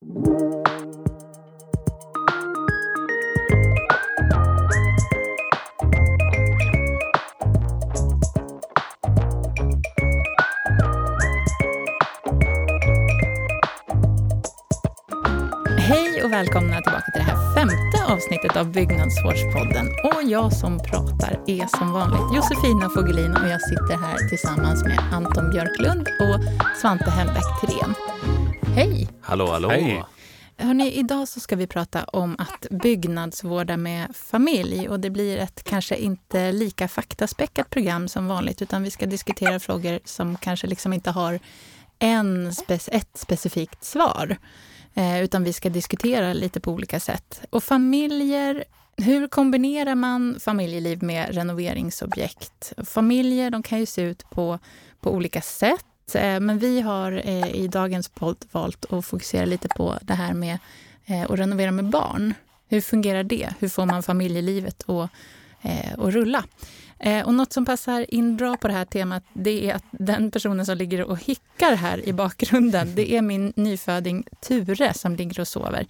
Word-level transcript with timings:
Hej 0.00 0.12
och 16.24 16.32
välkomna 16.32 16.80
tillbaka 16.80 17.10
till 17.12 17.14
det 17.14 17.22
här 17.22 17.54
femte 17.54 18.04
avsnittet 18.08 18.56
av 18.56 18.72
Byggnadsvårdspodden. 18.72 19.86
Och 20.04 20.22
jag 20.22 20.52
som 20.52 20.78
pratar 20.78 21.40
är 21.46 21.78
som 21.78 21.92
vanligt 21.92 22.36
Josefina 22.36 22.90
Fogelin 22.94 23.36
och 23.36 23.48
jag 23.48 23.62
sitter 23.62 23.96
här 23.96 24.28
tillsammans 24.28 24.84
med 24.84 24.98
Anton 25.12 25.50
Björklund 25.50 26.08
och 26.20 26.40
Svante 26.80 27.10
Hellbäck 27.10 27.60
Thyrén. 27.60 28.09
Hej! 28.74 29.08
Hallå, 29.20 29.46
hallå. 29.46 29.68
Hej. 29.68 30.04
Hörrni, 30.56 30.92
idag 30.92 31.28
så 31.28 31.40
ska 31.40 31.56
vi 31.56 31.66
prata 31.66 32.04
om 32.04 32.36
att 32.38 32.66
byggnadsvårda 32.70 33.76
med 33.76 34.16
familj 34.16 34.88
och 34.88 35.00
det 35.00 35.10
blir 35.10 35.38
ett 35.38 35.64
kanske 35.64 35.96
inte 35.96 36.52
lika 36.52 36.88
faktaspäckat 36.88 37.70
program 37.70 38.08
som 38.08 38.28
vanligt 38.28 38.62
utan 38.62 38.82
vi 38.82 38.90
ska 38.90 39.06
diskutera 39.06 39.60
frågor 39.60 40.00
som 40.04 40.36
kanske 40.36 40.66
liksom 40.66 40.92
inte 40.92 41.10
har 41.10 41.40
en 41.98 42.54
spec 42.54 42.88
ett 42.92 43.16
specifikt 43.16 43.84
svar. 43.84 44.36
Eh, 44.94 45.22
utan 45.22 45.44
vi 45.44 45.52
ska 45.52 45.68
diskutera 45.68 46.32
lite 46.32 46.60
på 46.60 46.72
olika 46.72 47.00
sätt. 47.00 47.42
Och 47.50 47.64
familjer, 47.64 48.64
hur 48.96 49.28
kombinerar 49.28 49.94
man 49.94 50.40
familjeliv 50.40 51.02
med 51.02 51.34
renoveringsobjekt? 51.34 52.72
Familjer 52.84 53.50
de 53.50 53.62
kan 53.62 53.78
ju 53.78 53.86
se 53.86 54.02
ut 54.02 54.30
på, 54.30 54.58
på 55.00 55.10
olika 55.10 55.40
sätt. 55.42 55.84
Eh, 56.16 56.40
men 56.40 56.58
vi 56.58 56.80
har 56.80 57.12
eh, 57.24 57.54
i 57.54 57.68
dagens 57.68 58.08
podd 58.08 58.36
valt 58.52 58.92
att 58.92 59.06
fokusera 59.06 59.44
lite 59.44 59.68
på 59.68 59.98
det 60.02 60.14
här 60.14 60.34
med 60.34 60.58
eh, 61.06 61.22
att 61.22 61.38
renovera 61.38 61.70
med 61.70 61.84
barn. 61.84 62.34
Hur 62.68 62.80
fungerar 62.80 63.24
det? 63.24 63.48
Hur 63.58 63.68
får 63.68 63.86
man 63.86 64.02
familjelivet 64.02 64.88
att, 64.88 65.10
att 65.98 66.14
rulla? 66.14 66.44
Och 67.24 67.34
något 67.34 67.52
som 67.52 67.64
passar 67.64 68.14
in 68.14 68.36
bra 68.36 68.56
på 68.56 68.68
det 68.68 68.74
här 68.74 68.84
temat 68.84 69.22
det 69.32 69.70
är 69.70 69.74
att 69.74 69.84
den 69.90 70.30
personen 70.30 70.66
som 70.66 70.76
ligger 70.76 71.02
och 71.02 71.18
hickar 71.18 71.74
här 71.74 72.08
i 72.08 72.12
bakgrunden 72.12 72.94
det 72.94 73.12
är 73.12 73.22
min 73.22 73.52
nyföding 73.56 74.24
Ture 74.40 74.94
som 74.94 75.16
ligger 75.16 75.40
och 75.40 75.48
sover. 75.48 75.86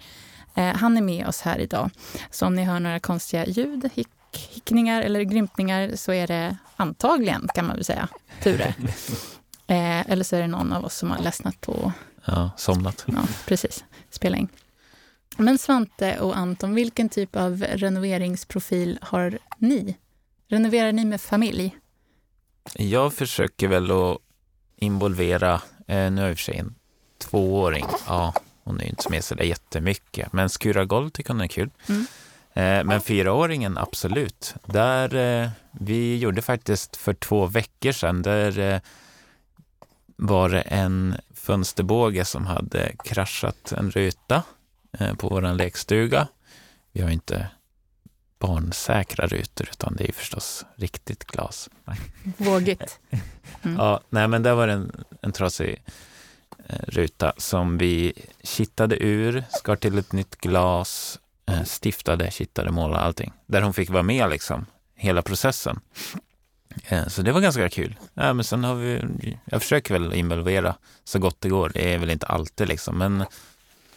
Han 0.53 0.97
är 0.97 1.01
med 1.01 1.27
oss 1.27 1.41
här 1.41 1.59
idag. 1.59 1.89
Så 2.31 2.45
om 2.45 2.55
ni 2.55 2.63
hör 2.63 2.79
några 2.79 2.99
konstiga 2.99 3.45
ljud, 3.45 3.89
hick, 3.93 4.09
hickningar 4.53 5.01
eller 5.01 5.21
grymtningar 5.21 5.91
så 5.95 6.13
är 6.13 6.27
det 6.27 6.57
antagligen, 6.75 7.47
kan 7.53 7.67
man 7.67 7.75
väl 7.75 7.85
säga, 7.85 8.07
Ture. 8.43 8.75
Eh, 9.71 10.11
eller 10.11 10.23
så 10.23 10.35
är 10.35 10.41
det 10.41 10.47
någon 10.47 10.73
av 10.73 10.85
oss 10.85 10.95
som 10.95 11.11
har 11.11 11.19
ledsnat 11.19 11.61
på 11.61 11.91
Ja, 12.25 12.51
somnat. 12.57 13.05
Ja, 13.07 13.23
precis. 13.47 13.83
Spela 14.09 14.37
in. 14.37 14.47
Men 15.37 15.57
Svante 15.57 16.19
och 16.19 16.37
Anton, 16.37 16.75
vilken 16.75 17.09
typ 17.09 17.35
av 17.35 17.63
renoveringsprofil 17.63 18.99
har 19.01 19.37
ni? 19.57 19.97
Renoverar 20.47 20.91
ni 20.91 21.05
med 21.05 21.21
familj? 21.21 21.75
Jag 22.73 23.13
försöker 23.13 23.67
väl 23.67 23.91
att 23.91 24.17
involvera, 24.75 25.53
eh, 25.87 26.11
nu 26.11 26.15
har 26.15 26.21
jag 26.21 26.31
i 26.31 26.33
och 26.33 26.37
för 26.37 26.43
sig 26.43 26.57
en 26.57 26.75
tvååring, 27.17 27.85
ja, 28.07 28.33
hon 28.63 28.79
är 28.79 28.83
ju 28.83 28.89
inte 28.89 29.09
med 29.09 29.23
så 29.23 29.35
där 29.35 29.43
jättemycket, 29.43 30.33
men 30.33 30.49
skura 30.49 30.85
golv 30.85 31.09
tycker 31.09 31.33
hon 31.33 31.41
är 31.41 31.47
kul. 31.47 31.69
Mm. 31.89 32.05
Eh, 32.53 32.83
men 32.83 33.01
fyraåringen, 33.01 33.77
absolut. 33.77 34.55
Där, 34.65 35.15
eh, 35.15 35.49
vi 35.71 36.17
gjorde 36.17 36.41
faktiskt 36.41 36.95
för 36.95 37.13
två 37.13 37.45
veckor 37.45 37.91
sedan, 37.91 38.21
där 38.21 38.59
eh, 38.59 38.79
var 40.21 40.49
det 40.49 40.61
en 40.61 41.15
fönsterbåge 41.33 42.25
som 42.25 42.45
hade 42.45 42.91
kraschat 43.03 43.71
en 43.71 43.91
ruta 43.91 44.43
eh, 44.99 45.13
på 45.13 45.29
vår 45.29 45.53
lekstuga. 45.53 46.27
Vi 46.91 47.01
har 47.01 47.09
inte 47.09 47.47
barnsäkra 48.39 49.27
rutor, 49.27 49.67
utan 49.71 49.95
det 49.95 50.09
är 50.09 50.13
förstås 50.13 50.65
riktigt 50.75 51.25
glas. 51.25 51.69
Vågigt. 52.37 52.99
Mm. 53.61 53.77
Ja, 53.77 54.01
nej 54.09 54.27
men 54.27 54.43
det 54.43 54.53
var 54.53 54.67
en, 54.67 55.03
en 55.21 55.31
trasig 55.31 55.83
eh, 56.67 56.79
ruta 56.87 57.33
som 57.37 57.77
vi 57.77 58.13
kittade 58.43 59.03
ur, 59.03 59.43
skar 59.49 59.75
till 59.75 59.97
ett 59.97 60.13
nytt 60.13 60.35
glas, 60.35 61.19
eh, 61.45 61.63
stiftade, 61.63 62.31
kittade, 62.31 62.71
målade 62.71 63.03
allting. 63.03 63.33
Där 63.45 63.61
hon 63.61 63.73
fick 63.73 63.89
vara 63.89 64.03
med 64.03 64.29
liksom, 64.29 64.65
hela 64.95 65.21
processen. 65.21 65.79
Eh, 66.87 67.07
så 67.07 67.21
det 67.21 67.31
var 67.31 67.41
ganska 67.41 67.69
kul. 67.69 67.95
Ja, 68.13 68.33
men 68.33 68.43
sen 68.43 68.63
har 68.63 68.75
vi, 68.75 69.01
jag 69.45 69.61
försöker 69.61 69.93
väl 69.99 70.13
involvera 70.13 70.75
så 71.03 71.19
gott 71.19 71.41
det 71.41 71.49
går. 71.49 71.71
Det 71.73 71.93
är 71.93 71.97
väl 71.97 72.09
inte 72.09 72.25
alltid 72.25 72.67
liksom, 72.67 72.97
men 72.97 73.23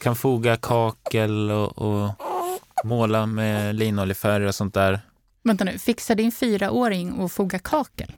kan 0.02 0.16
foga 0.16 0.56
kakel 0.56 1.50
och, 1.50 1.78
och 1.78 2.10
måla 2.84 3.26
med 3.26 3.74
linoljefärg 3.74 4.46
och 4.48 4.54
sånt 4.54 4.74
där. 4.74 5.00
Vänta 5.44 5.64
nu, 5.64 5.78
fixar 5.78 6.14
din 6.14 6.32
fyraåring 6.32 7.12
och 7.12 7.32
foga 7.32 7.58
kakel? 7.58 8.12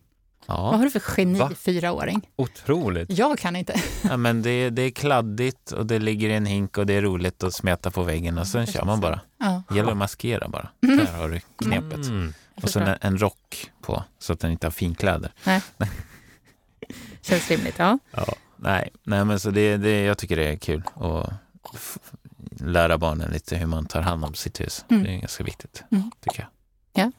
Vad 0.49 0.57
Ja, 0.59 0.77
har 0.77 0.85
du 0.85 0.91
för 0.91 1.03
geni 1.17 1.39
Va? 1.39 1.51
fyraåring? 1.57 2.29
Otroligt. 2.37 3.19
Jag 3.19 3.39
kan 3.39 3.57
inte. 3.57 3.81
ja 4.03 4.17
men 4.17 4.43
det, 4.43 4.71
det 4.71 4.83
är 4.83 4.91
kladdigt 4.91 5.73
och 5.73 5.87
det 5.87 5.99
ligger 5.99 6.29
i 6.29 6.33
en 6.35 6.47
hink 6.47 6.79
och 6.79 6.87
det 6.87 6.95
är 6.95 7.03
roligt 7.03 7.43
att 7.45 7.55
smeta 7.55 7.91
på 7.91 8.03
väggen 8.03 8.39
och 8.39 8.47
sen 8.47 8.67
kör 8.67 8.85
man 8.85 9.01
bara. 9.01 9.21
Ja, 9.39 9.63
gäller 9.77 9.91
att 9.91 9.97
maskera 9.97 10.49
bara. 10.49 10.69
Där 10.81 11.19
har 11.19 11.29
du 11.29 11.41
knepet. 11.63 12.07
Mm. 12.07 12.35
Och 12.63 12.71
sen 12.71 12.83
en, 12.83 12.99
en 13.01 13.19
rock 13.19 13.71
på 13.83 14.05
så 14.19 14.33
att 14.33 14.41
den 14.41 14.51
inte 14.51 14.67
har 14.67 14.73
finkläder. 14.73 15.33
Känns 17.23 17.51
rimligt. 17.51 17.75
Ja. 17.79 17.99
Ja. 18.11 18.35
Nej, 18.57 18.91
nej 19.03 19.25
men 19.25 19.41
så 19.41 19.51
det, 19.51 19.77
det, 19.77 20.03
jag 20.05 20.19
tycker 20.19 20.37
det 20.37 20.45
är 20.53 20.57
kul 20.57 20.83
att 20.95 21.31
lära 22.61 22.99
barnen 22.99 23.31
lite 23.31 23.57
hur 23.57 23.67
man 23.67 23.87
tar 23.87 24.01
hand 24.01 24.25
om 24.25 24.35
sitt 24.35 24.61
hus. 24.61 24.85
Mm. 24.91 25.03
Det 25.03 25.11
är 25.15 25.19
ganska 25.19 25.45
viktigt, 25.45 25.85
Mm. 25.91 26.11
tycker 26.21 26.49
jag. 26.93 27.13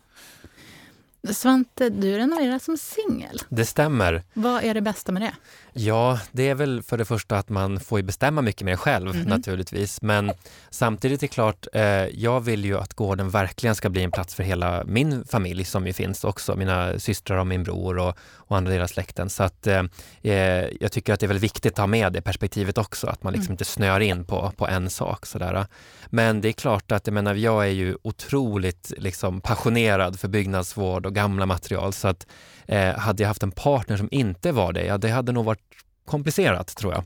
Svante, 1.34 1.90
du 1.90 2.18
renoverar 2.18 2.60
som 2.60 2.78
singel. 2.78 3.42
Det 3.50 3.66
stämmer. 3.66 4.24
Vad 4.34 4.64
är 4.64 4.74
det 4.74 4.82
bästa 4.82 5.12
med 5.12 5.22
det? 5.22 5.34
Ja, 5.74 6.20
det 6.32 6.50
är 6.50 6.56
väl 6.56 6.84
för 6.84 6.98
det 6.98 7.06
första 7.06 7.38
att 7.38 7.50
man 7.50 7.80
får 7.80 8.02
bestämma 8.02 8.42
mycket 8.42 8.62
mer 8.66 8.76
själv 8.76 9.16
Mhm. 9.16 9.24
naturligtvis. 9.30 10.02
Men 10.02 10.32
samtidigt 10.70 11.20
är 11.24 11.28
det 11.28 11.34
klart, 11.34 11.68
eh, 11.74 11.82
jag 12.06 12.40
vill 12.42 12.66
ju 12.66 12.78
att 12.78 12.94
gården 12.94 13.30
verkligen 13.30 13.76
ska 13.76 13.90
bli 13.90 14.04
en 14.04 14.12
plats 14.12 14.36
för 14.36 14.44
hela 14.44 14.84
min 14.86 15.26
familj 15.26 15.66
som 15.66 15.88
ju 15.88 15.94
finns 15.94 16.24
också. 16.24 16.56
Mina 16.56 17.00
systrar 17.00 17.38
och 17.38 17.48
min 17.48 17.64
bror 17.64 17.98
och, 18.00 18.18
och 18.48 18.58
andra 18.58 18.72
delar 18.72 18.84
av 18.84 18.88
släkten. 18.88 19.30
Så 19.30 19.44
att 19.44 19.68
eh, 19.68 19.84
eh, 20.22 20.66
jag 20.80 20.92
tycker 20.92 21.14
att 21.14 21.20
det 21.20 21.26
är 21.26 21.28
väldigt 21.28 21.44
viktigt 21.44 21.72
att 21.74 21.78
ha 21.80 21.88
med 21.88 22.14
det 22.14 22.22
perspektivet 22.22 22.78
också. 22.78 23.08
Att 23.08 23.24
man 23.24 23.34
liksom 23.34 23.46
Mm. 23.52 23.54
inte 23.54 23.66
snör 23.66 24.00
in 24.00 24.26
på, 24.26 24.52
på 24.58 24.68
en 24.68 24.90
sak 24.90 25.26
sådär. 25.26 25.66
Men 26.10 26.42
det 26.42 26.48
är 26.48 26.54
klart 26.54 26.92
att 26.92 27.08
jag 27.08 27.14
menar, 27.14 27.36
jag 27.36 27.64
är 27.64 27.72
ju 27.72 27.98
otroligt 28.02 28.94
liksom, 28.98 29.42
passionerad 29.42 30.20
för 30.20 30.28
byggnadsvård 30.28 31.06
och 31.06 31.16
gamla 31.16 31.46
material. 31.46 31.94
Så 31.94 32.08
att 32.08 32.28
eh, 32.66 32.96
hade 32.98 33.24
jag 33.24 33.28
haft 33.28 33.44
en 33.44 33.52
partner 33.52 33.98
som 33.98 34.08
inte 34.12 34.52
var 34.52 34.74
det, 34.74 34.86
ja 34.86 34.98
det 34.98 35.10
hade 35.10 35.32
nog 35.32 35.46
varit 35.46 35.62
komplicerat 36.06 36.76
tror 36.76 36.94
jag. 36.94 37.04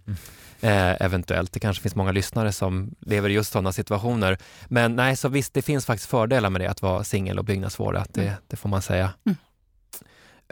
Eh, 0.64 1.02
eventuellt. 1.06 1.52
Det 1.54 1.60
kanske 1.60 1.82
finns 1.82 1.96
många 1.96 2.12
lyssnare 2.12 2.52
som 2.52 2.92
lever 3.00 3.30
i 3.30 3.34
just 3.34 3.52
sådana 3.52 3.72
situationer. 3.72 4.38
Men 4.68 4.96
nej, 4.96 5.16
så 5.16 5.30
visst, 5.30 5.54
det 5.54 5.62
finns 5.62 5.86
faktiskt 5.86 6.10
fördelar 6.10 6.50
med 6.50 6.62
det 6.62 6.68
att 6.68 6.82
vara 6.82 7.04
singel 7.04 7.40
och 7.40 7.46
byggnadsvårdare, 7.46 8.02
att 8.02 8.14
det, 8.14 8.22
Mm. 8.22 8.34
det 8.48 8.56
får 8.56 8.70
man 8.70 8.82
säga. 8.82 9.14
Mm. 9.26 9.38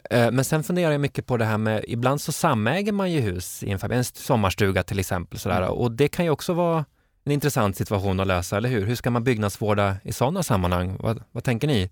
Eh, 0.10 0.32
Men 0.32 0.46
sen 0.46 0.64
funderar 0.64 0.92
jag 0.92 1.02
mycket 1.02 1.26
på 1.26 1.38
det 1.38 1.46
här 1.46 1.58
med, 1.58 1.86
ibland 1.88 2.22
så 2.22 2.32
samäger 2.32 2.92
man 2.92 3.12
ju 3.12 3.20
hus 3.20 3.64
i 3.64 3.72
en 3.72 3.92
en 3.92 4.04
sommarstuga 4.04 4.84
till 4.84 5.00
exempel. 5.00 5.40
Sådär. 5.40 5.62
Mm. 5.62 5.70
Och 5.70 5.92
det 5.92 6.08
kan 6.08 6.26
ju 6.26 6.32
också 6.32 6.54
vara 6.54 6.86
en 7.24 7.32
intressant 7.32 7.78
situation 7.78 8.20
att 8.20 8.28
lösa, 8.28 8.58
eller 8.58 8.70
hur? 8.70 8.86
Hur 8.86 8.96
ska 8.96 9.10
man 9.10 9.24
byggnadsvårda 9.24 9.96
i 10.04 10.14
sådana 10.14 10.44
sammanhang? 10.44 10.98
Vad, 11.00 11.24
vad 11.32 11.44
tänker 11.44 11.68
ni? 11.68 11.90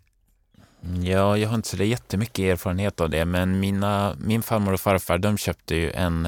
Ja, 1.03 1.37
jag 1.37 1.49
har 1.49 1.55
inte 1.55 1.69
så 1.69 1.83
jättemycket 1.83 2.39
erfarenhet 2.39 3.01
av 3.01 3.09
det, 3.09 3.25
men 3.25 3.59
mina, 3.59 4.15
min 4.19 4.43
farmor 4.43 4.73
och 4.73 4.79
farfar 4.79 5.17
de 5.17 5.37
köpte 5.37 5.75
ju 5.75 5.91
en 5.91 6.25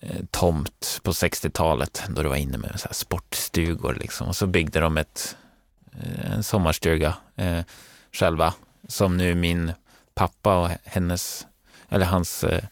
eh, 0.00 0.24
tomt 0.30 1.00
på 1.02 1.10
60-talet 1.10 2.02
då 2.08 2.22
det 2.22 2.28
var 2.28 2.36
inne 2.36 2.58
med 2.58 2.80
så 2.80 2.88
sportstugor 2.92 3.94
liksom. 4.00 4.28
Och 4.28 4.36
så 4.36 4.46
byggde 4.46 4.80
de 4.80 4.96
ett, 4.96 5.36
eh, 6.02 6.32
en 6.32 6.42
sommarstuga 6.42 7.14
eh, 7.36 7.60
själva 8.12 8.54
som 8.88 9.16
nu 9.16 9.34
min 9.34 9.72
pappa 10.20 10.58
och 10.58 10.70
hennes, 10.84 11.46
eller 11.88 12.06
hans 12.06 12.44
eh, 12.44 12.64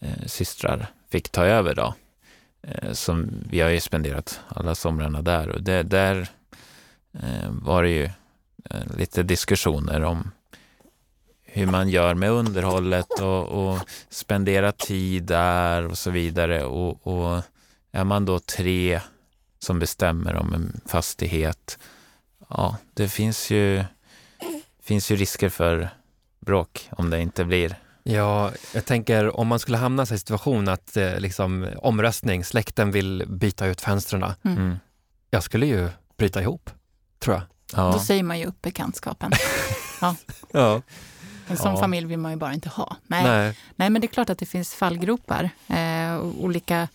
eh, 0.00 0.26
systrar 0.26 0.86
fick 1.10 1.28
ta 1.28 1.44
över 1.44 1.74
då. 1.74 1.94
Eh, 2.62 2.92
som 2.92 3.44
vi 3.50 3.60
har 3.60 3.70
ju 3.70 3.80
spenderat 3.80 4.40
alla 4.48 4.74
somrarna 4.74 5.22
där 5.22 5.48
och 5.48 5.62
det, 5.62 5.82
där 5.82 6.28
eh, 7.12 7.50
var 7.50 7.82
det 7.82 7.90
ju 7.90 8.04
eh, 8.70 8.96
lite 8.96 9.22
diskussioner 9.22 10.02
om 10.02 10.30
hur 11.44 11.66
man 11.66 11.88
gör 11.88 12.14
med 12.14 12.30
underhållet 12.30 13.20
och, 13.20 13.44
och 13.44 13.78
spendera 14.08 14.72
tid 14.72 15.22
där 15.22 15.86
och 15.86 15.98
så 15.98 16.10
vidare. 16.10 16.64
Och, 16.64 17.06
och 17.06 17.42
är 17.92 18.04
man 18.04 18.24
då 18.24 18.38
tre 18.38 19.00
som 19.58 19.78
bestämmer 19.78 20.36
om 20.36 20.54
en 20.54 20.80
fastighet, 20.86 21.78
ja, 22.48 22.76
det 22.94 23.08
finns 23.08 23.50
ju, 23.50 23.84
finns 24.82 25.10
ju 25.10 25.16
risker 25.16 25.48
för 25.48 25.90
bråk 26.46 26.88
om 26.90 27.10
det 27.10 27.20
inte 27.20 27.44
blir 27.44 27.76
Ja, 28.04 28.50
jag 28.74 28.84
tänker 28.84 29.36
om 29.36 29.48
man 29.48 29.58
skulle 29.58 29.78
hamna 29.78 30.02
i 30.02 30.06
en 30.10 30.18
situation 30.18 30.68
att 30.68 30.96
eh, 30.96 31.18
liksom, 31.18 31.68
omröstning, 31.78 32.44
släkten 32.44 32.90
vill 32.90 33.24
byta 33.28 33.66
ut 33.66 33.80
fönstren. 33.80 34.22
Mm. 34.22 34.56
Mm. 34.58 34.78
Jag 35.30 35.42
skulle 35.42 35.66
ju 35.66 35.88
bryta 36.16 36.40
ihop, 36.42 36.70
tror 37.18 37.36
jag. 37.36 37.42
Ja. 37.76 37.92
Då 37.92 37.98
säger 37.98 38.22
man 38.22 38.38
ju 38.38 38.46
upp 38.46 38.62
bekantskapen. 38.62 39.32
Ja. 40.52 40.82
En 41.48 41.56
sån 41.56 41.74
Ja. 41.74 41.80
familj 41.80 42.06
vill 42.06 42.18
man 42.18 42.30
ju 42.32 42.36
bara 42.36 42.54
inte 42.54 42.68
ha. 42.68 42.96
Nej. 43.06 43.24
Nej. 43.24 43.56
Nej. 43.76 43.90
men 43.90 44.00
det 44.00 44.06
är 44.06 44.12
klart 44.12 44.30
att 44.30 44.38
det 44.38 44.46
finns 44.46 44.74
fallgropar. 44.74 45.50
Eh, 45.68 46.14
och 46.14 46.44
olika 46.44 46.88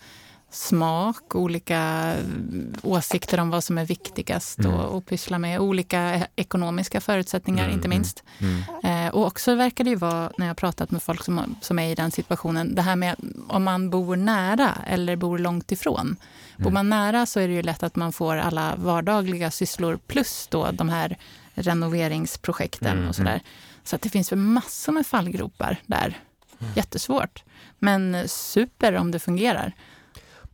smak, 0.50 1.34
olika 1.34 1.78
mm, 1.78 2.74
åsikter 2.82 3.40
om 3.40 3.50
vad 3.50 3.64
som 3.64 3.78
är 3.78 3.84
viktigast 3.84 4.58
Mm. 4.58 4.74
och, 4.74 4.96
och 4.96 5.06
pyssla 5.06 5.38
med. 5.38 5.60
Olika 5.60 6.26
ekonomiska 6.36 7.00
förutsättningar, 7.00 7.64
Mm, 7.64 7.76
inte 7.76 7.88
minst. 7.88 8.22
Mm. 8.38 9.06
Eh, 9.06 9.14
och 9.14 9.26
också 9.26 9.54
verkar 9.54 9.84
det 9.84 9.90
ju 9.90 9.96
vara, 9.96 10.30
när 10.38 10.46
jag 10.46 10.50
har 10.50 10.54
pratat 10.54 10.90
med 10.90 11.02
folk 11.02 11.24
som, 11.24 11.56
som 11.60 11.78
är 11.78 11.88
i 11.88 11.94
den 11.94 12.10
situationen, 12.10 12.74
det 12.74 12.82
här 12.82 12.96
med 12.96 13.16
om 13.48 13.64
man 13.64 13.90
bor 13.90 14.16
nära 14.16 14.74
eller 14.86 15.16
bor 15.16 15.38
långt 15.38 15.72
ifrån. 15.72 16.16
Bor 16.56 16.62
Mm. 16.66 16.74
man 16.74 16.88
nära 16.88 17.26
så 17.26 17.40
är 17.40 17.48
det 17.48 17.54
ju 17.54 17.62
lätt 17.62 17.82
att 17.82 17.96
man 17.96 18.12
får 18.12 18.36
alla 18.36 18.74
vardagliga 18.76 19.50
sysslor 19.50 19.98
plus 20.06 20.46
då 20.50 20.70
de 20.72 20.88
här 20.88 21.16
renoveringsprojekten 21.54 22.96
Mm, 22.98 23.08
och 23.08 23.14
sådär. 23.14 23.40
Så 23.84 23.96
att 23.96 24.02
det 24.02 24.08
finns 24.08 24.32
väl 24.32 24.38
massor 24.38 24.92
med 24.92 25.06
fallgropar 25.06 25.76
där. 25.86 26.18
Mm. 26.60 26.72
Jättesvårt. 26.76 27.44
Men 27.78 28.28
super 28.28 28.94
om 28.96 29.10
det 29.10 29.18
fungerar. 29.18 29.72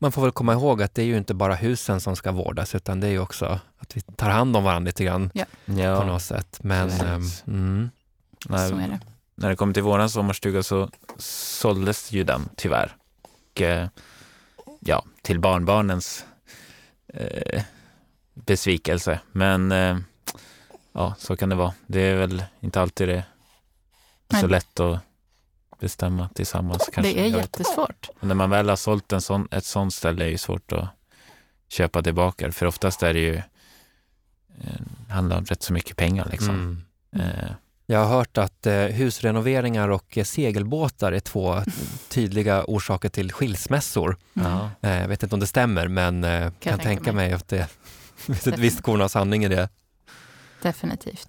Man 0.05 0.12
får 0.12 0.23
väl 0.23 0.33
komma 0.33 0.53
ihåg 0.53 0.83
att 0.83 0.95
det 0.95 1.03
är 1.03 1.06
ju 1.06 1.17
inte 1.17 1.35
bara 1.35 1.55
husen 1.55 2.01
som 2.01 2.17
ska 2.17 2.33
vårdas, 2.33 2.75
utan 2.75 3.01
det 3.01 3.06
är 3.06 3.11
ju 3.11 3.19
också 3.19 3.61
att 3.79 3.97
vi 3.97 4.01
tar 4.01 4.31
hand 4.31 4.56
om 4.56 4.65
varandra 4.65 4.87
lite 4.89 5.05
grann 5.05 5.31
på 5.31 5.45
Ja. 5.65 6.05
något 6.05 6.23
sätt. 6.23 6.59
Men, 6.62 6.91
ehm, 6.91 7.23
mm, 7.47 7.91
När, 8.49 8.69
Så 8.69 8.75
är 8.77 8.89
det. 8.89 9.01
när 9.35 9.49
det 9.49 9.56
kom 9.56 9.73
till 9.75 9.83
våran 9.83 10.11
sommarstuga 10.11 10.62
så 10.62 10.91
såldes 11.19 12.12
ju 12.12 12.25
den 12.25 12.49
tyvärr. 12.56 12.97
Och, 13.23 13.62
eh, 13.62 13.89
ja, 14.81 15.05
till 15.23 15.41
barnbarnens 15.41 16.25
eh, 17.06 17.62
besvikelse. 18.35 19.21
Men 19.33 19.73
eh, 19.73 19.99
ja, 20.93 21.15
så 21.19 21.37
kan 21.37 21.49
det 21.49 21.55
vara. 21.55 21.75
Det 21.87 22.01
är 22.01 22.15
väl 22.17 22.45
inte 22.61 22.81
alltid 22.81 23.09
det 23.09 23.25
så 24.41 24.47
lätt 24.47 24.81
att 24.81 24.99
bestämma 25.81 26.29
tillsammans. 26.29 26.91
Kanske. 26.93 27.12
det 27.12 27.21
är 27.21 27.26
Jag 27.29 27.38
jättesvårt. 27.41 28.09
Men 28.21 28.29
när 28.29 28.35
man 28.35 28.50
väl 28.50 28.69
har 28.69 28.76
sålt 28.76 29.12
en 29.12 29.21
sån, 29.21 29.49
ett 29.50 29.65
sånt 29.65 29.94
ställe 29.94 30.23
är 30.25 30.26
det 30.26 30.31
ju 30.32 30.38
svårt 30.38 30.73
att 30.73 30.88
köpa 31.69 32.03
tillbaka. 32.03 32.53
För 32.53 32.67
oftast 32.67 33.03
är 33.03 33.15
det 33.15 33.21
ju 33.21 33.35
eh, 33.35 33.43
handlar 35.09 35.38
om 35.38 35.44
rätt 35.44 35.62
så 35.62 35.73
mycket 35.73 35.97
pengar 35.97 36.29
liksom. 36.32 36.50
mm. 36.50 36.82
Eh, 37.31 37.50
Jag 37.87 37.99
har 38.05 38.17
hört 38.17 38.38
att 38.38 38.67
eh, 38.67 38.75
husrenoveringar 38.75 39.88
och 39.88 40.19
eh, 40.19 40.25
segelbåtar 40.25 41.12
är 41.12 41.21
två 41.21 41.62
tydliga 42.09 42.65
orsaker 42.65 43.09
till 43.09 43.32
skilsmässor. 43.32 44.17
Mm. 44.37 44.50
ja. 44.50 44.70
Eh, 44.81 45.00
jag 45.00 45.09
vet 45.09 45.23
inte 45.23 45.35
om 45.35 45.41
det 45.41 45.47
stämmer, 45.47 45.88
men 45.88 46.25
eh, 46.25 46.41
kan, 46.41 46.53
tänka 46.61 46.82
tänka 46.82 47.12
mig. 47.12 47.29
mig 47.29 47.32
att 47.32 47.49
det 47.49 47.69
finns 48.17 48.47
ett 48.47 48.59
visst 48.59 48.82
korn 48.82 49.00
av 49.03 49.09
sanning 49.09 49.44
i 49.44 49.49
det. 49.49 49.69
Definitivt. 50.62 51.29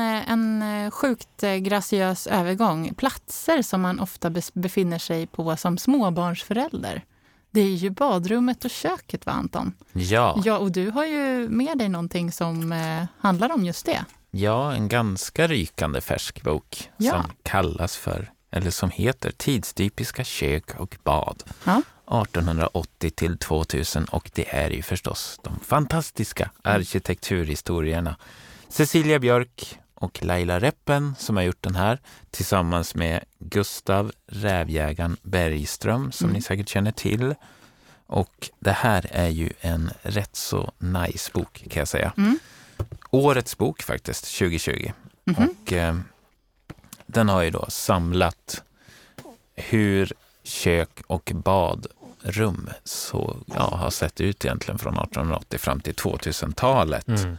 En, 0.00 0.62
eh, 0.62 0.82
en 0.82 0.90
sjukt 0.90 1.42
eh, 1.42 1.54
graciös 1.56 2.26
övergång. 2.26 2.94
Platser 2.94 3.62
som 3.62 3.80
man 3.80 4.00
ofta 4.00 4.32
befinner 4.52 4.98
sig 4.98 5.26
på 5.26 5.56
som 5.56 5.78
småbarnsförälder. 5.78 7.04
Det 7.50 7.60
är 7.60 7.74
ju 7.74 7.90
badrummet 7.90 8.64
och 8.64 8.70
köket, 8.70 9.26
va 9.26 9.32
Anton? 9.32 9.72
ja. 9.92 10.42
Ja, 10.44 10.58
och 10.58 10.72
du 10.72 10.90
har 10.90 11.04
ju 11.04 11.48
med 11.48 11.78
dig 11.78 11.88
någonting 11.88 12.32
som 12.32 12.72
eh, 12.72 13.04
handlar 13.18 13.52
om 13.52 13.64
just 13.64 13.86
det. 13.86 14.04
Ja, 14.30 14.72
en 14.72 14.88
ganska 14.88 15.46
rykande 15.46 16.00
färsk 16.00 16.42
bok 16.42 16.90
Ja. 16.96 17.10
som 17.10 17.22
kallas 17.42 17.96
för, 17.96 18.30
eller 18.50 18.70
som 18.70 18.90
heter 18.90 19.30
Tidstypiska 19.30 20.24
kök 20.24 20.80
och 20.80 20.96
bad. 21.04 21.42
Ja. 21.64 21.82
1880 22.22 23.10
till 23.10 23.38
2000 23.38 24.04
och 24.04 24.30
det 24.34 24.54
är 24.54 24.70
ju 24.70 24.82
förstås 24.82 25.40
de 25.44 25.60
fantastiska 25.60 26.50
arkitekturhistorierna. 26.64 28.16
Cecilia 28.68 29.18
Björk 29.18 29.78
och 30.00 30.24
Laila 30.24 30.60
Reppen 30.60 31.14
som 31.18 31.36
har 31.36 31.42
gjort 31.42 31.62
den 31.62 31.74
här 31.74 31.98
tillsammans 32.30 32.94
med 32.94 33.24
Gustav 33.38 34.12
Rävjägaren 34.26 35.16
Bergström 35.22 36.12
som 36.12 36.24
Mm. 36.24 36.34
ni 36.34 36.42
säkert 36.42 36.68
känner 36.68 36.92
till. 36.92 37.34
Och 38.06 38.50
det 38.58 38.72
här 38.72 39.06
är 39.10 39.28
ju 39.28 39.50
en 39.60 39.90
rätt 40.02 40.36
så 40.36 40.72
nice 40.78 41.30
bok 41.34 41.64
kan 41.70 41.80
jag 41.80 41.88
säga. 41.88 42.12
Mm. 42.16 42.38
Årets 43.10 43.58
bok 43.58 43.82
faktiskt, 43.82 44.38
2020. 44.38 44.92
Mhm. 45.24 45.48
Och 45.48 45.72
eh, 45.72 45.98
den 47.06 47.28
har 47.28 47.42
ju 47.42 47.50
då 47.50 47.66
samlat 47.68 48.62
hur 49.54 50.12
kök 50.42 51.02
och 51.06 51.32
badrum 51.34 52.70
så, 52.84 53.36
ja, 53.46 53.76
har 53.76 53.90
sett 53.90 54.20
ut 54.20 54.44
egentligen 54.44 54.78
från 54.78 54.94
1880 54.94 55.58
fram 55.58 55.80
till 55.80 55.94
2000-talet. 55.94 57.08
Mm. 57.08 57.36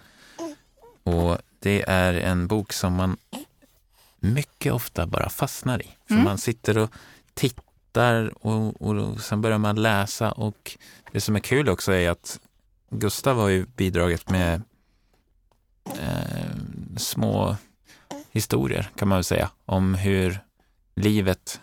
Och 1.04 1.38
det 1.60 1.84
är 1.90 2.14
en 2.14 2.48
bok 2.48 2.74
som 2.74 2.94
man 2.94 3.18
mycket 4.20 4.74
ofta 4.74 5.06
bara 5.08 5.30
fastnar 5.30 5.82
i. 5.82 5.90
För 6.08 6.14
Mm. 6.14 6.24
man 6.26 6.38
sitter 6.38 6.78
och 6.78 6.92
tittar 7.34 8.46
och, 8.48 8.82
och 8.82 9.22
sen 9.22 9.42
börjar 9.42 9.58
man 9.58 9.82
läsa 9.82 10.32
och 10.32 10.78
det 11.12 11.22
som 11.22 11.36
är 11.36 11.40
kul 11.40 11.70
också 11.70 11.92
är 11.92 12.10
att 12.10 12.40
Gustav 12.90 13.38
har 13.38 13.48
ju 13.50 13.66
bidragit 13.66 14.30
med 14.30 14.62
eh, 15.86 16.56
små 16.98 17.56
historier 18.32 18.90
kan 18.96 19.08
man 19.08 19.18
väl 19.18 19.24
säga 19.24 19.50
om 19.66 19.94
hur 19.96 20.40
livet 20.96 21.62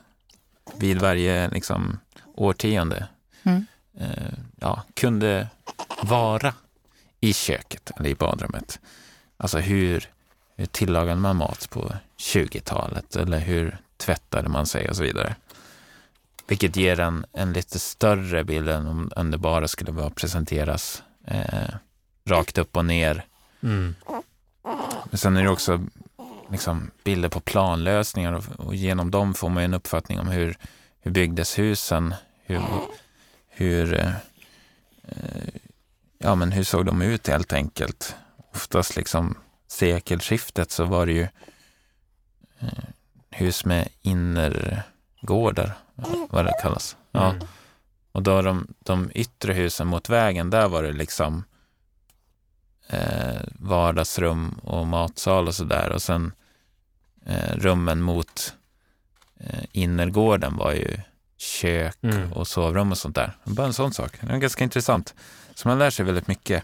vid 0.76 1.00
varje 1.00 1.48
liksom, 1.50 1.98
årtionde 2.34 3.08
Mm. 3.42 3.66
eh, 3.98 4.32
ja, 4.60 4.82
kunde 4.94 5.48
vara 6.02 6.54
i 7.20 7.32
köket 7.32 7.90
eller 7.96 8.08
i 8.10 8.14
badrummet. 8.14 8.80
Alltså 9.36 9.58
hur, 9.58 10.08
hur 10.56 10.66
tillagade 10.66 11.20
man 11.20 11.36
mat 11.36 11.70
på 11.70 11.92
20-talet 12.18 13.16
eller 13.16 13.38
hur 13.38 13.78
tvättade 13.96 14.48
man 14.48 14.66
sig 14.66 14.88
och 14.88 14.96
så 14.96 15.02
vidare. 15.02 15.34
Vilket 16.46 16.76
ger 16.76 17.00
en, 17.00 17.26
en 17.32 17.52
lite 17.52 17.78
större 17.78 18.44
bild 18.44 18.68
än 18.68 18.86
om, 18.86 19.10
om 19.16 19.30
det 19.30 19.38
bara 19.38 19.68
skulle 19.68 19.92
vara 19.92 20.10
presenteras 20.10 21.02
eh, 21.26 21.74
rakt 22.24 22.58
upp 22.58 22.76
och 22.76 22.84
ner. 22.84 23.24
Mm. 23.62 23.94
Men 25.10 25.18
sen 25.18 25.36
är 25.36 25.42
det 25.42 25.50
också 25.50 25.86
liksom, 26.50 26.90
bilder 27.04 27.28
på 27.28 27.40
planlösningar 27.40 28.32
och, 28.32 28.44
och 28.56 28.74
genom 28.74 29.10
dem 29.10 29.34
får 29.34 29.48
man 29.48 29.62
en 29.62 29.74
uppfattning 29.74 30.20
om 30.20 30.28
hur, 30.28 30.56
hur 31.00 31.10
byggdes 31.10 31.58
husen, 31.58 32.14
hur, 32.42 32.62
hur, 33.48 33.94
eh, 33.94 34.14
eh, 35.02 35.54
ja, 36.18 36.34
men 36.34 36.52
hur 36.52 36.64
såg 36.64 36.86
de 36.86 37.02
ut 37.02 37.28
helt 37.28 37.52
enkelt. 37.52 38.16
Oftast 38.56 38.96
liksom 38.96 39.34
sekelskiftet 39.68 40.70
så 40.70 40.84
var 40.84 41.06
det 41.06 41.12
ju 41.12 41.28
eh, 42.60 42.84
hus 43.30 43.64
med 43.64 43.88
innergårdar, 44.02 45.72
vad 46.30 46.44
det 46.44 46.52
kallas. 46.62 46.96
Ja. 47.12 47.30
Mm. 47.30 47.46
Och 48.12 48.22
då 48.22 48.42
de, 48.42 48.66
de 48.78 49.10
yttre 49.14 49.52
husen 49.52 49.86
mot 49.86 50.08
vägen, 50.08 50.50
där 50.50 50.68
var 50.68 50.82
det 50.82 50.92
liksom 50.92 51.44
eh, 52.88 53.40
vardagsrum 53.58 54.48
och 54.62 54.86
matsal 54.86 55.48
och 55.48 55.54
sådär. 55.54 55.90
Och 55.92 56.02
sen 56.02 56.32
eh, 57.26 57.56
rummen 57.56 58.00
mot 58.02 58.54
eh, 59.40 59.64
innergården 59.72 60.56
var 60.56 60.72
ju 60.72 60.98
kök 61.36 61.96
Mm. 62.02 62.32
och 62.32 62.48
sovrum 62.48 62.90
och 62.90 62.98
sånt 62.98 63.14
där. 63.14 63.36
Bara 63.44 63.66
en 63.66 63.72
sån 63.72 63.92
sak. 63.92 64.12
Det 64.20 64.32
är 64.32 64.38
ganska 64.38 64.64
intressant. 64.64 65.14
Så 65.54 65.68
man 65.68 65.78
lär 65.78 65.90
sig 65.90 66.04
väldigt 66.04 66.28
mycket. 66.28 66.62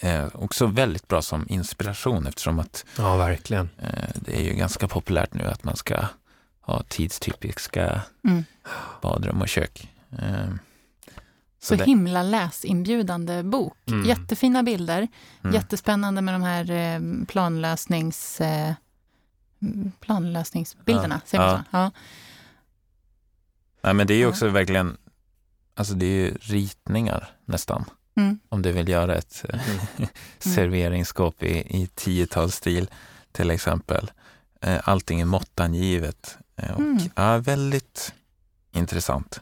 Eh, 0.00 0.26
också 0.32 0.66
väldigt 0.66 1.08
bra 1.08 1.22
som 1.22 1.46
inspiration 1.48 2.26
eftersom 2.26 2.58
att 2.58 2.84
Ja, 2.98 3.16
verkligen. 3.16 3.68
eh, 3.78 4.08
det 4.14 4.36
är 4.40 4.42
ju 4.44 4.54
ganska 4.54 4.88
populärt 4.88 5.34
nu 5.34 5.44
att 5.44 5.64
man 5.64 5.76
ska 5.76 6.06
ha 6.60 6.82
tidstypiska 6.82 8.02
Mm. 8.24 8.44
badrum 9.02 9.40
och 9.42 9.48
kök. 9.48 9.90
Eh, 10.18 10.54
Så 11.60 11.74
det- 11.76 11.84
himla 11.84 12.22
läsinbjudande 12.22 13.42
bok. 13.42 13.76
Mm. 13.86 14.04
Jättefina 14.08 14.62
bilder. 14.62 15.08
mm. 15.42 15.54
Jättespännande 15.54 16.22
med 16.22 16.34
de 16.34 16.42
här 16.42 16.70
eh, 16.70 17.00
planlösnings, 17.26 18.40
eh, 18.40 18.72
planlösningsbilderna. 20.00 21.14
Ja. 21.14 21.28
Säger 21.28 21.44
man 21.44 21.50
Ja. 21.52 21.58
så? 21.70 21.76
Ja. 21.76 21.90
Nej, 23.82 23.94
men 23.94 24.06
det 24.06 24.14
är 24.14 24.16
ju 24.16 24.22
Ja. 24.22 24.28
också 24.28 24.48
verkligen, 24.48 24.96
alltså 25.74 25.94
det 25.94 26.06
är 26.06 26.10
ju 26.26 26.34
ritningar 26.40 27.28
nästan. 27.44 27.84
Mm. 28.16 28.38
Om 28.48 28.62
du 28.62 28.72
vill 28.72 28.88
göra 28.88 29.14
ett 29.14 29.44
eh, 29.48 29.60
serveringsskåp 30.38 31.42
i, 31.42 31.82
i 31.82 31.88
tiotalsstil 31.94 32.88
till 33.32 33.50
exempel. 33.50 34.10
Eh, 34.60 34.80
Allting 34.84 35.20
är 35.20 35.24
måttangivet. 35.24 36.38
Eh, 36.56 36.70
Och, 36.72 36.80
Mm. 36.80 36.98
ja, 37.16 37.38
väldigt 37.38 38.12
intressant. 38.72 39.40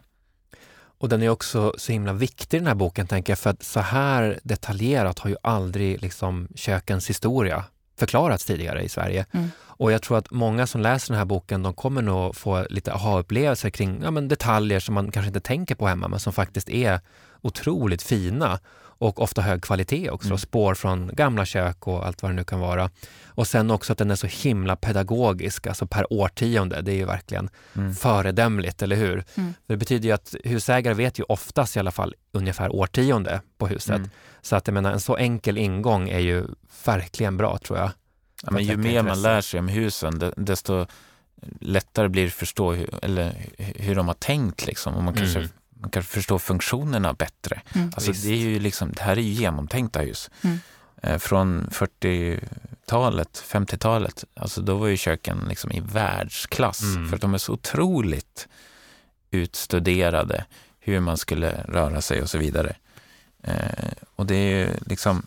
Och 0.98 1.08
den 1.08 1.22
är 1.22 1.28
också 1.28 1.74
så 1.78 1.92
himla 1.92 2.12
viktig 2.12 2.60
den 2.60 2.66
här 2.66 2.74
boken, 2.74 3.06
tänker 3.06 3.30
jag, 3.30 3.38
för 3.38 3.50
att 3.50 3.62
så 3.62 3.80
här 3.80 4.40
detaljerat 4.42 5.18
har 5.18 5.30
ju 5.30 5.36
aldrig 5.42 6.02
liksom 6.02 6.48
kökens 6.54 7.10
historia 7.10 7.64
förklarats 7.98 8.44
tidigare 8.44 8.82
i 8.82 8.88
Sverige. 8.88 9.26
Mm. 9.32 9.50
Och 9.60 9.92
jag 9.92 10.02
tror 10.02 10.18
att 10.18 10.30
många 10.30 10.66
som 10.66 10.80
läser 10.80 11.08
den 11.12 11.18
här 11.18 11.24
boken, 11.24 11.62
de 11.62 11.74
kommer 11.74 12.02
nog 12.02 12.36
få 12.36 12.66
lite 12.70 12.92
aha-upplevelser 12.92 13.70
kring 13.70 14.00
ja, 14.02 14.10
men 14.10 14.28
detaljer 14.28 14.80
som 14.80 14.94
man 14.94 15.10
kanske 15.10 15.26
inte 15.28 15.40
tänker 15.40 15.74
på 15.74 15.86
hemma, 15.86 16.08
men 16.08 16.20
som 16.20 16.32
faktiskt 16.32 16.70
är 16.70 17.00
otroligt 17.42 18.02
fina 18.02 18.60
och 18.82 19.20
ofta 19.22 19.42
hög 19.42 19.62
kvalitet 19.62 20.10
också. 20.10 20.26
Mm. 20.28 20.38
Spår 20.38 20.74
från 20.74 21.10
gamla 21.14 21.44
kök 21.44 21.86
och 21.86 22.06
allt 22.06 22.22
vad 22.22 22.30
det 22.30 22.34
nu 22.34 22.44
kan 22.44 22.60
vara. 22.60 22.90
Och 23.26 23.46
sen 23.46 23.70
också 23.70 23.92
att 23.92 23.98
den 23.98 24.10
är 24.10 24.14
så 24.16 24.26
himla 24.26 24.76
pedagogisk, 24.76 25.66
alltså 25.66 25.86
per 25.86 26.12
årtionde. 26.12 26.82
Det 26.82 26.92
är 26.92 26.96
ju 26.96 27.04
verkligen 27.04 27.50
Mm. 27.76 27.94
föredömligt, 27.94 28.82
eller 28.82 28.96
hur? 28.96 29.24
Mm. 29.34 29.54
Det 29.66 29.76
betyder 29.76 30.06
ju 30.08 30.12
att 30.14 30.34
husägare 30.44 30.94
vet 30.94 31.18
ju 31.18 31.22
oftast 31.28 31.76
i 31.76 31.78
alla 31.78 31.90
fall 31.90 32.14
ungefär 32.32 32.74
årtionde 32.74 33.40
på 33.58 33.66
huset. 33.66 33.96
Mm. 33.96 34.10
Så 34.42 34.56
att 34.56 34.66
jag 34.66 34.74
menar, 34.74 34.92
en 34.92 35.00
så 35.00 35.16
enkel 35.16 35.58
ingång 35.58 36.08
är 36.08 36.18
ju 36.18 36.44
verkligen 36.84 37.36
bra 37.36 37.58
tror 37.58 37.78
jag. 37.78 37.90
Ja, 38.42 38.50
men 38.50 38.64
ju 38.64 38.76
mer 38.76 39.02
man 39.02 39.22
lär 39.22 39.40
sig 39.40 39.60
om 39.60 39.68
husen, 39.68 40.18
de- 40.18 40.32
desto 40.36 40.86
lättare 41.60 42.08
blir 42.08 42.22
det 42.22 42.28
att 42.28 42.34
förstå 42.34 42.72
hur, 42.72 43.04
eller 43.04 43.34
hur 43.58 43.94
de 43.94 44.06
har 44.06 44.14
tänkt. 44.14 44.66
Liksom. 44.66 44.94
Och 44.94 45.02
man, 45.02 45.14
kanske, 45.14 45.38
Mm. 45.38 45.50
Man 45.82 45.90
kanske 45.90 46.12
förstår 46.12 46.38
funktionerna 46.38 47.12
bättre. 47.12 47.60
Mm. 47.74 47.92
Alltså, 47.94 48.12
det, 48.12 48.28
är 48.28 48.36
ju 48.36 48.58
liksom, 48.58 48.92
det 48.92 49.02
här 49.02 49.16
är 49.16 49.20
ju 49.20 49.32
genomtänkta 49.32 50.00
hus. 50.00 50.30
Mm. 50.42 50.58
Eh, 51.02 51.18
från 51.18 51.66
40-talet, 51.66 53.44
50-talet, 53.48 54.24
alltså 54.34 54.60
då 54.60 54.76
var 54.76 54.86
ju 54.86 54.96
köken 54.96 55.44
liksom 55.48 55.72
i 55.72 55.80
världsklass. 55.80 56.82
Mm. 56.82 57.08
För 57.08 57.16
att 57.16 57.22
de 57.22 57.34
är 57.34 57.38
så 57.38 57.52
otroligt 57.52 58.48
utstuderade, 59.30 60.44
hur 60.80 61.00
man 61.00 61.16
skulle 61.16 61.64
röra 61.68 62.00
sig 62.00 62.22
och 62.22 62.30
så 62.30 62.38
vidare. 62.38 62.76
Eh, 63.42 63.92
och 64.16 64.26
det 64.26 64.34
är 64.34 64.58
ju 64.58 64.68
liksom, 64.86 65.26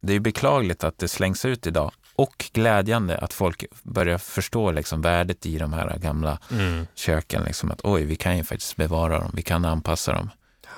det 0.00 0.12
är 0.12 0.20
beklagligt 0.20 0.84
att 0.84 0.98
det 0.98 1.08
slängs 1.08 1.44
ut 1.44 1.66
idag. 1.66 1.92
Och 2.18 2.44
glädjande 2.52 3.18
att 3.18 3.32
folk 3.32 3.64
börjar 3.82 4.18
förstå 4.18 4.70
liksom 4.72 5.02
värdet 5.02 5.46
i 5.46 5.58
de 5.58 5.72
här 5.72 5.98
gamla 5.98 6.38
Mm. 6.50 6.86
köken. 6.94 7.42
Liksom 7.44 7.70
att 7.70 7.80
oj, 7.84 8.04
vi 8.04 8.16
kan 8.16 8.36
ju 8.36 8.44
faktiskt 8.44 8.76
bevara 8.76 9.18
dem, 9.20 9.30
vi 9.34 9.42
kan 9.42 9.64
anpassa 9.64 10.12
dem. 10.12 10.30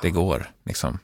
Det 0.03 0.11
går 0.11 0.51
liksom. 0.65 0.99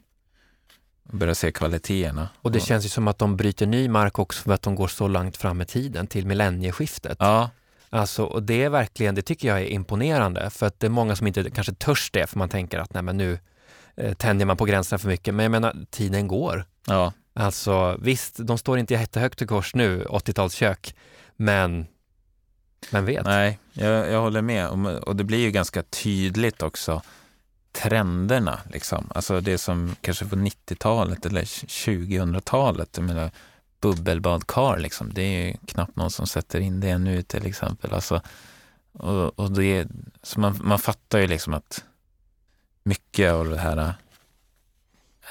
Börja 1.12 1.34
se 1.34 1.52
kvaliteterna. 1.52 2.28
Och 2.42 2.52
det 2.52 2.60
känns 2.60 2.84
ju 2.84 2.88
som 2.88 3.08
att 3.08 3.18
de 3.18 3.36
bryter 3.36 3.66
ny 3.66 3.88
mark 3.88 4.18
också 4.18 4.42
för 4.42 4.52
att 4.52 4.62
de 4.62 4.74
går 4.74 4.88
så 4.88 5.08
långt 5.08 5.36
fram 5.36 5.60
i 5.60 5.64
tiden, 5.66 6.06
till 6.06 6.26
millennieskiftet. 6.26 7.16
Ja, 7.20 7.50
Alltså, 7.90 8.24
och 8.24 8.42
det 8.42 8.62
är 8.62 8.68
verkligen, 8.70 9.14
det 9.14 9.22
tycker 9.22 9.48
jag 9.48 9.60
är 9.60 9.66
imponerande, 9.66 10.50
för 10.50 10.66
att 10.66 10.80
det 10.80 10.86
är 10.86 10.90
många 10.90 11.16
som 11.16 11.26
inte 11.26 11.50
kanske 11.50 11.72
törs 11.74 12.10
det, 12.10 12.26
för 12.26 12.38
man 12.38 12.48
tänker 12.48 12.78
att 12.78 12.94
nej 12.94 13.02
men 13.02 13.16
nu 13.16 13.38
eh, 13.96 14.14
tänjer 14.14 14.46
man 14.46 14.56
på 14.56 14.64
gränserna 14.64 14.98
för 14.98 15.08
mycket. 15.08 15.34
Men 15.34 15.42
jag 15.42 15.50
menar, 15.50 15.76
tiden 15.90 16.28
går. 16.28 16.64
ja, 16.86 17.12
Alltså 17.38 17.96
visst, 18.00 18.34
de 18.38 18.58
står 18.58 18.78
inte 18.78 18.94
jättehögt 18.94 19.42
i 19.42 19.46
kors 19.46 19.74
nu, 19.74 20.04
80-talskök, 20.04 20.94
men 21.36 21.86
vem 22.90 23.04
vet? 23.04 23.24
nej, 23.24 23.58
jag, 23.72 24.10
jag 24.10 24.20
håller 24.20 24.42
med. 24.42 24.68
Och, 24.68 25.08
och 25.08 25.16
det 25.16 25.24
blir 25.24 25.38
ju 25.38 25.50
ganska 25.50 25.82
tydligt 25.82 26.62
också 26.62 27.02
trenderna. 27.72 28.60
Liksom. 28.72 29.10
Alltså 29.14 29.40
det 29.40 29.58
som 29.58 29.96
kanske 30.00 30.26
på 30.26 30.36
90-talet 30.36 31.26
eller 31.26 31.42
2000-talet, 31.42 32.88
jag 32.96 33.04
menar, 33.04 33.30
bubbelbadkar, 33.80 34.78
liksom. 34.78 35.12
det 35.14 35.22
är 35.22 35.46
ju 35.46 35.54
knappt 35.66 35.96
någon 35.96 36.10
som 36.10 36.26
sätter 36.26 36.60
in 36.60 36.80
det 36.80 36.98
nu 36.98 37.22
till 37.22 37.46
exempel. 37.46 37.92
Alltså, 37.92 38.22
och, 38.92 39.38
och 39.38 39.50
det, 39.50 39.88
så 40.22 40.40
man, 40.40 40.60
man 40.62 40.78
fattar 40.78 41.18
ju 41.18 41.26
liksom 41.26 41.54
att 41.54 41.84
mycket 42.82 43.32
av 43.32 43.50
det 43.50 43.58
här 43.58 43.94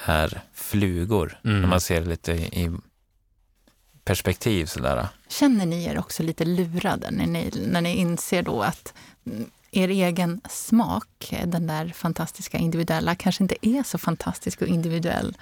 är 0.04 0.40
flugor, 0.52 1.38
Mm. 1.44 1.60
när 1.60 1.68
man 1.68 1.80
ser 1.80 2.00
det 2.00 2.06
lite 2.08 2.32
i, 2.32 2.70
perspektiv 4.04 4.66
sådär. 4.66 5.08
Känner 5.28 5.66
ni 5.66 5.84
er 5.84 5.98
också 5.98 6.22
lite 6.22 6.44
lurade 6.44 7.10
när 7.10 7.26
ni, 7.26 7.50
när 7.66 7.80
ni 7.80 7.96
inser 7.96 8.42
då 8.42 8.62
att 8.62 8.94
mm, 9.26 9.50
er 9.70 9.88
egen 9.88 10.40
smak, 10.50 11.34
den 11.46 11.66
där 11.66 11.88
fantastiska 11.88 12.58
individuella, 12.58 13.14
kanske 13.14 13.44
inte 13.44 13.56
är 13.68 13.82
så 13.82 13.98
fantastisk 13.98 14.62
och 14.62 14.68
individuell? 14.68 15.36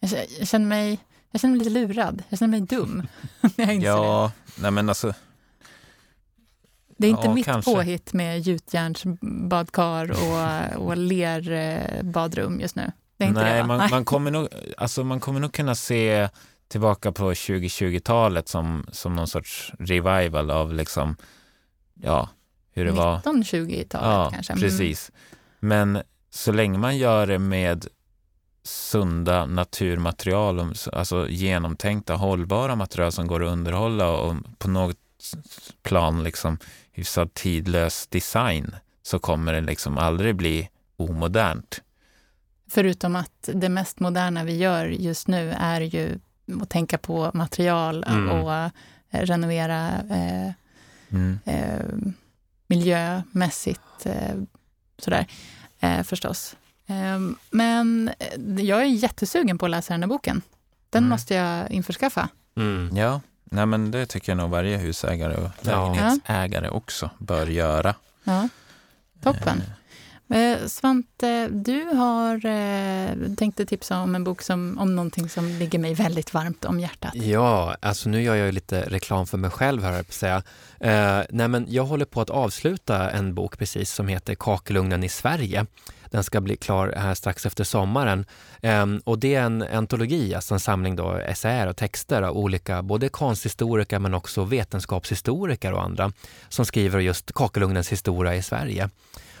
Jag 0.00 0.10
kä- 0.10 0.26
jag 0.38 0.48
känner 0.48 0.66
mig, 0.66 0.98
jag 1.30 1.40
känner 1.40 1.56
mig 1.56 1.64
lite 1.64 1.70
lurad. 1.80 2.22
Jag 2.28 2.38
känner 2.38 2.50
mig 2.50 2.60
dum 2.60 3.06
när 3.40 3.64
jag 3.66 3.74
inser 3.74 3.80
det. 3.90 3.96
Ja, 3.96 4.32
nej 4.58 4.70
men 4.70 4.88
alltså, 4.88 5.14
Det 6.96 7.06
är 7.06 7.10
inte 7.10 7.26
ja, 7.26 7.34
mitt 7.34 7.44
kanske. 7.44 7.74
påhitt 7.74 8.12
med 8.12 8.40
gjutjärnsbadkar 8.40 10.10
och, 10.10 10.82
och 10.86 10.96
lerbadrum 10.96 12.60
just 12.60 12.76
nu. 12.76 12.92
Nej, 13.18 13.32
det, 13.32 13.66
man, 13.66 13.90
man, 13.90 14.04
kommer 14.04 14.30
nog, 14.30 14.48
alltså 14.76 15.04
man 15.04 15.20
kommer 15.20 15.40
nog 15.40 15.52
kunna 15.52 15.74
se 15.74 16.28
tillbaka 16.68 17.12
på 17.12 17.32
2020-talet 17.32 18.48
som, 18.48 18.86
som 18.92 19.16
någon 19.16 19.28
sorts 19.28 19.72
revival 19.78 20.50
av 20.50 20.74
liksom, 20.74 21.16
ja, 21.94 22.28
hur 22.72 22.84
det 22.84 22.92
var. 22.92 23.18
1920-talet 23.18 23.92
Ja, 23.92 24.30
kanske. 24.32 24.52
Mm. 24.52 24.62
precis. 24.62 25.12
Men 25.60 26.02
så 26.30 26.52
länge 26.52 26.78
man 26.78 26.98
gör 26.98 27.26
det 27.26 27.38
med 27.38 27.86
sunda 28.62 29.46
naturmaterial, 29.46 30.74
alltså 30.92 31.28
genomtänkta, 31.28 32.14
hållbara 32.14 32.76
material 32.76 33.12
som 33.12 33.26
går 33.26 33.44
att 33.44 33.52
underhålla 33.52 34.10
och 34.10 34.36
på 34.58 34.68
något 34.68 34.96
plan 35.82 36.24
liksom 36.24 36.58
hyfsat 36.92 37.34
tidlös 37.34 38.06
design 38.06 38.74
så 39.02 39.18
kommer 39.18 39.52
det 39.52 39.60
liksom 39.60 39.98
aldrig 39.98 40.36
bli 40.36 40.68
omodernt. 40.96 41.80
Förutom 42.76 43.16
att 43.16 43.48
det 43.54 43.68
mest 43.68 44.00
moderna 44.00 44.44
vi 44.44 44.56
gör 44.56 44.86
just 44.86 45.28
nu 45.28 45.54
är 45.58 45.80
ju 45.80 46.18
att 46.62 46.68
tänka 46.70 46.98
på 46.98 47.30
material 47.34 48.04
Mm. 48.08 48.30
och 48.30 48.52
eh, 48.54 48.70
renovera 49.10 49.88
eh, 50.10 50.52
Mm. 51.10 51.38
eh, 51.44 51.80
miljömässigt. 52.66 54.06
Eh, 54.06 54.34
sådär, 54.98 55.26
eh, 55.80 56.02
förstås. 56.02 56.56
Eh, 56.86 57.18
men 57.50 58.10
eh, 58.18 58.64
jag 58.64 58.80
är 58.80 58.84
jättesugen 58.86 59.58
på 59.58 59.64
att 59.64 59.70
läsa 59.70 59.94
den 59.94 60.02
här 60.02 60.08
boken. 60.08 60.42
Den 60.90 61.02
Mm. 61.02 61.10
måste 61.10 61.34
jag 61.34 61.70
införskaffa. 61.70 62.28
Mm. 62.56 62.96
Ja, 62.96 63.20
nej 63.44 63.66
men 63.66 63.90
det 63.90 64.06
tycker 64.06 64.32
jag 64.32 64.36
nog 64.36 64.50
varje 64.50 64.76
husägare 64.76 65.34
och 65.34 65.50
Ja. 65.62 65.88
lägenhetsägare 65.94 66.68
också 66.68 67.10
bör 67.18 67.46
göra. 67.46 67.94
Ja, 68.24 68.48
toppen. 69.22 69.62
Eh, 70.28 70.66
Svante, 70.66 71.48
du 71.48 71.84
har 71.84 72.40
tänkt 73.36 73.46
tänkte 73.46 73.66
tipsa 73.66 74.00
om 74.00 74.14
en 74.14 74.24
bok 74.24 74.42
som, 74.42 74.78
om 74.78 74.96
någonting 74.96 75.28
som 75.28 75.48
ligger 75.48 75.78
mig 75.78 75.94
väldigt 75.94 76.34
varmt 76.34 76.64
om 76.64 76.80
hjärtat. 76.80 77.14
Ja, 77.14 77.76
alltså 77.80 78.08
nu 78.08 78.22
gör 78.22 78.34
jag 78.34 78.46
ju 78.46 78.52
lite 78.52 78.80
reklam 78.80 79.26
för 79.26 79.38
mig 79.38 79.50
själv 79.50 79.82
här, 79.82 79.90
höll 79.90 79.96
jag 79.96 80.06
på 80.06 80.10
att 80.10 80.14
säga. 80.14 80.42
Eh, 80.80 81.26
nej 81.30 81.48
men 81.48 81.66
jag 81.68 81.84
håller 81.84 82.04
på 82.04 82.20
att 82.20 82.30
avsluta 82.30 83.10
en 83.10 83.34
bok 83.34 83.58
precis 83.58 83.92
som 83.92 84.08
heter 84.08 84.34
Kakelugnen 84.34 85.04
i 85.04 85.08
Sverige. 85.08 85.66
Den 86.10 86.24
ska 86.24 86.40
bli 86.40 86.56
klar 86.56 86.94
här 86.96 87.14
strax 87.14 87.46
efter 87.46 87.64
sommaren. 87.64 88.24
Eh, 88.62 88.86
och 89.04 89.18
det 89.18 89.34
är 89.34 89.42
en 89.42 89.62
antologi, 89.62 90.34
alltså 90.34 90.54
en 90.54 90.60
samling 90.60 90.96
då 90.96 91.12
essäer 91.12 91.66
och 91.66 91.76
texter 91.76 92.22
av 92.22 92.36
olika, 92.36 92.82
både 92.82 93.08
konsthistoriker 93.08 93.98
men 93.98 94.14
också 94.14 94.44
vetenskapshistoriker 94.44 95.72
och 95.72 95.82
andra 95.82 96.12
som 96.48 96.66
skriver 96.66 97.00
just 97.00 97.32
kakelugnens 97.32 97.92
historia 97.92 98.34
i 98.34 98.42
Sverige. 98.42 98.90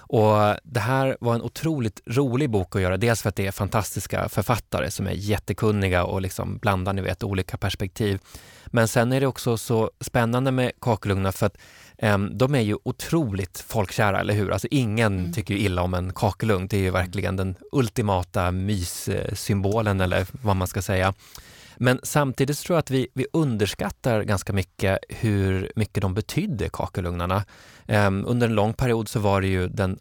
Och 0.08 0.56
det 0.62 0.80
här 0.80 1.16
var 1.20 1.34
en 1.34 1.42
otroligt 1.42 2.00
rolig 2.06 2.50
bok 2.50 2.76
att 2.76 2.82
göra, 2.82 2.96
dels 2.96 3.22
för 3.22 3.28
att 3.28 3.36
det 3.36 3.46
är 3.46 3.52
fantastiska 3.52 4.28
författare 4.28 4.90
som 4.90 5.06
är 5.06 5.12
jättekunniga 5.12 6.04
och 6.04 6.20
liksom 6.22 6.58
blandar 6.58 6.92
ni 6.92 7.02
vet, 7.02 7.22
olika 7.24 7.56
perspektiv. 7.56 8.18
Men 8.66 8.88
sen 8.88 9.12
är 9.12 9.20
det 9.20 9.26
också 9.26 9.56
så 9.56 9.90
spännande 10.00 10.50
med 10.50 10.72
kakelugnar 10.80 11.32
för 11.32 11.46
att 11.46 11.56
em, 11.98 12.38
de 12.38 12.54
är 12.54 12.60
ju 12.60 12.76
otroligt 12.82 13.64
folkkära, 13.68 14.20
eller 14.20 14.34
hur? 14.34 14.52
Alltså 14.52 14.68
ingen 14.70 15.18
Mm. 15.18 15.32
tycker 15.32 15.54
illa 15.54 15.82
om 15.82 15.94
en 15.94 16.12
kakelugn. 16.12 16.66
Det 16.68 16.76
är 16.76 16.80
ju 16.80 16.90
verkligen 16.90 17.36
den 17.36 17.54
ultimata 17.72 18.50
myssymbolen 18.50 20.00
eller 20.00 20.26
vad 20.42 20.56
man 20.56 20.66
ska 20.68 20.82
säga. 20.82 21.14
Men 21.76 22.00
samtidigt 22.02 22.58
så 22.58 22.66
tror 22.66 22.76
jag 22.76 22.80
att 22.80 22.90
vi, 22.90 23.08
vi 23.14 23.26
underskattar 23.32 24.22
ganska 24.22 24.52
mycket 24.52 24.98
hur 25.08 25.72
mycket 25.76 26.02
de 26.02 26.14
betydde, 26.14 26.68
kakelugnarna. 26.72 27.44
Ehm, 27.86 28.24
under 28.26 28.48
en 28.48 28.54
lång 28.54 28.72
period 28.72 29.08
så 29.08 29.20
var 29.20 29.40
det 29.40 29.46
ju 29.46 29.68
den 29.68 29.98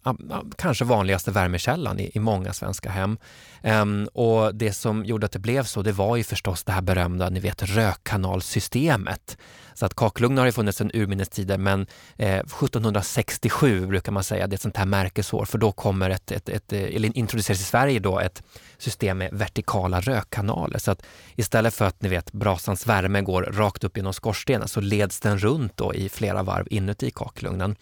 kanske 0.57 0.85
vanligaste 0.85 1.31
värmekällan 1.31 1.99
i, 1.99 2.11
i 2.13 2.19
många 2.19 2.53
svenska 2.53 2.89
hem. 2.89 3.17
Ehm, 3.63 4.07
och 4.13 4.55
det 4.55 4.73
som 4.73 5.05
gjorde 5.05 5.25
att 5.25 5.31
det 5.31 5.39
blev 5.39 5.63
så, 5.63 5.81
det 5.81 5.91
var 5.91 6.15
ju 6.15 6.23
förstås 6.23 6.63
det 6.63 6.71
här 6.71 6.81
berömda, 6.81 7.29
ni 7.29 7.39
vet, 7.39 7.63
rökkanalsystemet. 7.63 9.37
Så 9.75 9.85
att 9.85 9.93
kakelugnar 9.93 10.41
har 10.41 10.45
ju 10.45 10.51
funnits 10.51 10.77
sedan 10.77 10.91
urminnes 10.93 11.29
tider, 11.29 11.57
men 11.57 11.87
eh, 12.17 12.39
1767 12.39 13.87
brukar 13.87 14.11
man 14.11 14.23
säga, 14.23 14.47
det 14.47 14.53
är 14.53 14.55
ett 14.55 14.61
sånt 14.61 14.77
här 14.77 14.85
märkesår, 14.85 15.45
för 15.45 15.57
då 15.57 15.71
kommer 15.71 16.09
ett, 16.09 16.31
ett, 16.31 16.49
ett, 16.49 16.73
eh, 16.73 16.83
eller 16.83 17.17
introduceras 17.17 17.59
i 17.59 17.63
Sverige 17.63 17.99
då 17.99 18.19
ett 18.19 18.43
system 18.77 19.17
med 19.17 19.33
vertikala 19.33 20.01
rökkanaler. 20.01 20.79
Så 20.79 20.91
att 20.91 21.05
istället 21.35 21.73
för 21.73 21.85
att 21.85 22.01
ni 22.01 22.09
vet 22.09 22.31
brasans 22.31 22.87
värme 22.87 23.21
går 23.21 23.43
rakt 23.43 23.83
upp 23.83 23.97
genom 23.97 24.13
skorstenen 24.13 24.67
så 24.67 24.81
leds 24.81 25.19
den 25.19 25.39
runt 25.39 25.77
då 25.77 25.93
i 25.93 26.09
flera 26.09 26.43
varv 26.43 26.67
inuti 26.69 27.11
kakelugnen. 27.11 27.75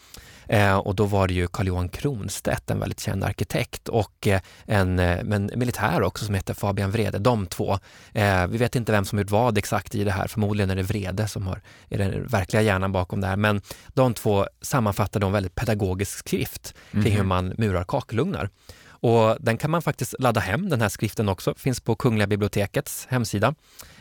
Eh, 0.48 0.78
och 0.78 0.96
då 0.96 1.06
var 1.06 1.28
det 1.28 1.34
ju 1.34 1.48
Carl 1.48 1.68
Johan 1.68 1.90
Kronstedt, 1.90 2.70
en 2.70 2.80
väldigt 2.80 3.00
känd 3.00 3.24
arkitekt 3.24 3.90
och 3.90 4.28
eh, 4.28 4.42
en, 4.66 5.00
en 5.00 5.52
militär 5.56 6.02
också 6.02 6.26
som 6.26 6.36
heter 6.36 6.54
Fabian 6.54 6.92
Vrede. 6.92 7.20
De 7.20 7.48
två. 7.48 7.80
vi 8.50 8.58
vet 8.58 8.76
inte 8.76 8.92
vem 8.92 9.06
som 9.06 9.20
gjort 9.20 9.32
vad 9.32 9.58
exakt 9.58 9.96
i 9.96 10.04
det 10.04 10.12
här. 10.12 10.28
Förmodligen 10.28 10.70
är 10.70 10.76
det 10.76 10.84
Vrede 10.84 11.28
som 11.28 11.48
har, 11.48 11.62
är 11.90 11.98
den 11.98 12.28
verkliga 12.28 12.62
hjärnan 12.62 12.92
bakom 12.92 13.22
det 13.22 13.28
här. 13.28 13.36
Men 13.36 13.62
de 13.88 14.14
två 14.14 14.48
sammanfattade 14.62 15.26
en 15.26 15.32
väldigt 15.32 15.56
pedagogisk 15.56 16.18
skrift 16.18 16.74
kring 16.92 17.02
mm 17.02 17.14
hur 17.14 17.24
man 17.24 17.54
murar 17.58 17.84
kakelugnar. 17.84 18.50
Och 19.04 19.38
den 19.40 19.58
kan 19.58 19.72
man 19.72 19.82
faktiskt 19.82 20.16
ladda 20.20 20.40
hem, 20.40 20.70
den 20.70 20.82
här 20.82 20.90
skriften 20.90 21.30
också, 21.30 21.54
finns 21.58 21.80
på 21.80 21.96
Kungliga 21.96 22.28
bibliotekets 22.28 23.08
hemsida. 23.10 23.56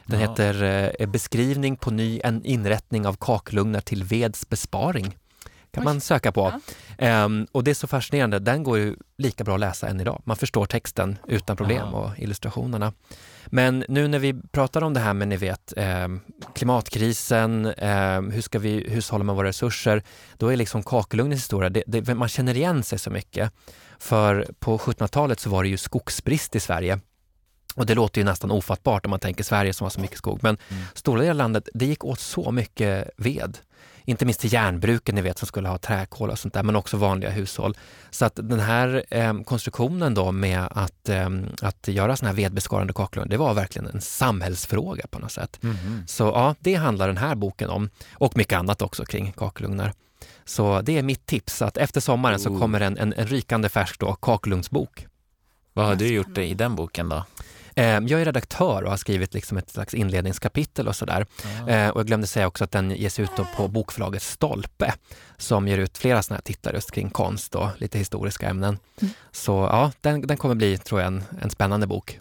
Den 0.07 0.21
ja. 0.21 0.31
heter 0.31 0.63
eh, 0.99 1.07
Beskrivning 1.07 1.77
på 1.77 1.91
ny 1.91 2.21
en 2.25 2.45
inrättning 2.45 3.07
av 3.07 3.17
kakelugnar 3.21 3.81
till 3.81 4.05
veds 4.05 4.49
besparing. 4.49 5.17
Kan 5.73 5.83
Oj. 5.83 5.85
man 5.85 6.00
söka 6.00 6.33
på. 6.33 6.52
Ja. 6.99 7.25
Um, 7.25 7.47
och 7.52 7.64
det 7.64 7.71
är 7.71 7.75
så 7.75 7.87
fascinerande, 7.87 8.38
den 8.38 8.62
går 8.62 8.79
ju 8.79 8.97
lika 9.19 9.45
bra 9.45 9.55
att 9.55 9.61
läsa 9.61 9.88
än 9.88 10.00
idag. 10.00 10.23
Man 10.25 10.37
förstår 10.37 10.67
texten 10.67 11.19
utan 11.29 11.57
problem 11.57 11.88
ja. 11.93 11.99
och 11.99 12.19
illustrationerna. 12.19 12.93
Men 13.47 13.85
nu 13.88 14.09
när 14.09 14.19
vi 14.19 14.35
pratar 14.52 14.83
om 14.83 14.95
det 14.95 15.00
här 15.00 15.14
med, 15.14 15.29
ni 15.29 15.37
vet, 15.37 15.73
eh, 15.76 16.09
klimatkrisen, 16.55 17.67
eh, 17.67 18.21
hur 18.21 18.41
ska 18.41 18.59
vi 18.59 18.91
hushålla 18.91 19.25
med 19.25 19.35
våra 19.35 19.49
resurser? 19.49 20.02
Då 20.37 20.52
är 20.52 20.57
liksom 20.57 20.83
kakelugnens 20.83 21.41
historia, 21.41 21.71
det, 21.71 21.83
det, 21.87 22.14
man 22.14 22.29
känner 22.29 22.57
igen 22.57 22.83
sig 22.83 22.99
så 22.99 23.11
mycket. 23.11 23.52
För 23.99 24.49
på 24.59 24.79
1700-talet 24.79 25.41
så 25.41 25.50
var 25.50 25.62
det 25.62 25.69
ju 25.69 25.76
skogsbrist 25.76 26.57
i 26.57 26.61
Sverige. 26.61 27.00
Och 27.75 27.87
det 27.87 27.95
låter 27.95 28.21
ju 28.21 28.25
nästan 28.25 28.50
ofattbart 28.50 29.07
om 29.07 29.11
man 29.11 29.21
tänker 29.21 29.45
Sverige 29.45 29.73
som 29.73 29.85
har 29.85 29.91
så 29.91 30.00
mycket 30.00 30.19
skog. 30.19 30.38
Men 30.43 30.57
mm. 30.69 30.83
stora 30.95 31.21
delar 31.21 31.31
av 31.31 31.37
landet, 31.37 31.69
det 31.75 31.87
gick 31.87 32.05
åt 32.05 32.21
så 32.21 32.50
mycket 32.50 33.11
ved. 33.17 33.59
Inte 34.04 34.25
minst 34.25 34.40
till 34.40 34.52
järnbruken, 34.52 35.14
ni 35.14 35.21
vet, 35.21 35.38
som 35.38 35.47
skulle 35.47 35.68
ha 35.68 35.78
träkol 35.78 36.30
och 36.30 36.38
sånt 36.38 36.54
där, 36.54 36.62
men 36.62 36.76
också 36.76 36.97
vanliga 36.97 37.30
hushåll. 37.30 37.76
Så 38.11 38.25
att 38.25 38.37
den 38.37 38.61
här 38.61 39.04
eh, 39.11 39.42
konstruktionen 39.42 40.14
då 40.14 40.32
med 40.32 40.68
att, 40.71 41.09
eh, 41.09 41.28
att 41.62 41.88
göra 41.88 42.16
såna 42.16 42.28
här 42.28 42.37
vedbeskarande 42.37 42.92
kakelugnar, 42.92 43.30
det 43.30 43.37
var 43.37 43.54
verkligen 43.54 43.88
en 43.88 44.00
samhällsfråga 44.00 45.06
på 45.11 45.18
något 45.18 45.32
sätt. 45.32 45.61
Mm. 45.62 46.06
Så 46.06 46.25
ja, 46.25 46.54
det 46.61 46.75
handlar 46.75 47.06
den 47.06 47.16
här 47.16 47.35
boken 47.35 47.71
om. 47.71 47.90
Och 48.14 48.37
mycket 48.37 48.59
annat 48.59 48.82
också 48.82 49.04
kring 49.04 49.32
kakelugnar. 49.32 49.92
Så 50.44 50.80
det 50.80 50.99
är 50.99 51.02
mitt 51.02 51.26
tips, 51.26 51.62
att 51.62 51.76
efter 51.76 52.00
sommaren 52.00 52.37
oh. 52.37 52.42
så 52.42 52.59
kommer 52.59 52.80
en, 52.80 52.99
en, 52.99 53.12
en 53.12 53.26
rykande 53.26 53.68
färsk 53.68 54.00
då, 54.00 54.14
kakelugnsbok. 54.14 55.06
Vad 55.73 55.87
har 55.87 55.94
du 55.94 56.06
gjort 56.06 56.38
i 56.38 56.54
den 56.54 56.76
boken 56.76 57.09
då? 57.09 57.25
Ehm, 57.75 58.09
jag 58.09 58.21
är 58.21 58.25
redaktör 58.25 58.83
och 58.83 58.91
har 58.91 58.97
skrivit 58.97 59.35
liksom 59.35 59.57
ett 59.59 59.71
slags 59.71 59.95
inledningskapitel 59.95 60.88
och 60.88 60.97
sådär. 60.97 61.26
Mm. 61.45 61.91
Och 61.91 62.00
jag 62.00 62.07
glömde 62.07 62.26
säga 62.26 62.47
också 62.47 62.64
att 62.64 62.71
den 62.71 62.91
ges 62.91 63.19
ut 63.19 63.31
på 63.57 63.69
bokförlaget 63.69 64.23
Stolpe 64.23 64.95
som 65.37 65.69
ger 65.69 65.79
ut 65.79 65.99
flera 65.99 66.23
sådana 66.23 66.37
här 66.37 66.43
titlar 66.43 66.73
just 66.73 66.91
kring 66.91 67.11
konst 67.11 67.55
och 67.55 67.69
lite 67.79 67.99
historiska 67.99 68.49
ämnen. 68.49 68.79
Mm. 69.00 69.14
Så 69.33 69.52
ja, 69.52 69.93
den, 70.00 70.26
den 70.26 70.37
kommer 70.37 70.55
bli, 70.55 70.79
tror 70.79 71.00
jag, 71.00 71.07
en, 71.07 71.25
en 71.43 71.50
spännande 71.50 71.87
bok. 71.87 72.21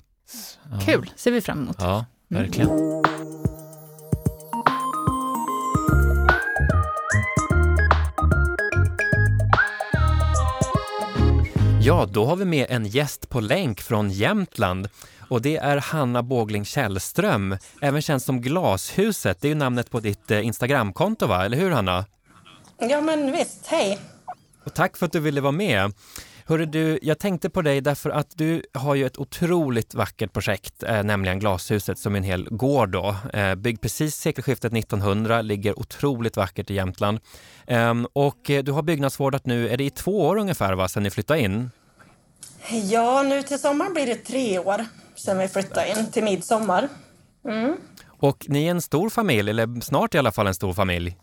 Ja. 0.72 0.80
Kul, 0.86 1.12
ser 1.16 1.32
vi 1.32 1.42
fram 1.42 1.58
emot. 1.64 1.76
Ja, 1.80 2.06
verkligen. 2.28 2.70
Mm. 2.70 3.02
Ja, 11.84 12.08
då 12.12 12.26
har 12.26 12.36
vi 12.36 12.46
med 12.46 12.66
en 12.70 12.86
gäst 12.86 13.30
på 13.30 13.40
länk 13.40 13.82
från 13.82 14.10
Jämtland 14.10 14.88
och 15.32 15.42
det 15.42 15.58
är 15.58 15.78
Hanna 15.78 16.24
Bågling 16.24 16.66
Källström, 16.66 17.58
även 17.82 18.02
känd 18.02 18.22
som 18.22 18.42
Glashuset. 18.42 19.42
Det 19.42 19.48
är 19.48 19.50
ju 19.50 19.56
namnet 19.56 19.90
på 19.92 20.00
ditt 20.00 20.32
eh, 20.32 20.46
Instagramkonto, 20.46 21.28
va? 21.28 21.46
Eller 21.46 21.58
hur 21.58 21.72
Hanna? 21.72 22.06
Ja, 22.80 23.02
men 23.02 23.32
visst. 23.32 23.68
Hej! 23.68 24.00
Och 24.64 24.74
tack 24.74 24.98
för 24.98 25.06
att 25.06 25.12
du 25.12 25.20
ville 25.20 25.42
vara 25.42 25.52
med. 25.52 25.94
Hörru 26.46 26.66
du, 26.66 27.00
jag 27.02 27.20
tänkte 27.20 27.50
på 27.50 27.62
dig 27.62 27.82
därför 27.82 28.10
att 28.10 28.38
du 28.38 28.64
har 28.74 28.96
ju 28.96 29.06
ett 29.06 29.18
otroligt 29.18 29.94
vackert 29.94 30.34
projekt, 30.34 30.84
eh, 30.84 31.04
nämligen 31.04 31.40
Glashuset 31.40 32.00
som 32.00 32.14
är 32.14 32.18
en 32.18 32.24
hel 32.24 32.50
gård 32.50 32.90
då. 32.90 33.16
Eh, 33.34 33.56
byggd 33.56 33.82
precis 33.82 34.16
sekelskiftet 34.16 34.74
1900, 34.74 35.42
ligger 35.42 35.80
otroligt 35.80 36.38
vackert 36.38 36.70
i 36.70 36.74
Jämtland. 36.74 37.20
Eh, 37.68 37.94
och 38.14 38.52
du 38.64 38.72
har 38.72 38.82
byggnadsvårdat 38.82 39.46
nu, 39.46 39.70
är 39.70 39.78
det 39.78 39.84
i 39.84 39.90
två 39.90 40.22
år 40.22 40.38
ungefär 40.38 40.74
va, 40.74 40.88
sedan 40.88 41.04
ni 41.04 41.10
flyttade 41.10 41.40
in? 41.40 41.70
Ja, 42.70 43.24
nu 43.24 43.44
till 43.44 43.60
sommaren 43.60 43.94
blir 43.94 44.06
det 44.06 44.16
tre 44.16 44.60
år 44.60 44.86
sedan 45.22 45.38
vi 45.38 45.48
flyttade 45.48 45.90
in 45.90 46.12
till 46.12 46.24
midsommar. 46.24 46.90
Mm. 47.46 47.76
Och 48.08 48.46
ni 48.50 48.66
är 48.66 48.72
en 48.72 48.82
stor 48.82 49.10
familj, 49.10 49.50
eller 49.50 49.82
snart 49.82 50.16
i 50.16 50.18
alla 50.18 50.32
fall 50.32 50.48
en 50.48 50.54
stor 50.54 50.74
familj? 50.74 51.18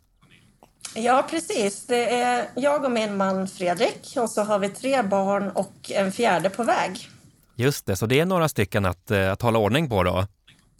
Ja, 0.95 1.27
precis. 1.31 1.87
Det 1.87 2.15
är 2.15 2.49
jag 2.55 2.85
och 2.85 2.91
min 2.91 3.17
man 3.17 3.49
Fredrik 3.49 4.17
och 4.17 4.31
så 4.31 4.43
har 4.43 4.59
vi 4.59 4.69
tre 4.69 5.03
barn 5.03 5.51
och 5.51 5.91
en 5.91 6.13
fjärde 6.13 6.51
på 6.51 6.63
väg. 6.63 7.09
Just 7.57 7.87
det, 7.87 7.97
så 7.97 8.07
det 8.07 8.21
är 8.21 8.27
några 8.27 8.49
stycken 8.49 8.87
att, 8.87 9.11
eh, 9.11 9.33
att 9.33 9.43
hålla 9.43 9.59
ordning 9.59 9.89
på 9.89 10.03
då? 10.03 10.27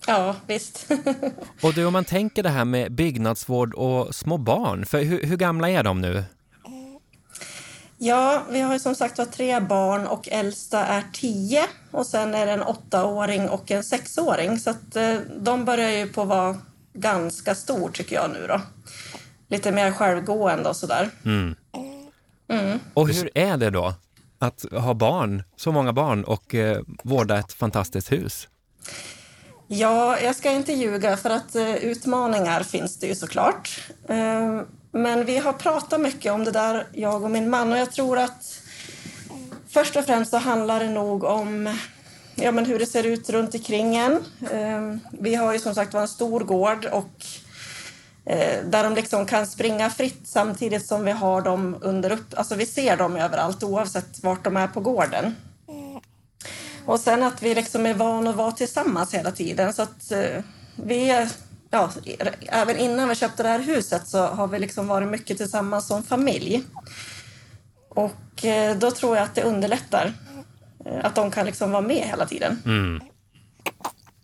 Ja, 0.07 0.35
visst. 0.47 0.91
och 1.63 1.75
du, 1.75 1.85
om 1.85 1.93
man 1.93 2.05
tänker 2.05 2.43
det 2.43 2.49
här 2.49 2.65
med 2.65 2.93
byggnadsvård 2.93 3.75
och 3.75 4.15
små 4.15 4.37
barn, 4.37 4.87
för 4.87 5.03
hur, 5.03 5.23
hur 5.23 5.37
gamla 5.37 5.71
är 5.71 5.83
de 5.83 6.01
nu? 6.01 6.25
Ja, 7.99 8.43
vi 8.51 8.61
har 8.61 8.79
som 8.79 8.95
sagt 8.95 9.19
var 9.19 9.25
tre 9.25 9.61
barn 9.61 10.07
och 10.07 10.29
äldsta 10.29 10.87
är 10.87 11.03
tio 11.13 11.65
och 11.91 12.07
sen 12.07 12.35
är 12.35 12.47
det 12.47 12.53
en 12.53 12.63
åttaåring 12.63 13.49
och 13.49 13.71
en 13.71 13.85
sexåring. 13.85 14.59
Så 14.59 14.71
att 14.71 14.97
eh, 14.97 15.15
de 15.41 15.65
börjar 15.65 15.91
ju 15.91 16.07
på 16.07 16.23
att 16.23 16.29
vara 16.29 16.57
ganska 16.93 17.55
stor 17.55 17.89
tycker 17.89 18.17
jag 18.17 18.31
nu 18.31 18.47
då. 18.49 18.61
Lite 19.49 19.73
mer 19.73 19.93
självgående 19.93 20.69
och 20.69 20.77
sådär. 20.77 21.11
Mm. 21.25 21.55
Mm. 22.49 22.79
Och 22.95 23.09
hur 23.09 23.31
är 23.35 23.57
det 23.57 23.71
då 23.71 23.95
att 24.39 24.65
ha 24.73 24.95
barn, 24.95 25.43
så 25.57 25.73
många 25.73 25.93
barn 25.93 26.25
och 26.25 26.55
eh, 26.55 26.83
vårda 27.03 27.39
ett 27.39 27.53
fantastiskt 27.53 28.13
hus? 28.13 28.49
Ja, 29.67 30.21
jag 30.21 30.37
ska 30.37 30.51
inte 30.51 30.73
ljuga 30.73 31.17
för 31.17 31.31
att 31.31 31.55
eh, 31.55 31.75
utmaningar 31.75 32.63
finns 32.63 32.99
det 32.99 33.07
ju 33.07 33.15
såklart. 33.15 33.81
Eh, 34.09 34.63
men 34.91 35.25
vi 35.25 35.39
har 35.39 35.53
pratat 35.53 36.01
mycket 36.01 36.33
om 36.33 36.45
det 36.45 36.51
där, 36.51 36.87
jag 36.93 37.25
och 37.25 37.31
min 37.31 37.51
man, 37.51 37.73
och 37.73 37.79
jag 37.79 37.93
tror 37.93 38.19
att 38.19 38.63
först 39.69 39.97
och 39.97 40.05
främst 40.05 40.31
så 40.31 40.37
handlar 40.37 40.81
det 40.81 40.91
nog 40.91 41.25
om 41.25 41.77
ja, 42.35 42.53
men 42.53 42.65
hur 42.65 42.79
det 42.79 42.87
ser 42.87 43.07
ut 43.07 43.31
runt 43.31 43.55
omkring 43.55 43.97
en. 43.97 44.25
Ehm, 44.53 45.01
vi 45.13 45.35
har 45.35 45.53
ju 45.53 45.59
som 45.59 45.75
sagt 45.75 45.95
en 45.95 46.09
stor 46.09 46.41
gård 46.41 46.85
och 46.85 47.25
eh, 48.25 48.65
där 48.65 48.85
de 48.85 48.95
liksom 48.95 49.27
kan 49.27 49.47
springa 49.47 49.91
fritt 49.91 50.21
samtidigt 50.25 50.87
som 50.87 51.05
vi 51.05 51.13
har 51.13 51.43
dem 51.43 51.77
under 51.81 52.13
upp... 52.13 52.35
Alltså 52.37 52.55
vi 52.55 52.67
ser 52.67 52.97
dem 52.97 53.17
överallt 53.17 53.63
oavsett 53.63 54.23
vart 54.23 54.45
de 54.45 54.57
är 54.57 54.67
på 54.67 54.81
gården. 54.81 55.37
Och 56.87 57.01
sen 57.01 57.23
att 57.23 57.43
vi 57.43 57.55
liksom 57.55 57.87
är 57.87 57.95
vana 57.95 58.31
att 58.31 58.37
vara 58.37 58.53
tillsammans 58.53 59.15
hela 59.15 59.31
tiden 59.31 59.73
så 59.73 59.83
att 59.83 60.13
eh, 60.13 60.43
vi 60.77 61.11
är 61.11 61.29
ja, 61.71 61.91
även 62.47 62.77
innan 62.77 63.09
vi 63.09 63.15
köpte 63.15 63.43
det 63.43 63.49
här 63.49 63.61
huset 63.61 64.09
så 64.09 64.27
har 64.27 64.49
vi 64.49 64.59
liksom 64.59 64.89
varit 64.89 65.09
mycket 65.09 65.37
tillsammans 65.37 65.87
som 65.87 66.03
familj. 66.03 66.65
Och 67.89 68.45
eh, 68.45 68.77
då 68.77 68.91
tror 68.91 69.17
jag 69.17 69.25
att 69.25 69.35
det 69.35 69.43
underlättar 69.43 70.13
eh, 70.87 71.05
att 71.05 71.15
de 71.15 71.31
kan 71.31 71.47
liksom 71.47 71.71
vara 71.71 71.83
med 71.83 72.09
hela 72.09 72.27
tiden. 72.27 72.63
Mm. 72.65 73.01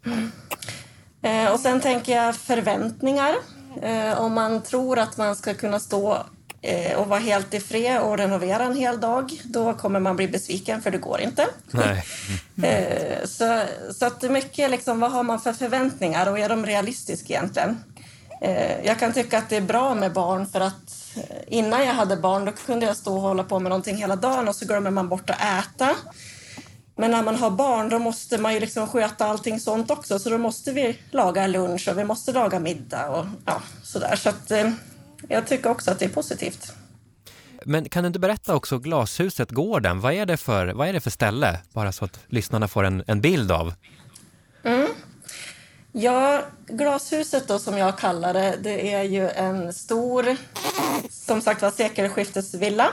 Mm. 0.07 1.53
Och 1.53 1.61
sen 1.61 1.81
tänker 1.81 2.17
jag 2.17 2.37
förväntningar. 2.37 3.35
Om 4.17 4.33
man 4.33 4.63
tror 4.63 4.99
att 4.99 5.17
man 5.17 5.37
ska 5.37 5.55
kunna 5.55 5.81
stå 5.81 6.13
eh, 6.15 6.21
och 6.97 7.07
vara 7.07 7.21
helt 7.21 7.55
i 7.55 7.61
fred 7.61 8.01
och 8.01 8.19
renovera 8.19 8.65
en 8.65 8.77
hel 8.77 9.01
dag, 9.01 9.41
då 9.45 9.73
kommer 9.75 10.01
man 10.01 10.17
bli 10.17 10.29
besviken 10.29 10.83
för 10.83 10.91
det 10.91 10.99
går 10.99 11.21
inte. 11.21 11.47
Nej. 11.71 12.05
eh, 12.63 13.27
så, 13.27 13.63
så 13.95 14.07
att 14.07 14.23
mycket 14.23 14.71
liksom, 14.71 15.01
vad 15.01 15.13
har 15.13 15.23
man 15.23 15.41
för 15.41 15.53
förväntningar 15.53 16.31
och 16.31 16.39
är 16.39 16.49
de 16.49 16.67
realistiska 16.67 17.33
egentligen? 17.33 17.85
Eh, 18.41 18.87
jag 18.87 18.99
kan 18.99 19.13
tycka 19.13 19.39
att 19.39 19.49
det 19.49 19.57
är 19.57 19.61
bra 19.61 19.95
med 19.95 20.13
barn 20.13 20.47
för 20.47 20.61
att 20.61 21.17
eh, 21.17 21.37
innan 21.47 21.87
jag 21.87 21.95
hade 21.95 22.17
barn 22.17 22.45
då 22.45 22.53
kunde 22.53 22.87
jag 22.87 22.97
stå 22.97 23.15
och 23.15 23.21
hålla 23.21 23.45
på 23.45 23.59
med 23.59 23.71
någonting 23.71 23.97
hela 23.97 24.17
dagen 24.17 24.49
och 24.49 24.57
så 24.57 24.67
glömmer 24.67 24.91
man 24.91 25.09
bort 25.09 25.31
att 25.31 25.41
äta. 25.41 25.91
Men 26.97 27.11
när 27.11 27.23
man 27.23 27.37
har 27.37 27.51
barn 27.51 27.89
då 27.89 27.99
måste 27.99 28.39
man 28.39 28.55
ju 28.55 28.61
liksom 28.61 28.87
sköta 28.87 29.27
allting 29.27 29.61
sånt 29.61 29.91
också 29.91 30.19
så 30.19 30.31
då 30.31 30.39
måste 30.39 30.73
vi 30.73 30.99
laga 31.11 31.47
lunch 31.47 31.89
och 31.89 31.99
vi 31.99 32.05
måste 32.05 32.33
laga 32.33 32.61
middag 32.61 33.09
och 33.09 33.27
ja, 33.47 33.63
sådär. 33.83 34.17
Så 34.17 34.29
att, 34.29 34.51
eh, 34.51 34.71
jag 35.29 35.47
tycker 35.47 35.71
också 35.71 35.91
att 35.91 35.99
det 35.99 36.05
är 36.05 36.09
positivt. 36.09 36.73
Men 37.65 37.89
kan 37.89 38.03
du 38.03 38.07
inte 38.07 38.19
berätta 38.19 38.55
också 38.55 38.79
glashuset, 38.79 39.51
gården, 39.51 40.01
vad 40.01 40.13
är 40.13 40.27
det 40.27 40.37
för, 40.37 40.67
vad 40.67 40.89
är 40.89 40.93
det 40.93 41.01
för 41.01 41.11
ställe? 41.11 41.61
Bara 41.73 41.93
så 41.93 42.05
att 42.05 42.21
lyssnarna 42.27 42.69
får 42.69 42.85
en, 42.85 43.05
en 43.07 43.21
bild 43.21 43.53
av. 43.53 43.75
Mm. 44.63 44.89
Ja, 45.93 46.43
glashuset 46.67 47.49
då 47.49 47.59
som 47.59 47.79
jag 47.79 47.99
kallar 47.99 48.35
det, 48.35 48.57
det 48.63 48.93
är 48.95 49.03
ju 49.03 49.29
en 49.31 49.73
stor, 49.73 50.37
som 51.11 51.41
sagt 51.41 51.63
var 51.63 51.71
sekelskiftesvilla 51.71 52.89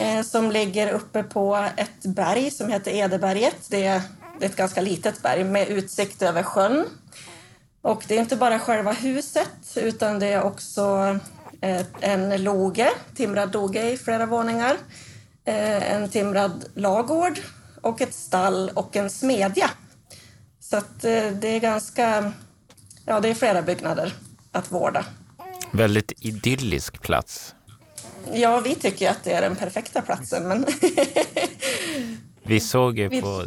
eh, 0.00 0.22
som 0.22 0.50
ligger 0.50 0.92
uppe 0.92 1.22
på 1.22 1.68
ett 1.76 2.02
berg 2.02 2.50
som 2.50 2.70
heter 2.70 2.90
Edeberget. 2.90 3.56
Det 3.68 3.86
är, 3.86 4.02
det 4.38 4.44
är 4.44 4.50
ett 4.50 4.56
ganska 4.56 4.80
litet 4.80 5.22
berg 5.22 5.44
med 5.44 5.68
utsikt 5.68 6.22
över 6.22 6.42
sjön. 6.42 6.84
Och 7.82 8.04
det 8.08 8.16
är 8.16 8.20
inte 8.20 8.36
bara 8.36 8.58
själva 8.58 8.92
huset 8.92 9.76
utan 9.76 10.18
det 10.18 10.26
är 10.26 10.42
också 10.42 11.18
en 12.00 12.42
loge, 12.44 12.90
timrad 13.14 13.52
loge 13.54 13.90
i 13.92 13.96
flera 13.96 14.26
våningar, 14.26 14.76
eh, 15.44 15.92
en 15.92 16.08
timrad 16.08 16.64
lagård 16.74 17.38
och 17.82 18.00
ett 18.00 18.14
stall 18.14 18.70
och 18.74 18.96
en 18.96 19.10
smedja. 19.10 19.70
Så 20.60 20.76
eh, 20.76 20.82
det 21.32 21.48
är 21.48 21.60
ganska, 21.60 22.32
ja 23.06 23.20
det 23.20 23.28
är 23.28 23.34
flera 23.34 23.62
byggnader 23.62 24.12
att 24.52 24.72
vårda. 24.72 25.04
Väldigt 25.72 26.12
idyllisk 26.20 27.02
plats. 27.02 27.54
Ja, 28.32 28.60
vi 28.60 28.74
tycker 28.74 29.10
att 29.10 29.24
det 29.24 29.32
är 29.32 29.40
den 29.42 29.56
perfekta 29.56 30.02
platsen, 30.02 30.48
men 30.48 30.66
Vi 32.42 32.60
såg 32.60 32.98
ju 32.98 33.20
på 33.20 33.44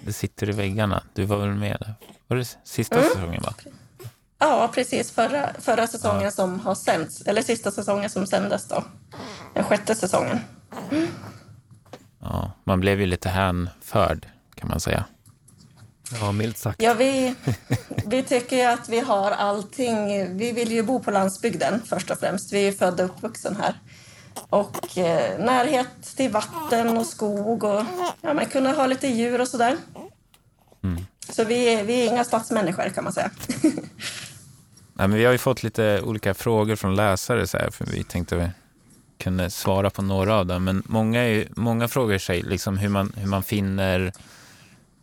Det 0.00 0.12
sitter 0.12 0.48
i 0.48 0.52
väggarna. 0.52 1.02
Du 1.14 1.24
var 1.24 1.36
väl 1.36 1.54
med 1.54 1.76
där? 1.80 1.94
Var 2.26 2.36
det 2.36 2.58
sista 2.64 2.96
Mm. 2.96 3.08
säsongen 3.08 3.42
va? 3.42 3.54
Ja, 4.38 4.70
precis 4.74 5.10
förra, 5.10 5.50
förra 5.58 5.86
säsongen 5.86 6.32
som 6.32 6.60
har 6.60 6.74
sänds, 6.74 7.22
eller 7.22 7.42
sista 7.42 7.70
säsongen 7.70 8.10
som 8.10 8.26
sändes 8.26 8.68
då, 8.68 8.84
den 9.54 9.64
sjätte 9.64 9.94
säsongen. 9.94 10.40
Ja, 12.20 12.52
man 12.64 12.80
blev 12.80 13.00
ju 13.00 13.06
lite 13.06 13.28
hänförd 13.28 14.26
kan 14.54 14.68
man 14.68 14.80
säga. 14.80 15.04
Ja, 16.20 16.32
milt 16.32 16.58
sagt. 16.58 16.82
Ja, 16.82 16.94
vi, 16.94 17.34
vi 18.06 18.22
tycker 18.22 18.56
ju 18.56 18.62
att 18.62 18.88
vi 18.88 19.00
har 19.00 19.30
allting. 19.30 20.08
Vi 20.36 20.52
vill 20.52 20.72
ju 20.72 20.82
bo 20.82 21.00
på 21.00 21.10
landsbygden 21.10 21.82
först 21.86 22.10
och 22.10 22.18
främst. 22.18 22.52
Vi 22.52 22.68
är 22.68 22.72
födda 22.72 23.04
och 23.04 23.10
uppvuxen 23.10 23.56
här. 23.56 23.74
Och 24.50 24.98
eh, 24.98 25.38
närhet 25.44 26.16
till 26.16 26.30
vatten 26.30 26.96
och 26.98 27.06
skog 27.06 27.64
och 27.64 27.84
ja, 28.20 28.34
men 28.34 28.46
kunna 28.46 28.72
ha 28.72 28.86
lite 28.86 29.08
djur 29.08 29.40
och 29.40 29.48
sådär. 29.48 29.76
Så 31.30 31.44
vi 31.44 31.74
är, 31.74 31.84
vi 31.84 32.00
är 32.00 32.12
inga 32.12 32.24
stadsmänniskor 32.24 32.88
kan 32.88 33.04
man 33.04 33.12
säga. 33.12 33.30
Nej, 34.98 35.08
men 35.08 35.18
vi 35.18 35.24
har 35.24 35.32
ju 35.32 35.38
fått 35.38 35.62
lite 35.62 36.00
olika 36.02 36.34
frågor 36.34 36.76
från 36.76 36.96
läsare 36.96 37.46
så 37.46 37.58
här, 37.58 37.70
för 37.70 37.86
vi 37.86 38.04
tänkte 38.04 38.36
vi 38.36 38.48
kunde 39.18 39.50
svara 39.50 39.90
på 39.90 40.02
några 40.02 40.34
av 40.34 40.46
dem. 40.46 40.64
Men 40.64 40.82
många, 40.86 41.20
är, 41.22 41.28
ju- 41.28 41.48
många 41.56 41.88
frågar 41.88 42.18
sig 42.18 42.42
liksom 42.42 42.78
hur, 42.78 42.88
man, 42.88 43.12
hur 43.16 43.26
man 43.26 43.42
finner 43.42 44.12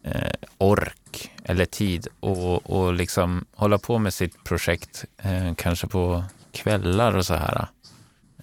eh, 0.03 0.31
ork 0.57 1.31
eller 1.43 1.65
tid 1.65 2.07
och, 2.19 2.69
och 2.69 2.93
liksom 2.93 3.45
hålla 3.55 3.77
på 3.77 3.99
med 3.99 4.13
sitt 4.13 4.43
projekt, 4.43 5.05
eh, 5.17 5.53
kanske 5.55 5.87
på 5.87 6.23
kvällar 6.51 7.15
och 7.17 7.25
så 7.25 7.33
här. 7.33 7.67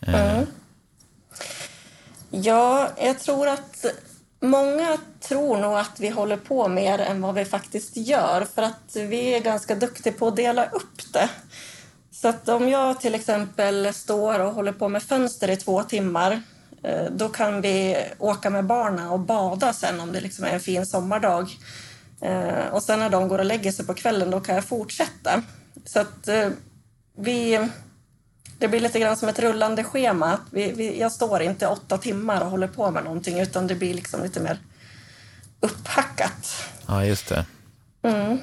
Eh, 0.02 0.32
Mm. 0.34 0.46
Ja, 2.30 2.88
jag 3.00 3.18
tror 3.20 3.48
att 3.48 3.84
många 4.42 4.98
tror 5.20 5.56
nog 5.56 5.78
att 5.78 6.00
vi 6.00 6.08
håller 6.08 6.36
på 6.36 6.68
mer 6.68 6.98
än 6.98 7.20
vad 7.20 7.34
vi 7.34 7.44
faktiskt 7.44 7.96
gör 7.96 8.46
för 8.54 8.62
att 8.62 8.96
vi 8.96 9.34
är 9.34 9.40
ganska 9.40 9.74
duktiga 9.74 10.12
på 10.12 10.28
att 10.28 10.36
dela 10.36 10.66
upp 10.66 11.12
det. 11.12 11.28
Så 12.10 12.28
att 12.28 12.48
om 12.48 12.68
jag 12.68 13.00
till 13.00 13.14
exempel 13.14 13.94
står 13.94 14.38
och 14.38 14.54
håller 14.54 14.72
på 14.72 14.88
med 14.88 15.02
fönster 15.02 15.50
i 15.50 15.56
två 15.56 15.82
timmar 15.82 16.42
eh, 16.82 17.04
då 17.10 17.28
kan 17.28 17.60
vi 17.60 17.96
åka 18.18 18.50
med 18.50 18.64
barnen 18.64 19.08
och 19.08 19.20
bada 19.20 19.72
sen 19.72 20.00
om 20.00 20.12
det 20.12 20.20
liksom 20.20 20.44
är 20.44 20.50
en 20.50 20.60
fin 20.60 20.86
sommardag. 20.86 21.48
Eh, 22.20 22.66
och 22.72 22.82
sen 22.82 22.98
när 22.98 23.10
de 23.10 23.28
går 23.28 23.38
och 23.38 23.44
lägger 23.44 23.72
sig 23.72 23.86
på 23.86 23.94
kvällen 23.94 24.30
då 24.30 24.40
kan 24.40 24.54
jag 24.54 24.64
fortsätta. 24.64 25.42
Så 25.84 26.00
att 26.00 26.28
eh, 26.28 26.48
vi 27.16 27.68
det 28.62 28.68
blir 28.68 28.80
lite 28.80 29.00
grann 29.00 29.16
som 29.16 29.28
ett 29.28 29.38
rullande 29.38 29.84
schema. 29.84 30.38
Vi, 30.50 30.72
vi, 30.72 31.00
jag 31.00 31.12
står 31.12 31.42
inte 31.42 31.66
åtta 31.66 31.98
timmar 31.98 32.40
och 32.40 32.50
håller 32.50 32.68
på 32.68 32.90
med 32.90 33.04
någonting 33.04 33.40
utan 33.40 33.66
det 33.66 33.74
blir 33.74 33.94
liksom 33.94 34.22
lite 34.22 34.40
mer 34.40 34.58
upphackat. 35.60 36.66
Ja, 36.86 37.04
just 37.04 37.28
det. 37.28 37.46
Mm. 38.02 38.38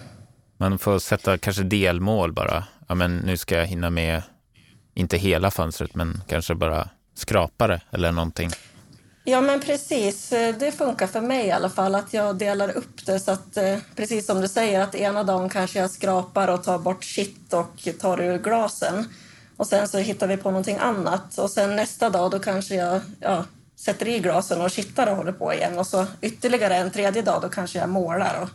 Man 0.57 0.79
får 0.79 0.99
sätta 0.99 1.37
kanske 1.37 1.63
delmål 1.63 2.33
bara. 2.33 2.63
Ja, 2.87 2.95
men 2.95 3.17
nu 3.17 3.37
ska 3.37 3.55
jag 3.55 3.65
hinna 3.65 3.89
med, 3.89 4.21
inte 4.93 5.17
hela 5.17 5.51
fönstret, 5.51 5.95
men 5.95 6.23
kanske 6.27 6.55
bara 6.55 6.89
skrapa 7.15 7.67
det 7.67 7.81
eller 7.91 8.11
någonting. 8.11 8.49
Ja, 9.23 9.41
men 9.41 9.61
precis. 9.61 10.29
Det 10.29 10.77
funkar 10.77 11.07
för 11.07 11.21
mig 11.21 11.45
i 11.45 11.51
alla 11.51 11.69
fall 11.69 11.95
att 11.95 12.13
jag 12.13 12.37
delar 12.37 12.77
upp 12.77 13.05
det 13.05 13.19
så 13.19 13.31
att 13.31 13.57
eh, 13.57 13.77
precis 13.95 14.25
som 14.25 14.41
du 14.41 14.47
säger 14.47 14.81
att 14.81 14.95
ena 14.95 15.23
dagen 15.23 15.49
kanske 15.49 15.79
jag 15.79 15.91
skrapar 15.91 16.47
och 16.47 16.63
tar 16.63 16.77
bort 16.79 17.03
shit 17.03 17.53
och 17.53 17.87
tar 17.99 18.21
ur 18.21 18.37
glasen 18.37 19.05
och 19.59 19.67
sen 19.67 19.87
så 19.87 19.97
hittar 19.97 20.27
vi 20.27 20.37
på 20.37 20.51
någonting 20.51 20.77
annat. 20.77 21.37
Och 21.37 21.49
sen 21.49 21.75
nästa 21.75 22.09
dag 22.09 22.31
då 22.31 22.39
kanske 22.39 22.75
jag 22.75 23.01
ja, 23.19 23.45
sätter 23.75 24.07
i 24.07 24.19
glasen 24.19 24.61
och 24.61 24.71
kittar 24.71 25.07
och 25.07 25.17
håller 25.17 25.31
på 25.31 25.53
igen. 25.53 25.79
Och 25.79 25.87
så 25.87 26.05
ytterligare 26.21 26.75
en 26.75 26.91
tredje 26.91 27.21
dag 27.21 27.41
då 27.41 27.49
kanske 27.49 27.79
jag 27.79 27.89
målar 27.89 28.41
och, 28.41 28.49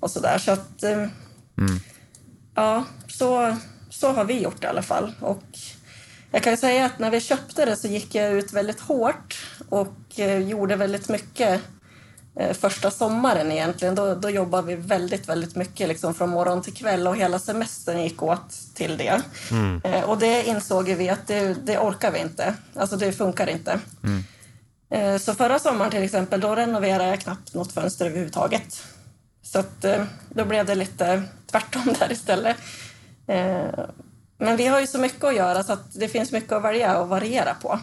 och 0.00 0.10
så 0.10 0.20
där 0.20 0.38
så 0.38 0.52
att 0.52 0.82
eh, 0.82 1.06
ja, 2.54 2.84
så, 3.08 3.56
så 3.90 4.12
har 4.12 4.24
vi 4.24 4.40
gjort 4.40 4.64
i 4.64 4.66
alla 4.66 4.82
fall. 4.82 5.12
Och 5.20 5.44
jag 6.30 6.42
kan 6.42 6.56
säga 6.56 6.86
att 6.86 6.98
när 6.98 7.10
vi 7.10 7.20
köpte 7.20 7.64
det 7.64 7.76
så 7.76 7.88
gick 7.88 8.14
jag 8.14 8.32
ut 8.32 8.52
väldigt 8.52 8.80
hårt 8.80 9.46
och 9.68 10.20
eh, 10.20 10.38
gjorde 10.38 10.76
väldigt 10.76 11.08
mycket 11.08 11.60
första 12.52 12.90
sommaren 12.90 13.52
egentligen. 13.52 13.94
Då, 13.94 14.14
då 14.14 14.30
jobbade 14.30 14.66
vi 14.66 14.76
väldigt, 14.76 15.28
väldigt 15.28 15.56
mycket 15.56 15.88
liksom 15.88 16.14
från 16.14 16.30
morgon 16.30 16.62
till 16.62 16.74
kväll 16.74 17.06
och 17.06 17.16
hela 17.16 17.38
semestern 17.38 18.02
gick 18.02 18.22
åt 18.22 18.74
till 18.74 18.96
det. 18.96 19.22
Eh, 19.84 20.04
och 20.04 20.18
det 20.18 20.44
insåg 20.44 20.88
vi 20.88 21.08
att 21.08 21.26
det, 21.26 21.54
det 21.64 21.78
orkar 21.78 22.12
vi 22.12 22.18
inte. 22.18 22.54
Alltså 22.74 22.96
det 22.96 23.12
funkar 23.12 23.46
inte. 23.46 23.80
Eh, 24.90 25.18
så 25.18 25.34
förra 25.34 25.58
sommaren 25.58 25.90
till 25.90 26.02
exempel, 26.02 26.40
då 26.40 26.54
renoverade 26.54 27.08
jag 27.08 27.20
knappt 27.20 27.54
något 27.54 27.72
fönster 27.72 28.06
överhuvudtaget. 28.06 28.82
Så 29.42 29.58
att, 29.58 29.84
eh, 29.84 30.04
då 30.28 30.44
blev 30.44 30.66
det 30.66 30.74
lite 30.74 31.22
tvärtom 31.50 31.82
där 31.98 32.12
istället. 32.12 32.56
Eh, 33.26 33.84
men 34.38 34.56
vi 34.56 34.66
har 34.66 34.80
ju 34.80 34.86
så 34.86 34.98
mycket 34.98 35.24
att 35.24 35.36
göra 35.36 35.62
så 35.62 35.72
att 35.72 35.94
det 35.94 36.08
finns 36.08 36.32
mycket 36.32 36.52
att 36.52 36.64
välja 36.64 36.98
och 36.98 37.08
variera 37.08 37.54
på. 37.54 37.80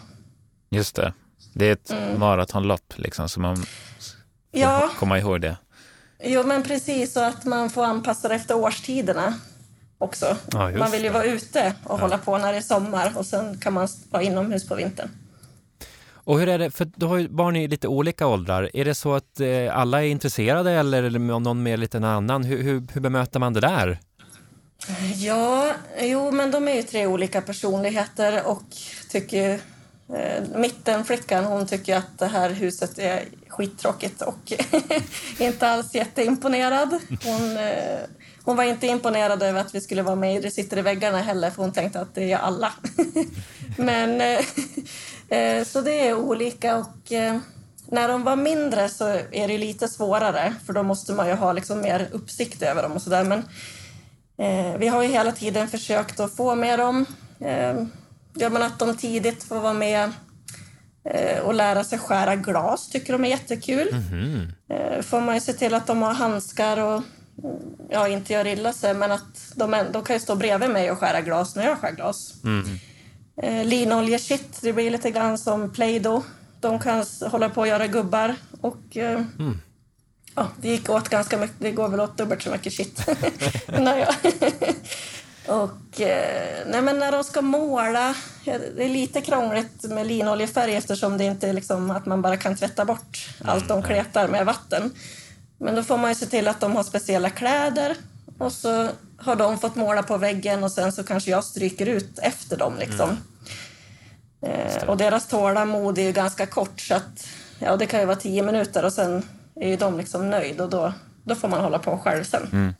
Just 0.70 0.96
det. 0.96 1.12
Det 1.52 1.68
är 1.68 1.72
ett 1.72 2.18
maratonlopp, 2.18 2.94
liksom, 2.96 3.28
så 3.28 3.40
man 3.40 3.66
Ja, 4.54 4.90
komma 4.98 5.18
ihåg 5.18 5.40
det. 5.40 5.56
jo 6.24 6.42
men 6.42 6.62
precis 6.62 7.12
så 7.12 7.20
att 7.20 7.44
man 7.44 7.70
får 7.70 7.84
anpassa 7.84 8.28
det 8.28 8.34
efter 8.34 8.54
årstiderna 8.56 9.34
också. 9.98 10.36
Ja, 10.52 10.70
man 10.70 10.90
vill 10.90 11.04
ju 11.04 11.10
vara 11.10 11.24
ute 11.24 11.74
och 11.84 11.98
hålla 11.98 12.18
på 12.18 12.38
när 12.38 12.52
det 12.52 12.58
är 12.58 12.62
sommar 12.62 13.12
och 13.16 13.26
sen 13.26 13.58
kan 13.58 13.72
man 13.72 13.88
vara 14.10 14.22
inomhus 14.22 14.68
på 14.68 14.74
vintern. 14.74 15.08
Och 16.26 16.38
hur 16.38 16.48
är 16.48 16.58
det, 16.58 16.70
för 16.70 16.90
du 16.96 17.06
har 17.06 17.16
ju 17.16 17.28
barn 17.28 17.56
i 17.56 17.68
lite 17.68 17.88
olika 17.88 18.26
åldrar. 18.26 18.70
Är 18.74 18.84
det 18.84 18.94
så 18.94 19.14
att 19.14 19.40
eh, 19.40 19.78
alla 19.78 20.02
är 20.04 20.08
intresserade 20.08 20.72
eller 20.72 21.02
är 21.02 21.10
det 21.10 21.18
någon 21.18 21.62
mer 21.62 21.76
lite 21.76 21.96
än 21.96 22.04
annan? 22.04 22.44
Hur, 22.44 22.62
hur, 22.62 22.82
hur 22.92 23.00
bemöter 23.00 23.40
man 23.40 23.52
det 23.52 23.60
där? 23.60 23.98
Ja, 25.16 25.72
jo 26.00 26.30
men 26.30 26.50
de 26.50 26.68
är 26.68 26.74
ju 26.74 26.82
tre 26.82 27.06
olika 27.06 27.40
personligheter 27.40 28.46
och 28.46 28.62
tycker 29.10 29.60
Eh, 30.12 30.42
mittenflickan 30.54 31.44
hon 31.44 31.66
tycker 31.66 31.96
att 31.96 32.18
det 32.18 32.26
här 32.26 32.50
huset 32.50 32.98
är 32.98 33.24
skittråkigt 33.48 34.22
och 34.22 34.52
inte 35.38 35.68
alls 35.68 35.94
jätteimponerad. 35.94 36.98
Hon, 37.24 37.56
eh, 37.56 37.98
hon 38.44 38.56
var 38.56 38.64
inte 38.64 38.86
imponerad 38.86 39.42
över 39.42 39.60
att 39.60 39.74
vi 39.74 39.80
skulle 39.80 40.02
vara 40.02 40.16
med 40.16 40.36
i 40.36 40.40
Det 40.40 40.50
sitter 40.50 40.78
i 40.78 40.82
väggarna 40.82 41.18
heller 41.18 41.50
för 41.50 41.62
hon 41.62 41.72
tänkte 41.72 42.00
att 42.00 42.14
det 42.14 42.32
är 42.32 42.38
alla. 42.38 42.72
men 43.78 44.20
eh, 45.28 45.64
så 45.64 45.80
det 45.80 46.08
är 46.08 46.14
olika 46.14 46.76
och 46.76 47.12
när 47.86 48.08
de 48.08 48.24
var 48.24 48.36
mindre 48.36 48.88
så 48.88 49.06
är 49.32 49.48
det 49.48 49.58
lite 49.58 49.88
svårare 49.88 50.54
för 50.66 50.72
då 50.72 50.82
måste 50.82 51.12
man 51.12 51.28
ju 51.28 51.34
ha 51.34 51.52
liksom 51.52 51.80
mer 51.80 52.08
uppsikt 52.12 52.62
över 52.62 52.82
dem 52.82 52.92
och 52.92 53.02
sådär 53.02 53.24
men 53.24 53.42
vi 54.78 54.88
har 54.88 55.02
ju 55.02 55.08
hela 55.08 55.32
tiden 55.32 55.68
försökt 55.68 56.20
att 56.20 56.36
få 56.36 56.54
med 56.54 56.78
dem. 56.78 57.06
Ja, 58.34 58.48
men 58.48 58.62
att 58.62 58.78
de 58.78 58.96
tidigt 58.96 59.44
får 59.44 59.60
vara 59.60 59.72
med 59.72 60.12
eh, 61.04 61.38
och 61.38 61.54
lära 61.54 61.84
sig 61.84 61.98
skära 61.98 62.36
glas 62.36 62.88
tycker 62.88 63.12
de 63.12 63.24
är 63.24 63.28
jättekul. 63.28 63.88
Eh, 64.68 65.02
får 65.02 65.20
man 65.20 65.34
ju 65.34 65.40
se 65.40 65.52
till 65.52 65.74
att 65.74 65.86
de 65.86 66.02
har 66.02 66.14
handskar 66.14 66.76
och 66.78 67.02
mm, 67.44 67.56
ja, 67.90 68.08
inte 68.08 68.32
gör 68.32 68.46
illa 68.46 68.72
sig 68.72 68.94
men 68.94 69.12
att 69.12 69.52
de, 69.54 69.74
är, 69.74 69.86
de 69.92 70.04
kan 70.04 70.16
ju 70.16 70.20
stå 70.20 70.34
bredvid 70.34 70.70
mig 70.70 70.90
och 70.90 70.98
skära 70.98 71.20
glas 71.20 71.56
när 71.56 71.64
jag 71.66 71.78
skär 71.78 71.92
glas. 71.92 72.34
Eh, 73.42 73.64
linoljekitt, 73.64 74.58
det 74.62 74.72
blir 74.72 74.90
lite 74.90 75.10
grann 75.10 75.38
som 75.38 75.72
Play-Doh. 75.72 76.22
De 76.60 76.78
kan 76.78 77.04
hålla 77.20 77.48
på 77.48 77.60
och 77.60 77.68
göra 77.68 77.86
gubbar 77.86 78.34
och 78.60 78.96
eh, 78.96 79.20
Ja, 80.34 80.48
det 80.60 80.68
gick 80.68 80.90
åt 80.90 81.08
ganska 81.08 81.38
mycket. 81.38 81.56
Det 81.58 81.70
går 81.70 81.88
väl 81.88 82.00
åt 82.00 82.18
dubbelt 82.18 82.42
så 82.42 82.50
mycket 82.50 82.72
shit. 82.72 83.06
och 85.46 86.00
eh, 86.00 86.66
nej, 86.66 86.82
men 86.82 86.98
när 86.98 87.12
de 87.12 87.24
ska 87.24 87.42
måla, 87.42 88.14
det 88.44 88.84
är 88.84 88.88
lite 88.88 89.20
krångligt 89.20 89.84
med 89.84 90.06
linoljefärg 90.06 90.74
eftersom 90.74 91.18
det 91.18 91.24
inte 91.24 91.48
är 91.48 91.52
liksom 91.52 91.90
att 91.90 92.06
man 92.06 92.22
bara 92.22 92.36
kan 92.36 92.56
tvätta 92.56 92.84
bort 92.84 93.28
allt 93.44 93.68
de 93.68 93.82
kletar 93.82 94.28
med 94.28 94.46
vatten. 94.46 94.94
Men 95.58 95.74
då 95.74 95.82
får 95.82 95.96
man 95.96 96.10
ju 96.10 96.14
se 96.14 96.26
till 96.26 96.48
att 96.48 96.60
de 96.60 96.76
har 96.76 96.82
speciella 96.82 97.30
kläder 97.30 97.96
och 98.38 98.52
så 98.52 98.88
har 99.18 99.36
de 99.36 99.58
fått 99.58 99.74
måla 99.74 100.02
på 100.02 100.16
väggen 100.16 100.64
och 100.64 100.72
sen 100.72 100.92
så 100.92 101.04
kanske 101.04 101.30
jag 101.30 101.44
stryker 101.44 101.86
ut 101.86 102.18
efter 102.18 102.56
dem 102.56 102.74
liksom. 102.78 103.08
Eh, 104.46 104.82
och 104.88 104.96
deras 104.96 105.26
tålamod 105.26 105.98
är 105.98 106.02
ju 106.02 106.12
ganska 106.12 106.46
kort 106.46 106.80
så 106.80 106.94
att 106.94 107.26
ja, 107.58 107.76
det 107.76 107.86
kan 107.86 108.00
ju 108.00 108.06
vara 108.06 108.16
tio 108.16 108.42
minuter 108.42 108.84
och 108.84 108.92
sen 108.92 109.22
är 109.56 109.68
ju 109.68 109.76
de 109.76 109.98
liksom 109.98 110.30
nöjd 110.30 110.60
och 110.60 110.70
då, 110.70 110.92
då 111.24 111.34
får 111.34 111.48
man 111.48 111.60
hålla 111.60 111.78
på 111.78 111.98
själv 111.98 112.24
sen. 112.24 112.74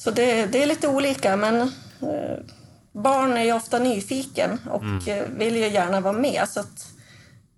Så 0.00 0.10
det, 0.10 0.46
det 0.46 0.62
är 0.62 0.66
lite 0.66 0.88
olika 0.88 1.36
men 1.36 1.60
eh, 1.60 2.38
barn 2.92 3.32
är 3.32 3.44
ju 3.44 3.52
ofta 3.52 3.78
nyfiken 3.78 4.58
och 4.70 4.82
mm. 4.82 5.38
vill 5.38 5.56
ju 5.56 5.68
gärna 5.68 6.00
vara 6.00 6.12
med. 6.12 6.48
Så 6.48 6.64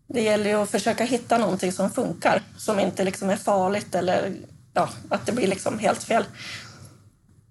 det 0.07 0.22
gäller 0.22 0.50
ju 0.50 0.57
att 0.57 0.70
försöka 0.70 1.05
hitta 1.05 1.38
någonting 1.38 1.72
som 1.72 1.90
funkar, 1.90 2.42
som 2.57 2.81
inte 2.81 3.05
liksom 3.05 3.31
är 3.31 3.37
farligt 3.37 3.94
eller 3.94 4.35
ja, 4.72 4.88
att 5.09 5.26
det 5.26 5.33
blir 5.33 5.46
liksom 5.46 5.78
helt 5.78 6.02
fel. 6.02 6.24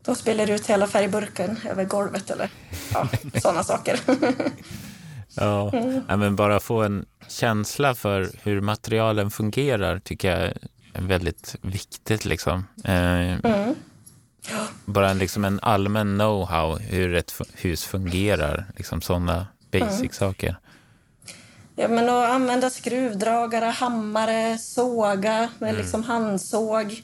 Då 0.06 0.16
spiller 0.16 0.52
ut 0.52 0.68
hela 0.68 0.88
färgburken 0.88 1.60
över 1.70 1.86
golvet 1.86 2.30
eller 2.30 2.50
ja, 2.94 3.08
sådana 3.42 3.64
saker. 3.64 4.00
ja, 5.36 5.72
mm. 5.74 6.20
men 6.20 6.36
bara 6.36 6.60
få 6.60 6.82
en 6.82 7.06
känsla 7.28 7.96
för 7.96 8.30
hur 8.44 8.62
materialen 8.62 9.32
fungerar 9.32 10.00
tycker 10.00 10.40
jag 10.40 10.54
är 10.94 11.02
väldigt 11.02 11.56
viktigt. 11.62 12.26
Liksom. 12.26 12.68
Eh, 12.84 13.46
mm. 13.46 13.76
Bara 14.86 15.14
liksom 15.14 15.46
en 15.46 15.60
allmän 15.60 16.22
know-how 16.22 16.80
hur 16.80 17.16
ett 17.16 17.34
hus 17.54 17.84
fungerar, 17.84 18.66
liksom 18.78 19.02
sådana 19.02 19.48
basic 19.72 20.00
mm. 20.00 20.12
saker. 20.12 20.56
Ja, 21.76 21.88
men 21.88 22.10
att 22.10 22.30
använda 22.30 22.70
skruvdragare, 22.70 23.66
hammare, 23.66 24.58
såga 24.58 25.50
med 25.60 25.70
mm. 25.70 25.82
liksom 25.82 26.04
handsåg. 26.04 27.04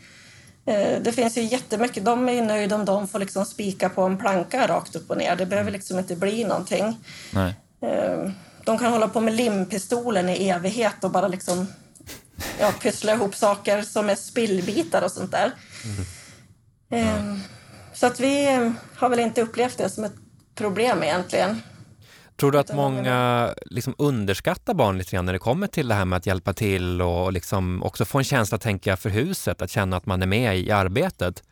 Eh, 0.66 1.02
det 1.02 1.12
finns 1.12 1.38
ju 1.38 1.42
jättemycket. 1.42 2.06
De 2.06 2.30
är 2.30 2.42
nöjda 2.42 2.76
om 2.76 2.86
de 2.86 3.08
får 3.08 3.20
liksom 3.20 3.46
spika 3.46 3.90
på 3.90 4.02
en 4.02 4.18
planka 4.18 4.68
rakt 4.68 4.96
upp 4.96 5.10
och 5.10 5.18
ner. 5.18 5.36
Det 5.36 5.46
behöver 5.46 5.72
liksom 5.72 6.00
inte 6.00 6.16
bli 6.16 6.44
någonting. 6.44 6.98
Nej. 7.32 7.56
Eh, 7.82 8.32
de 8.64 8.78
kan 8.78 8.92
hålla 8.92 9.08
på 9.08 9.22
med 9.22 9.34
limpistolen 9.34 10.30
i 10.30 10.50
evighet 10.50 11.04
och 11.04 11.12
bara 11.12 11.28
liksom 11.28 11.68
ja, 12.60 12.72
pyssla 12.82 13.14
ihop 13.14 13.36
saker 13.36 13.82
som 13.82 14.10
är 14.10 14.16
spillbitar 14.16 15.02
och 15.02 15.12
sånt 15.12 15.32
där. 15.32 15.52
Mm. 15.84 16.06
Så 17.94 18.06
att 18.06 18.20
vi 18.20 18.46
har 18.96 19.10
väl 19.10 19.20
inte 19.20 19.42
upplevt 19.42 19.78
det 19.78 19.90
som 19.90 20.04
ett 20.04 20.16
problem 20.56 21.04
egentligen. 21.04 21.62
Tror 22.36 22.52
du 22.52 22.60
att 22.60 22.76
många 22.76 23.50
liksom 23.66 23.96
underskattar 23.98 24.74
barn 24.74 24.98
lite 24.98 25.16
grann 25.16 25.26
när 25.26 25.34
det 25.34 25.40
kommer 25.40 25.68
till 25.68 25.88
det 25.88 25.96
här 25.96 26.06
med 26.06 26.18
att 26.18 26.26
hjälpa 26.26 26.54
till 26.54 27.02
och 27.02 27.34
liksom 27.34 27.84
också 27.84 28.06
få 28.06 28.18
en 28.18 28.24
känsla, 28.24 28.58
tänka 28.58 28.98
för 28.98 29.10
huset, 29.10 29.62
att 29.62 29.72
känna 29.72 29.98
att 29.98 30.06
man 30.06 30.22
är 30.22 30.26
med 30.26 30.58
i 30.58 30.72
arbetet? 30.72 31.44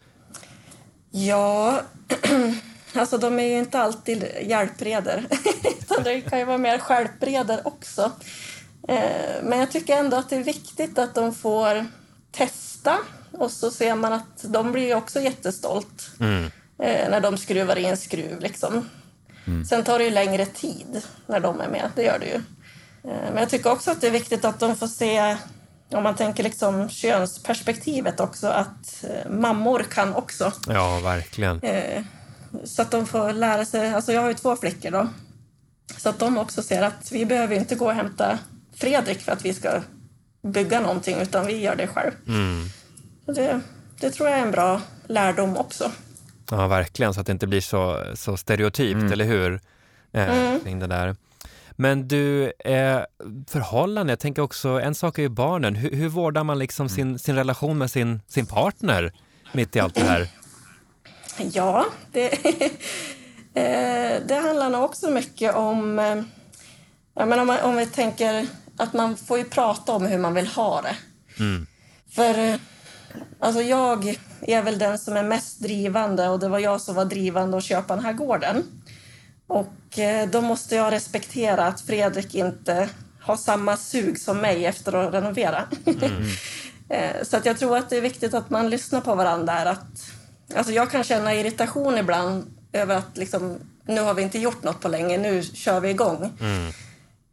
Ja, 1.12 1.82
alltså 2.94 3.18
de 3.18 3.40
är 3.40 3.44
ju 3.44 3.60
inte 3.60 3.80
alltid 3.80 4.26
hjälpreder. 4.42 5.26
det 6.04 6.22
kan 6.22 6.40
ju 6.40 6.46
vara 6.46 6.58
mer 6.58 6.80
stjälpreder 6.80 7.68
också. 7.68 8.12
Eh, 8.88 9.44
men 9.44 9.60
jag 9.60 9.72
tycker 9.72 9.98
ändå 9.98 10.18
att 10.18 10.30
det 10.30 10.36
är 10.36 10.44
viktigt 10.44 11.00
att 11.00 11.16
de 11.16 11.36
får 11.36 11.86
testa 12.32 12.98
och 13.38 13.52
så 13.52 13.72
ser 13.72 13.96
man 13.96 14.14
att 14.14 14.44
de 14.44 14.72
blir 14.72 14.96
också 14.96 15.22
jättestolt 15.22 16.12
mm. 16.20 16.52
Eh, 16.80 17.10
när 17.10 17.22
de 17.22 17.38
skruvar 17.38 17.78
i 17.78 17.86
en 17.86 17.98
skruv. 17.98 18.40
Liksom. 18.40 18.90
Mm. 19.46 19.66
Sen 19.66 19.84
tar 19.84 20.00
det 20.00 20.06
ju 20.06 20.12
längre 20.12 20.46
tid 20.46 21.02
när 21.28 21.40
de 21.40 21.62
är 21.62 21.70
med, 21.70 21.90
det 21.96 22.04
gör 22.04 22.20
det 22.20 22.26
ju. 22.26 22.36
Eh, 23.12 23.30
men 23.32 23.38
jag 23.38 23.50
tycker 23.50 23.72
också 23.72 23.92
att 23.92 24.02
det 24.02 24.08
är 24.08 24.12
viktigt 24.12 24.46
att 24.46 24.60
de 24.60 24.76
får 24.76 24.88
se, 24.88 25.38
om 25.92 26.04
man 26.04 26.16
tänker 26.16 26.44
liksom 26.44 26.90
könsperspektivet 26.90 28.20
också, 28.20 28.48
att 28.48 29.04
eh, 29.04 29.32
mammor 29.32 29.80
kan 29.80 30.14
också. 30.14 30.52
Ja, 30.68 31.00
verkligen. 31.00 31.62
Så 32.64 32.82
att 32.82 32.92
de 32.92 33.06
får 33.06 33.34
lära 33.34 33.66
sig, 33.66 33.94
alltså 33.94 34.14
jag 34.14 34.22
har 34.22 34.28
ju 34.28 34.34
två 34.34 34.56
flickor 34.56 34.92
då, 34.92 35.08
så 35.98 36.10
att 36.10 36.20
de 36.20 36.38
också 36.38 36.64
ser 36.64 36.82
att 36.82 37.12
vi 37.12 37.26
behöver 37.26 37.56
inte 37.56 37.76
gå 37.76 37.86
och 37.86 37.94
hämta 37.94 38.40
Fredrik 38.76 39.22
för 39.22 39.32
att 39.32 39.46
vi 39.46 39.54
ska 39.54 39.82
bygga 40.42 40.80
någonting, 40.80 41.18
utan 41.22 41.46
vi 41.46 41.62
gör 41.62 41.76
det 41.76 41.88
själv. 41.88 42.12
Mm. 42.28 42.70
Det, 43.26 43.62
det 44.00 44.12
tror 44.12 44.30
jag 44.30 44.40
är 44.40 44.42
en 44.42 44.52
bra 44.52 44.82
lärdom 45.08 45.58
också. 45.58 45.92
Ja, 46.52 46.68
verkligen, 46.68 47.14
så 47.14 47.20
att 47.20 47.26
det 47.26 47.32
inte 47.32 47.48
blir 47.48 47.62
så, 47.62 48.04
så 48.16 48.38
stereotypt, 48.38 49.00
mm. 49.00 49.12
eller 49.12 49.26
hur? 49.26 49.62
Eh, 50.12 50.30
mm. 50.30 50.60
Kring 50.60 50.80
det 50.80 50.88
där. 50.88 51.16
Men 51.72 52.08
du, 52.08 52.52
eh, 52.60 53.02
förhållande, 53.48 54.12
jag 54.12 54.20
tänker 54.20 54.42
också, 54.42 54.70
en 54.70 54.96
sak 54.96 55.18
är 55.18 55.22
ju 55.22 55.30
barnen. 55.30 55.76
Hur, 55.76 55.92
hur 55.92 56.10
vårdar 56.10 56.44
man 56.44 56.60
liksom 56.60 56.90
sin, 56.90 57.20
sin 57.20 57.36
relation 57.36 57.78
med 57.78 57.92
sin, 57.92 58.22
sin 58.28 58.46
partner 58.46 59.14
mitt 59.52 59.76
i 59.76 59.80
allt 59.80 59.96
det 59.96 60.04
här? 60.04 60.28
Ja, 61.52 61.86
det, 62.12 62.28
eh, 63.54 64.22
det 64.28 64.36
handlar 64.36 64.70
nog 64.70 64.84
också 64.84 65.10
mycket 65.10 65.56
om... 65.56 66.00
Eh, 66.00 66.22
ja, 67.16 67.26
men 67.26 67.40
om, 67.40 67.48
man, 67.48 67.60
om 67.60 67.76
vi 67.76 67.86
tänker 67.86 68.48
att 68.78 68.94
man 68.94 69.18
får 69.18 69.38
ju 69.38 69.44
prata 69.44 69.92
om 69.92 70.06
hur 70.06 70.18
man 70.18 70.34
vill 70.34 70.48
ha 70.48 70.82
det. 70.82 70.96
Mm. 71.40 71.68
För 72.12 72.40
eh, 72.40 72.56
alltså 73.40 73.62
jag 73.62 74.16
är 74.42 74.62
väl 74.62 74.78
den 74.78 75.00
som 75.00 75.18
är 75.18 75.24
mest 75.24 75.60
drivande 75.60 76.30
och 76.30 76.40
det 76.40 76.50
var 76.50 76.60
jag 76.60 76.82
som 76.82 76.96
var 76.96 77.06
drivande 77.06 77.58
att 77.58 77.64
köpa 77.64 77.96
den 77.96 78.06
här 78.06 78.14
gården. 78.14 78.64
Och 79.48 80.00
eh, 80.00 80.30
då 80.30 80.42
måste 80.42 80.76
jag 80.76 80.94
respektera 80.94 81.68
att 81.68 81.82
Fredrik 81.82 82.36
inte 82.36 82.90
har 83.22 83.38
samma 83.38 83.78
sug 83.78 84.20
som 84.20 84.38
mig 84.38 84.66
efter 84.66 84.94
att 84.94 85.14
renovera. 85.14 85.64
Mm. 85.86 86.24
Eh, 86.90 87.24
så 87.24 87.38
att 87.38 87.46
jag 87.46 87.60
tror 87.60 87.78
att 87.78 87.90
det 87.90 87.98
är 87.98 88.02
viktigt 88.02 88.34
att 88.34 88.50
man 88.50 88.70
lyssnar 88.70 89.02
på 89.02 89.16
varandra. 89.16 89.54
Att, 89.54 90.12
alltså 90.56 90.74
jag 90.74 90.92
kan 90.92 91.04
känna 91.04 91.34
irritation 91.36 91.98
ibland 91.98 92.56
över 92.74 92.96
att 92.96 93.18
liksom, 93.18 93.60
nu 93.88 94.02
har 94.02 94.14
vi 94.14 94.22
inte 94.22 94.40
gjort 94.40 94.64
något 94.64 94.82
på 94.82 94.88
länge, 94.88 95.18
nu 95.18 95.44
kör 95.44 95.80
vi 95.80 95.90
igång. 95.90 96.32
Mm. 96.40 96.74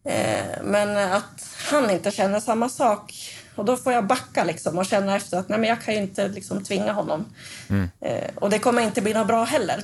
Eh, 0.05 0.62
men 0.62 1.12
att 1.12 1.57
han 1.71 1.90
inte 1.90 2.11
känner 2.11 2.40
samma 2.40 2.68
sak 2.68 3.14
och 3.55 3.65
då 3.65 3.77
får 3.77 3.93
jag 3.93 4.07
backa 4.07 4.45
liksom 4.45 4.79
och 4.79 4.87
känna 4.87 5.17
efter 5.17 5.38
att 5.38 5.49
nej, 5.49 5.59
men 5.59 5.69
jag 5.69 5.83
kan 5.83 5.95
ju 5.95 6.01
inte 6.01 6.29
liksom 6.29 6.65
tvinga 6.65 6.93
honom. 6.93 7.25
Mm. 7.69 7.91
Eh, 8.01 8.31
och 8.35 8.51
det 8.51 8.59
kommer 8.59 8.83
inte 8.83 9.01
bli 9.01 9.15
något 9.15 9.27
bra 9.27 9.45
heller. 9.45 9.83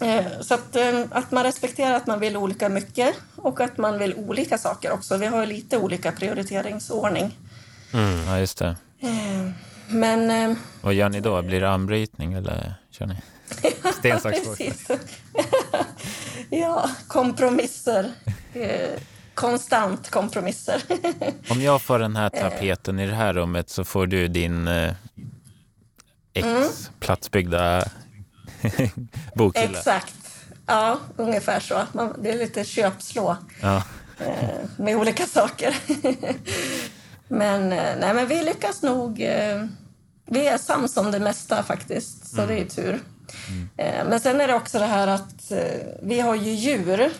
Eh, 0.00 0.40
så 0.40 0.54
att, 0.54 0.76
eh, 0.76 1.04
att 1.10 1.30
man 1.30 1.44
respekterar 1.44 1.94
att 1.94 2.06
man 2.06 2.20
vill 2.20 2.36
olika 2.36 2.68
mycket 2.68 3.14
och 3.36 3.60
att 3.60 3.78
man 3.78 3.98
vill 3.98 4.14
olika 4.14 4.58
saker 4.58 4.92
också. 4.92 5.16
Vi 5.16 5.26
har 5.26 5.46
lite 5.46 5.78
olika 5.78 6.12
prioriteringsordning. 6.12 7.38
Mm, 7.92 8.26
ja, 8.26 8.38
just 8.38 8.58
det. 8.58 8.76
Eh, 9.00 9.50
men... 9.88 10.30
Eh, 10.50 10.56
Vad 10.80 10.94
gör 10.94 11.08
ni 11.08 11.20
då? 11.20 11.42
Blir 11.42 11.60
det 11.60 11.70
armbrytning 11.70 12.32
eller 12.32 12.74
kör 12.90 13.06
ni 13.06 13.16
sten, 13.98 14.20
sax, 14.20 14.38
Ja, 16.50 16.90
kompromisser. 17.06 18.10
Konstant 19.36 20.10
kompromisser. 20.10 20.82
Om 21.48 21.60
jag 21.60 21.82
får 21.82 21.98
den 21.98 22.16
här 22.16 22.28
tapeten 22.28 22.98
i 22.98 23.06
det 23.06 23.14
här 23.14 23.32
rummet 23.32 23.70
så 23.70 23.84
får 23.84 24.06
du 24.06 24.28
din 24.28 24.68
eh, 24.68 24.94
mm. 26.34 26.68
platsbyggda 27.00 27.84
bokhylla. 29.34 29.78
Exakt. 29.78 30.14
Ja, 30.66 30.98
ungefär 31.16 31.60
så. 31.60 31.82
Man, 31.92 32.14
det 32.22 32.30
är 32.30 32.38
lite 32.38 32.64
köpslå 32.64 33.36
ja. 33.62 33.82
eh, 34.20 34.68
med 34.76 34.96
olika 34.96 35.26
saker. 35.26 35.76
men, 37.28 37.72
eh, 37.72 37.96
nej, 38.00 38.14
men 38.14 38.26
vi 38.26 38.42
lyckas 38.42 38.82
nog. 38.82 39.20
Eh, 39.20 39.64
vi 40.26 40.46
är 40.46 40.58
sams 40.58 40.96
om 40.96 41.10
det 41.10 41.20
mesta 41.20 41.62
faktiskt, 41.62 42.26
så 42.26 42.42
mm. 42.42 42.48
det 42.48 42.62
är 42.62 42.66
tur. 42.66 43.00
Mm. 43.48 43.68
Eh, 43.76 44.08
men 44.08 44.20
sen 44.20 44.40
är 44.40 44.48
det 44.48 44.54
också 44.54 44.78
det 44.78 44.86
här 44.86 45.06
att 45.06 45.50
eh, 45.50 45.58
vi 46.02 46.20
har 46.20 46.34
ju 46.34 46.50
djur. 46.50 47.10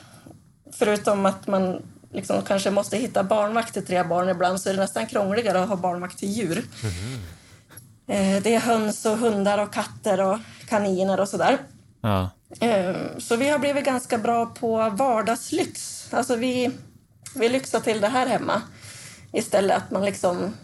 Förutom 0.72 1.26
att 1.26 1.46
man 1.46 1.83
liksom 2.12 2.42
kanske 2.42 2.70
måste 2.70 2.96
hitta 2.96 3.22
barnvakt 3.22 3.72
till 3.72 3.86
tre 3.86 4.02
barn 4.02 4.28
ibland 4.28 4.60
så 4.60 4.68
är 4.68 4.74
det 4.74 4.80
nästan 4.80 5.06
krångligare 5.06 5.62
att 5.62 5.68
ha 5.68 5.76
barnvakt 5.76 6.18
till 6.18 6.28
djur. 6.28 6.64
Mm. 6.82 8.42
Det 8.42 8.54
är 8.54 8.60
höns 8.60 9.06
och 9.06 9.18
hundar 9.18 9.58
och 9.58 9.72
katter 9.72 10.20
och 10.20 10.38
kaniner 10.68 11.20
och 11.20 11.28
sådär. 11.28 11.58
Ja. 12.00 12.30
Eh, 12.60 12.96
så 13.18 13.36
vi 13.36 13.48
har 13.48 13.58
blivit 13.58 13.84
ganska 13.84 14.18
bra 14.18 14.46
på 14.46 14.90
vardagslyx. 14.90 16.06
Alltså 16.12 16.36
vi, 16.36 16.70
vi 17.34 17.48
lyxar 17.48 17.80
till 17.80 18.00
det 18.00 18.08
här 18.08 18.26
hemma 18.26 18.62
istället. 19.32 19.76
Att 19.76 19.90
man 19.90 20.04
liksom, 20.04 20.56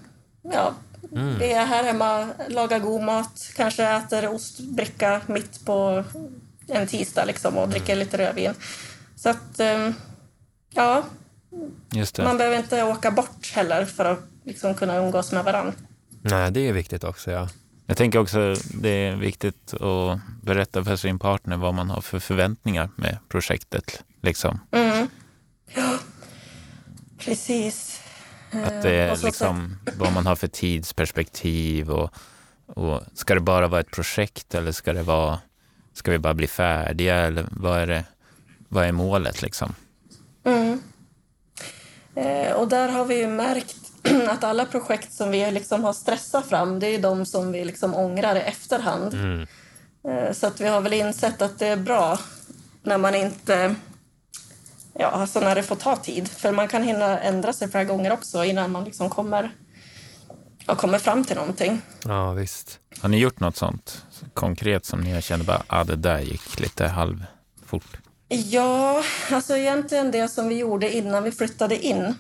ja, 0.43 0.73
mm. 1.13 1.39
vi 1.39 1.53
är 1.53 1.65
här 1.65 1.85
hemma, 1.85 2.29
lagar 2.49 2.79
god 2.79 3.03
mat, 3.03 3.51
kanske 3.57 3.85
äter 3.85 4.35
ostbricka 4.35 5.21
mitt 5.27 5.65
på 5.65 6.05
en 6.69 6.87
tisdag 6.87 7.25
liksom 7.25 7.59
och 7.59 7.69
dricker 7.69 7.97
lite 7.97 8.19
rödvin. 8.19 8.55
Så 9.17 9.29
att, 9.29 9.61
eh, 9.61 9.91
ja, 10.71 11.05
man 12.19 12.39
behöver 12.39 12.57
inte 12.57 12.83
åka 12.83 13.11
bort 13.11 13.53
heller 13.55 13.85
för 13.85 14.05
att 14.05 14.19
liksom 14.45 14.75
kunna 14.75 14.97
umgås 14.97 15.33
med 15.33 15.45
varandra. 15.45 15.73
Nej, 16.23 16.51
det 16.51 16.69
är 16.69 16.73
viktigt 16.73 17.05
också. 17.05 17.31
ja. 17.31 17.49
Jag 17.87 17.97
tänker 17.97 18.19
också 18.19 18.55
det 18.75 18.89
är 18.89 19.17
viktigt 19.17 19.75
att 19.75 20.21
berätta 20.43 20.85
för 20.85 20.97
sin 20.97 21.19
partner 21.19 21.57
vad 21.57 21.75
man 21.75 21.91
har 21.91 22.01
för 22.01 22.19
förväntningar 22.19 22.91
med 22.97 23.19
projektet. 23.29 24.05
Liksom. 24.21 24.61
Mm. 24.71 25.09
Ja, 25.75 25.99
precis. 27.19 28.01
Att 28.51 28.83
det 28.83 28.95
är 28.95 29.25
liksom 29.25 29.77
vad 29.97 30.13
man 30.13 30.27
har 30.27 30.37
för 30.37 30.49
tidsperspektiv 30.49 31.91
och, 31.91 32.11
och 32.67 33.01
ska 33.15 33.35
det 33.35 33.41
bara 33.41 33.69
vara 33.69 33.81
ett 33.81 33.91
projekt 33.91 34.55
eller 34.55 34.73
ska 34.73 34.93
det 34.93 35.03
vara, 35.03 35.39
ska 35.95 36.11
vi 36.11 36.19
bara 36.19 36.35
bli 36.35 36.47
färdiga 36.47 37.17
eller 37.17 37.47
vad 37.51 37.79
är 37.79 37.87
det, 37.87 38.05
vad 38.69 38.87
är 38.87 38.93
målet 38.93 39.43
liksom? 39.43 39.75
Och 42.63 42.69
där 42.69 42.89
har 42.89 43.05
vi 43.05 43.19
ju 43.19 43.27
märkt 43.27 43.77
att 44.29 44.45
alla 44.45 44.67
projekt 44.67 45.13
som 45.13 45.31
vi 45.31 45.51
liksom 45.51 45.85
har 45.85 45.93
stressat 45.93 46.47
fram, 46.47 46.79
det 46.79 46.87
är 46.87 46.99
de 46.99 47.27
som 47.27 47.53
vi 47.53 47.65
liksom 47.65 47.95
ångrar 47.95 48.37
i 48.37 48.39
efterhand. 48.39 49.15
Mm. 49.15 49.47
Eh, 50.09 50.33
så 50.33 50.47
att 50.47 50.61
vi 50.61 50.69
har 50.69 50.81
väl 50.81 50.93
insett 50.93 51.43
att 51.43 51.59
det 51.59 51.67
är 51.67 51.77
bra 51.77 52.19
när 52.83 52.99
man 52.99 53.15
inte... 53.15 53.75
Ja, 54.95 55.07
alltså 55.07 55.41
när 55.41 55.55
det 55.55 55.63
får 55.63 55.77
ta 55.77 55.97
tid. 55.97 56.29
För 56.29 56.53
man 56.53 56.69
kan 56.69 56.83
hinna 56.83 57.21
ändra 57.21 57.53
sig 57.53 57.71
flera 57.71 57.85
gånger 57.85 58.13
också 58.13 58.45
innan 58.45 58.71
man 58.71 58.85
liksom 58.85 59.11
kommer, 59.11 59.55
ja, 60.67 60.75
kommer 60.75 60.99
fram 60.99 61.25
till 61.25 61.37
någonting. 61.37 61.81
Ja, 62.05 62.33
visst. 62.33 62.79
Har 63.01 63.09
ni 63.09 63.19
gjort 63.19 63.41
något 63.41 63.57
sånt 63.57 64.05
konkret 64.35 64.85
som 64.85 65.01
ni 65.01 65.13
har 65.13 65.21
känt 65.21 65.47
bara, 65.47 65.63
ah, 65.67 65.85
det 65.85 65.97
där 65.97 66.19
gick 66.19 66.61
lite 66.61 66.87
halvfort? 66.87 67.97
Ja, 68.29 69.05
alltså 69.31 69.57
egentligen 69.57 70.11
det 70.11 70.29
som 70.29 70.49
vi 70.49 70.59
gjorde 70.59 70.97
innan 70.97 71.23
vi 71.23 71.33
flyttade 71.33 71.87
in. 71.87 72.15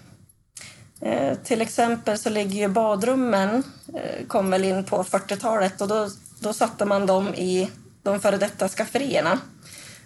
Eh, 1.04 1.34
till 1.34 1.60
exempel 1.60 2.18
så 2.18 2.30
ligger 2.30 2.60
ju 2.60 2.68
badrummen, 2.68 3.62
eh, 3.94 4.26
kom 4.26 4.50
väl 4.50 4.64
in 4.64 4.84
på 4.84 5.04
40-talet 5.04 5.80
och 5.80 5.88
då, 5.88 6.08
då 6.40 6.52
satte 6.52 6.84
man 6.84 7.06
dem 7.06 7.34
i 7.34 7.70
de 8.02 8.20
före 8.20 8.36
detta 8.36 8.68
skafferierna. 8.68 9.38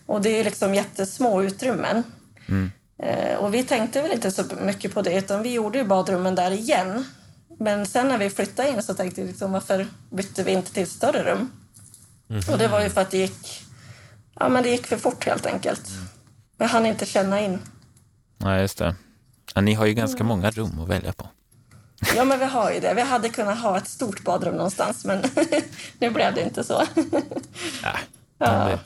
Och 0.07 0.23
det 0.23 0.41
är 0.41 0.45
liksom 0.45 0.75
jättesmå 0.75 1.43
utrymmen. 1.43 2.03
Mm. 2.49 2.71
Eh, 3.03 3.37
och 3.37 3.55
vi 3.55 3.63
tänkte 3.63 4.03
väl 4.03 4.13
inte 4.13 4.31
så 4.31 4.45
mycket 4.61 4.95
på 4.95 5.03
det 5.03 5.19
utan 5.19 5.43
vi 5.43 5.53
gjorde 5.53 5.79
ju 5.79 5.85
badrummen 5.85 6.35
där 6.35 6.51
igen. 6.51 7.05
Men 7.59 7.87
sen 7.87 8.09
när 8.09 8.19
vi 8.19 8.31
flyttade 8.31 8.69
in 8.69 8.83
så 8.83 8.95
tänkte 8.95 9.21
vi 9.21 9.29
liksom, 9.29 9.53
varför 9.53 9.87
bytte 10.11 10.43
vi 10.43 10.53
inte 10.53 10.73
till 10.73 10.83
ett 10.83 10.89
större 10.89 11.33
rum? 11.33 11.51
Och 12.53 12.59
det 12.59 12.69
var 12.69 12.81
ju 12.81 12.91
för 12.91 13.01
att 13.01 13.11
det 13.11 13.19
gick, 13.19 13.65
ja, 14.35 14.49
men 14.49 14.63
det 14.63 14.69
gick 14.69 14.87
för 14.87 14.97
fort 14.97 15.27
helt 15.27 15.47
enkelt. 15.47 15.91
Jag 16.59 16.69
hann 16.69 16.87
inte 16.87 17.07
känna 17.07 17.41
in. 17.41 17.59
Nej, 18.39 18.61
just 18.61 18.79
det. 18.79 18.95
Ja, 19.55 19.61
ni 19.61 19.75
har 19.75 19.87
ju 19.87 19.95
ganska 19.95 20.25
många 20.25 20.51
rum 20.51 20.81
att 20.83 20.89
välja 20.89 21.13
på. 21.13 21.29
Ja, 22.17 22.25
men 22.25 22.39
vi 22.39 22.45
har 22.45 22.73
ju 22.73 22.81
det. 22.81 22.95
Vi 22.95 23.03
hade 23.03 23.29
kunnat 23.29 23.59
ha 23.61 23.77
ett 23.77 23.89
stort 23.89 24.25
badrum 24.25 24.55
någonstans, 24.55 25.05
men 25.05 25.23
nu 25.99 26.11
blev 26.11 26.35
det 26.35 26.43
inte 26.43 26.65
så. 26.65 26.83
Ja. 27.83 27.91
Ja. 28.39 28.79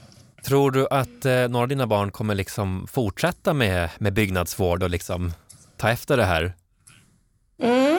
Tror 0.45 0.71
du 0.71 0.87
att 0.91 1.25
eh, 1.25 1.49
några 1.49 1.63
av 1.63 1.69
dina 1.69 1.87
barn 1.87 2.11
kommer 2.13 2.35
liksom 2.35 2.87
fortsätta 2.93 3.53
med, 3.53 3.91
med 3.99 4.13
byggnadsvård 4.13 4.83
och 4.83 4.91
liksom 4.91 5.33
ta 5.77 5.91
efter 5.91 6.17
det 6.17 6.25
här? 6.25 6.55
Mm. 7.63 7.99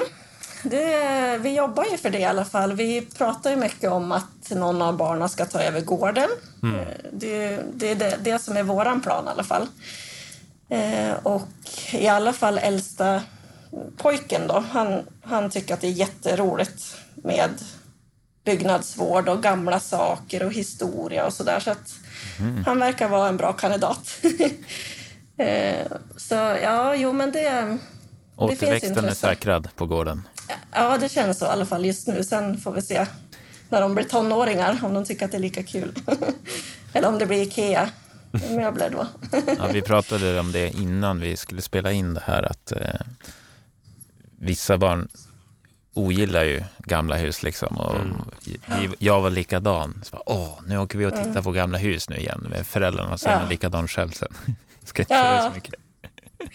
Det, 0.63 1.37
vi 1.41 1.55
jobbar 1.55 1.85
ju 1.91 1.97
för 1.97 2.09
det 2.09 2.19
i 2.19 2.25
alla 2.25 2.45
fall. 2.45 2.73
Vi 2.73 3.01
pratar 3.01 3.49
ju 3.49 3.55
mycket 3.55 3.91
om 3.91 4.11
att 4.11 4.49
någon 4.49 4.81
av 4.81 4.97
barnen 4.97 5.29
ska 5.29 5.45
ta 5.45 5.59
över 5.61 5.81
gården. 5.81 6.29
Eh, 6.63 6.87
Det, 7.11 7.59
det 7.73 7.91
är 7.91 7.95
det, 7.95 8.17
det 8.23 8.39
som 8.39 8.57
är 8.57 8.63
våran 8.63 9.01
plan 9.01 9.25
i 9.25 9.29
alla 9.29 9.43
fall. 9.43 9.67
Eh, 10.71 11.13
och 11.23 11.47
i 11.91 12.07
alla 12.07 12.33
fall 12.33 12.57
äldsta 12.57 13.21
pojken 13.97 14.47
då, 14.47 14.63
han, 14.71 15.07
han 15.21 15.49
tycker 15.49 15.73
att 15.73 15.81
det 15.81 15.87
är 15.87 15.91
jätteroligt 15.91 16.97
med 17.15 17.49
byggnadsvård 18.45 19.29
och 19.29 19.43
gamla 19.43 19.79
saker 19.79 20.43
och 20.43 20.53
historia 20.53 21.25
och 21.25 21.33
sådär. 21.33 21.59
Så 21.59 21.71
att 21.71 21.93
han 22.65 22.79
verkar 22.79 23.07
vara 23.07 23.29
en 23.29 23.37
bra 23.37 23.53
kandidat. 23.53 24.19
eh, 25.37 25.85
så 26.17 26.35
ja, 26.35 26.95
jo 26.95 27.13
men 27.13 27.31
det... 27.31 27.77
Återväxten 28.35 29.05
är 29.05 29.13
säkrad 29.13 29.75
på 29.75 29.85
gården. 29.85 30.27
Ja, 30.71 30.97
det 30.97 31.09
känns 31.09 31.39
så 31.39 31.45
i 31.45 31.49
alla 31.49 31.65
fall 31.65 31.85
just 31.85 32.07
nu. 32.07 32.23
Sen 32.23 32.57
får 32.57 32.71
vi 32.71 32.81
se 32.81 33.05
när 33.69 33.81
de 33.81 33.95
blir 33.95 34.05
tonåringar 34.05 34.79
om 34.83 34.93
de 34.93 35.05
tycker 35.05 35.25
att 35.25 35.31
det 35.31 35.37
är 35.37 35.41
lika 35.41 35.63
kul. 35.63 35.93
Eller 36.93 37.07
om 37.07 37.17
det 37.17 37.25
blir 37.25 37.41
Ikea 37.41 37.89
möbler 38.31 38.89
då. 38.89 39.07
Ja, 39.57 39.67
vi 39.73 39.81
pratade 39.81 40.39
om 40.39 40.51
det 40.51 40.69
innan 40.69 41.19
vi 41.19 41.37
skulle 41.37 41.61
spela 41.61 41.91
in 41.91 42.13
det 42.13 42.23
här 42.25 42.43
att 42.43 42.71
eh, 42.71 43.01
vissa 44.39 44.77
barn 44.77 45.07
ogillar 45.93 46.43
ju 46.43 46.63
gamla 46.77 47.15
hus 47.17 47.43
liksom. 47.43 47.77
Och 47.77 47.95
vi, 48.45 48.89
jag 48.99 49.21
var 49.21 49.29
likadan. 49.29 50.01
Så 50.03 50.11
bara, 50.15 50.23
Åh, 50.25 50.59
nu 50.67 50.77
åker 50.77 50.97
vi 50.97 51.05
och 51.05 51.15
tittar 51.15 51.41
på 51.41 51.51
gamla 51.51 51.77
hus 51.77 52.09
nu 52.09 52.15
igen 52.17 52.47
med 52.49 52.67
föräldrarna. 52.67 53.17
Sen 53.17 53.31
är 53.31 53.43
Ja. 53.43 53.49
likadan 53.49 53.87
själv 53.87 54.09
sen. 54.11 54.33
Ska 54.83 55.01
inte 55.01 55.13
Ja. 55.13 55.49
så 55.49 55.55
mycket. 55.55 55.73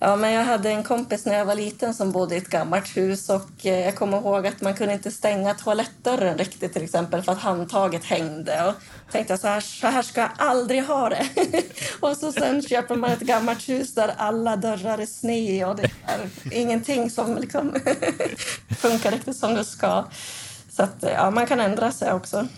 Ja, 0.00 0.16
men 0.16 0.32
jag 0.32 0.44
hade 0.44 0.70
en 0.70 0.82
kompis 0.82 1.26
när 1.26 1.38
jag 1.38 1.44
var 1.44 1.54
liten 1.54 1.94
som 1.94 2.12
bodde 2.12 2.34
i 2.34 2.38
ett 2.38 2.48
gammalt 2.48 2.96
hus 2.96 3.28
och 3.28 3.66
eh, 3.66 3.80
jag 3.80 3.96
kommer 3.96 4.18
ihåg 4.18 4.46
att 4.46 4.60
man 4.60 4.74
kunde 4.74 4.94
inte 4.94 5.10
stänga 5.10 5.54
toalettdörren 5.54 6.38
riktigt 6.38 6.72
till 6.72 6.84
exempel 6.84 7.22
för 7.22 7.32
att 7.32 7.38
handtaget 7.38 8.04
hängde. 8.04 8.66
Och 8.66 8.74
tänkte 9.12 9.32
jag 9.32 9.40
så 9.40 9.48
här, 9.48 9.60
så 9.60 9.86
här 9.86 10.02
ska 10.02 10.20
jag 10.20 10.30
aldrig 10.36 10.84
ha 10.84 11.08
det. 11.08 11.28
och 12.00 12.16
så 12.16 12.32
sen 12.32 12.62
köper 12.62 12.96
man 12.96 13.10
ett 13.10 13.20
gammalt 13.20 13.68
hus 13.68 13.94
där 13.94 14.14
alla 14.16 14.56
dörrar 14.56 14.98
är 14.98 15.06
sne 15.06 15.64
och 15.64 15.76
det 15.76 15.82
är 15.82 16.30
ingenting 16.52 17.10
som 17.10 17.36
liksom 17.38 17.74
funkar 18.78 19.10
riktigt 19.10 19.36
som 19.36 19.54
det 19.54 19.64
ska. 19.64 20.04
Så 20.70 20.82
att 20.82 21.02
eh, 21.04 21.12
ja, 21.12 21.30
man 21.30 21.46
kan 21.46 21.60
ändra 21.60 21.92
sig 21.92 22.12
också. 22.12 22.48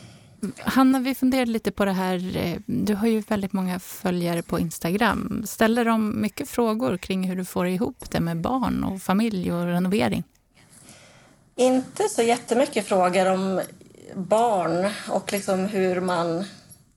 Hanna, 0.59 0.99
vi 0.99 1.15
funderade 1.15 1.51
lite 1.51 1.71
på 1.71 1.85
det 1.85 1.93
här. 1.93 2.37
eh, 2.37 2.57
Du 2.67 2.95
har 2.95 3.07
ju 3.07 3.21
väldigt 3.21 3.53
många 3.53 3.79
följare 3.79 4.43
på 4.43 4.59
Instagram. 4.59 5.43
Ställer 5.47 5.85
de 5.85 6.21
mycket 6.21 6.49
frågor 6.51 6.97
kring 6.97 7.25
hur 7.29 7.37
du 7.37 7.45
får 7.45 7.67
ihop 7.67 8.11
det 8.11 8.21
med 8.21 8.41
barn 8.41 8.85
och 8.85 9.03
familj 9.03 9.53
och 9.53 9.65
renovering? 9.65 10.25
Inte 11.57 12.09
så 12.09 12.23
jättemycket 12.23 12.87
frågor 12.87 13.27
om 13.27 13.61
barn 14.15 14.91
och 15.11 15.33
liksom 15.33 15.65
hur 15.65 16.01
man 16.01 16.45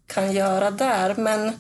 kan 0.08 0.34
göra 0.34 0.72
där. 0.72 1.16
Men 1.16 1.54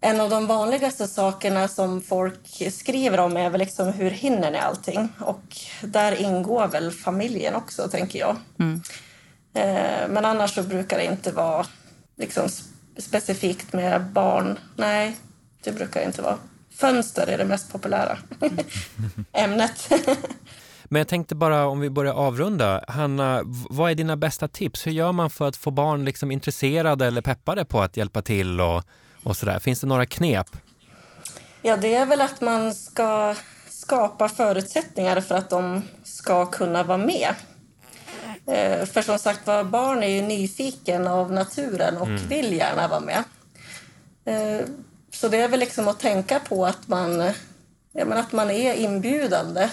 en 0.00 0.20
av 0.20 0.30
de 0.30 0.46
vanligaste 0.46 1.08
sakerna 1.08 1.68
som 1.68 2.00
folk 2.00 2.62
skriver 2.72 3.20
om 3.20 3.36
är 3.36 3.50
väl 3.50 3.58
liksom 3.58 3.88
hur 3.88 4.10
hinner 4.10 4.50
ni 4.50 4.58
allting? 4.58 5.08
Och 5.20 5.56
där 5.82 6.20
ingår 6.20 6.66
väl 6.68 6.90
familjen 6.90 7.54
också, 7.54 7.88
tänker 7.88 8.18
jag. 8.18 8.30
Eh, 8.30 8.76
Men 10.08 10.24
annars 10.24 10.54
så 10.54 10.62
brukar 10.62 10.98
det 10.98 11.04
inte 11.04 11.32
vara 11.32 11.66
liksom 12.16 12.46
sp- 12.46 12.66
specifikt 12.98 13.72
med 13.72 14.02
barn. 14.12 14.58
Nej, 14.76 15.16
det 15.64 15.72
brukar 15.72 16.00
det 16.00 16.06
inte 16.06 16.22
vara. 16.22 16.38
Fönster 16.74 17.26
är 17.26 17.38
det 17.38 17.44
mest 17.44 17.72
populära 17.72 18.18
ämnet. 19.32 19.90
Men 20.84 21.00
jag 21.00 21.08
tänkte 21.08 21.34
bara 21.34 21.66
om 21.66 21.80
vi 21.80 21.90
börjar 21.90 22.12
avrunda. 22.12 22.84
Hanna, 22.88 23.40
vad 23.70 23.90
är 23.90 23.94
dina 23.94 24.16
bästa 24.16 24.48
tips? 24.48 24.86
Hur 24.86 24.92
gör 24.92 25.12
man 25.12 25.30
för 25.30 25.48
att 25.48 25.56
få 25.56 25.70
barn 25.70 26.04
liksom 26.04 26.30
intresserade 26.30 27.06
eller 27.06 27.22
peppade 27.22 27.64
på 27.64 27.80
att 27.82 27.96
hjälpa 27.96 28.22
till 28.22 28.60
och, 28.60 28.82
och 29.22 29.36
sådär? 29.36 29.58
Finns 29.58 29.80
det 29.80 29.86
några 29.86 30.06
knep? 30.06 30.46
Ja, 31.62 31.76
det 31.76 31.94
är 31.94 32.06
väl 32.06 32.20
att 32.20 32.40
man 32.40 32.74
ska 32.74 33.34
skapa 33.68 34.28
förutsättningar 34.28 35.20
för 35.20 35.34
att 35.34 35.50
de 35.50 35.82
ska 36.04 36.46
kunna 36.46 36.82
vara 36.82 36.98
med. 36.98 37.34
Eh, 38.46 38.86
För 38.86 39.02
som 39.02 39.18
sagt 39.18 39.46
var, 39.46 39.64
barn 39.64 40.02
är 40.02 40.08
ju 40.08 40.22
nyfiken 40.22 41.06
av 41.06 41.32
naturen 41.32 41.96
och 41.96 42.08
vill 42.28 42.52
gärna 42.52 42.88
vara 42.88 43.00
med. 43.00 43.24
Eh, 44.24 44.66
Så 45.14 45.28
det 45.28 45.36
är 45.40 45.48
väl 45.48 45.60
liksom 45.60 45.88
att 45.88 46.00
tänka 46.00 46.40
på 46.40 46.66
att 46.66 46.88
man, 46.88 47.20
ja, 47.92 48.04
men 48.04 48.12
att 48.18 48.32
man 48.32 48.50
är 48.50 48.74
inbjudande 48.74 49.68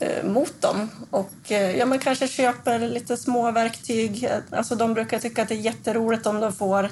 eh, 0.00 0.24
mot 0.24 0.62
dem. 0.62 0.88
Och 1.10 1.30
ja, 1.76 1.86
man 1.86 1.98
kanske 1.98 2.28
köper 2.28 2.78
lite 2.78 3.16
små 3.16 3.50
verktyg. 3.50 4.28
Alltså, 4.50 4.74
de 4.74 4.94
brukar 4.94 5.18
tycka 5.18 5.42
att 5.42 5.48
det 5.48 5.54
är 5.54 5.58
jätteroligt 5.58 6.26
om 6.26 6.40
de 6.40 6.52
får 6.52 6.90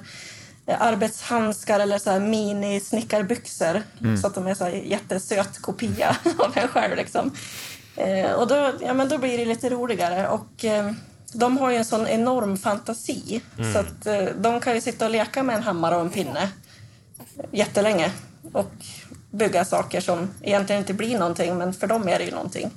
arbetshandskar 0.78 1.80
eller 1.80 1.98
så 1.98 2.10
här 2.10 2.20
mini-snickarbyxor 2.20 3.82
så 4.20 4.26
att 4.26 4.34
de 4.34 4.46
är 4.46 4.54
så 4.54 4.64
här 4.64 4.70
jättesöt 4.72 5.58
kopia 5.62 6.16
av 6.38 6.52
en 6.58 6.68
själv. 6.68 6.96
Liksom. 6.96 7.34
Eh, 7.98 8.32
och 8.32 8.46
då, 8.48 8.72
ja, 8.80 8.94
men 8.94 9.08
då 9.08 9.18
blir 9.18 9.38
det 9.38 9.44
lite 9.44 9.70
roligare. 9.70 10.28
Och, 10.28 10.64
eh, 10.64 10.92
de 11.32 11.58
har 11.58 11.70
ju 11.70 11.76
en 11.76 11.84
sån 11.84 12.06
enorm 12.06 12.56
fantasi 12.56 13.40
så 13.72 13.78
att 13.78 14.06
eh, 14.06 14.24
de 14.40 14.60
kan 14.60 14.74
ju 14.74 14.80
sitta 14.80 15.04
och 15.04 15.10
leka 15.10 15.42
med 15.42 15.56
en 15.56 15.62
hammare 15.62 15.94
och 15.94 16.00
en 16.00 16.10
pinne 16.10 16.48
jättelänge 17.52 18.12
och 18.52 18.70
bygga 19.30 19.64
saker 19.64 20.00
som 20.00 20.28
egentligen 20.42 20.80
inte 20.82 20.94
blir 20.94 21.18
någonting, 21.18 21.58
men 21.58 21.72
för 21.74 21.86
dem 21.86 22.08
är 22.08 22.18
det 22.18 22.24
ju 22.24 22.30
någonting. 22.30 22.70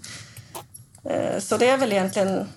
Eh, 1.03 1.39
Så 1.39 1.57
det 1.57 1.69
är 1.69 1.77
väl 1.77 1.91
egentligen 1.91 2.47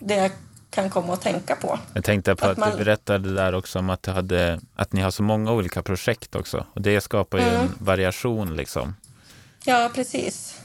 det 0.00 0.14
jag 0.14 0.30
kan 0.70 0.90
komma 0.90 1.12
att 1.12 1.22
tänka 1.22 1.56
på. 1.56 1.78
Jag 1.94 2.04
tänkte 2.04 2.36
på 2.36 2.44
Att 2.46 2.50
att, 2.52 2.58
man- 2.58 2.70
du 2.70 2.76
berättade 2.84 3.34
där 3.34 3.54
också 3.54 3.78
om 3.78 3.90
att, 3.90 4.02
du 4.02 4.10
hade, 4.10 4.60
att 4.76 4.92
ni 4.92 5.00
har 5.00 5.10
så 5.10 5.22
många 5.22 5.52
olika 5.52 5.82
projekt 5.82 6.34
också. 6.34 6.66
Och 6.74 6.82
det 6.82 7.00
skapar 7.00 7.38
ju 7.38 7.44
Mm. 7.44 7.60
en 7.60 7.68
variation 7.78 8.56
liksom. 8.56 8.96
Ja, 9.64 9.90
precis. 9.94 10.59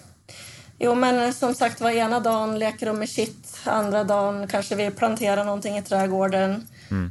Jo, 0.80 0.96
men 0.96 1.34
som 1.34 1.56
sagt 1.56 1.82
var, 1.82 1.92
ena 1.92 2.20
dagen 2.20 2.60
leker 2.60 2.86
de 2.86 3.00
med 3.00 3.10
shit, 3.10 3.60
andra 3.64 4.04
dagen 4.04 4.48
kanske 4.48 4.76
vi 4.76 4.92
planterar 4.92 5.46
någonting 5.46 5.78
i 5.78 5.82
trädgården. 5.82 6.68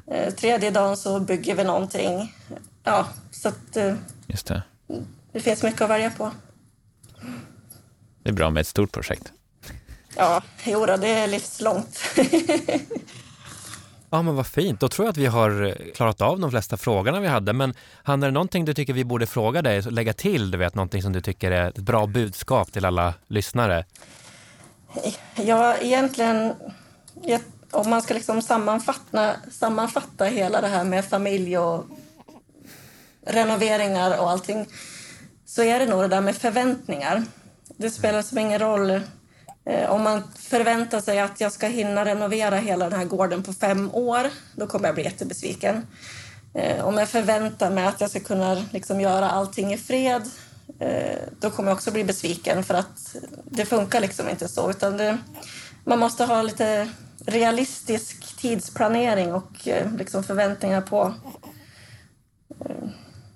Eh, 0.06 0.34
tredje 0.34 0.70
dagen 0.70 0.96
så 0.96 1.20
bygger 1.20 1.54
vi 1.54 1.64
någonting. 1.64 2.34
Ja, 2.84 3.08
så 3.30 3.48
att 3.48 3.76
eh, 3.76 3.94
Just 4.26 4.46
det. 4.46 4.62
det 5.32 5.40
finns 5.40 5.62
mycket 5.62 5.80
att 5.80 5.90
välja 5.90 6.10
på. 6.10 6.30
Det 8.22 8.30
är 8.30 8.32
bra 8.32 8.50
med 8.50 8.60
ett 8.60 8.66
stort 8.66 8.92
projekt. 8.92 9.32
Ja, 10.16 10.42
jo 10.64 10.86
då, 10.86 10.96
det 10.96 11.08
är 11.08 11.26
livslångt. 11.26 12.00
Ja, 14.14 14.22
men 14.22 14.36
vad 14.36 14.46
fint. 14.46 14.80
Då 14.80 14.88
tror 14.88 15.06
jag 15.06 15.10
att 15.10 15.16
vi 15.16 15.26
har 15.26 15.62
eh, 15.62 15.92
klarat 15.94 16.20
av 16.20 16.40
de 16.40 16.50
flesta 16.50 16.76
frågorna 16.76 17.20
vi 17.20 17.28
hade. 17.28 17.52
Men 17.52 17.74
Hanna, 18.02 18.26
är 18.26 18.30
det 18.30 18.34
någonting 18.34 18.64
du 18.64 18.74
tycker 18.74 18.92
vi 18.92 19.04
borde 19.04 19.26
fråga 19.26 19.62
dig, 19.62 19.82
lägga 19.82 20.12
till, 20.12 20.50
du 20.50 20.58
vet, 20.58 20.74
någonting 20.74 21.02
som 21.02 21.12
du 21.12 21.20
tycker 21.20 21.50
är 21.50 21.68
ett 21.68 21.78
bra 21.78 22.06
budskap 22.06 22.72
till 22.72 22.84
alla 22.84 23.14
lyssnare? 23.26 23.84
Ja, 25.34 25.76
egentligen, 25.76 26.54
om 27.70 27.90
man 27.90 28.02
ska 28.02 28.14
liksom 28.14 28.42
sammanfatta, 28.42 29.32
sammanfatta 29.50 30.24
hela 30.24 30.60
det 30.60 30.68
här 30.68 30.84
med 30.84 31.04
familj 31.04 31.58
och 31.58 31.84
renoveringar 33.26 34.20
och 34.20 34.30
allting 34.30 34.66
så 35.46 35.62
är 35.62 35.78
det 35.78 35.86
nog 35.86 36.00
det 36.00 36.08
där 36.08 36.20
med 36.20 36.36
förväntningar. 36.36 37.22
Det 37.76 37.90
spelar 37.90 38.22
som 38.22 38.38
ingen 38.38 38.58
roll 38.58 39.00
om 39.88 40.02
man 40.02 40.22
förväntar 40.38 41.00
sig 41.00 41.20
att 41.20 41.40
jag 41.40 41.52
ska 41.52 41.66
hinna 41.66 42.04
renovera 42.04 42.56
hela 42.56 42.90
den 42.90 42.98
här 42.98 43.06
gården 43.06 43.42
på 43.42 43.52
fem 43.52 43.90
år, 43.94 44.30
då 44.56 44.66
kommer 44.66 44.88
jag 44.88 44.94
bli 44.94 45.04
jättebesviken. 45.04 45.82
Eh, 46.54 46.84
om 46.84 46.98
jag 46.98 47.08
förväntar 47.08 47.70
mig 47.70 47.86
att 47.86 48.00
jag 48.00 48.10
ska 48.10 48.20
kunna 48.20 48.64
liksom 48.70 49.00
göra 49.00 49.30
allting 49.30 49.72
i 49.72 49.76
fred, 49.76 50.22
eh, 50.78 51.18
då 51.40 51.50
kommer 51.50 51.70
jag 51.70 51.76
också 51.76 51.90
bli 51.90 52.04
besviken 52.04 52.64
för 52.64 52.74
att 52.74 53.16
det 53.44 53.64
funkar 53.64 54.00
liksom 54.00 54.28
inte 54.28 54.48
så. 54.48 54.70
Utan 54.70 54.96
det, 54.96 55.18
man 55.84 55.98
måste 55.98 56.24
ha 56.24 56.42
lite 56.42 56.88
realistisk 57.26 58.36
tidsplanering 58.36 59.34
och 59.34 59.68
eh, 59.68 59.92
liksom 59.92 60.24
förväntningar 60.24 60.80
på 60.80 61.14
eh, 62.64 62.88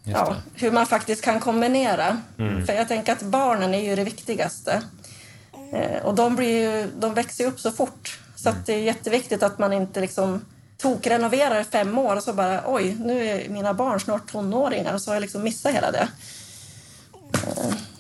ja, 0.05 0.37
hur 0.55 0.71
man 0.71 0.87
faktiskt 0.87 1.25
kan 1.25 1.41
kombinera. 1.41 2.23
Mm. 2.39 2.67
För 2.67 2.73
jag 2.73 2.89
tänker 2.89 3.13
att 3.13 3.23
barnen 3.23 3.75
är 3.75 3.83
ju 3.83 3.97
det 3.97 4.05
viktigaste. 4.05 4.83
Eh, 5.73 6.05
och 6.05 6.15
de, 6.15 6.37
blir 6.37 6.61
ju, 6.61 6.91
de 6.99 7.15
växer 7.15 7.45
ju 7.45 7.51
upp 7.51 7.61
så 7.61 7.71
fort. 7.71 8.19
Så 8.37 8.49
mm. 8.49 8.63
det 8.67 8.73
är 8.73 8.79
jätteviktigt 8.79 9.43
att 9.43 9.59
man 9.59 9.73
inte 9.73 10.01
liksom 10.01 10.45
tokrenoverar 10.77 11.65
fem 11.65 11.99
år 11.99 12.17
och 12.17 12.23
så 12.23 12.33
bara 12.33 12.63
oj, 12.67 12.97
nu 13.01 13.27
är 13.27 13.49
mina 13.49 13.75
barn 13.75 14.01
snart 14.01 14.31
tonåringar 14.31 14.95
och 14.95 15.03
så 15.03 15.11
har 15.11 15.15
jag 15.15 15.21
liksom 15.21 15.43
missat 15.43 15.75
hela 15.75 15.91
det. 15.91 16.09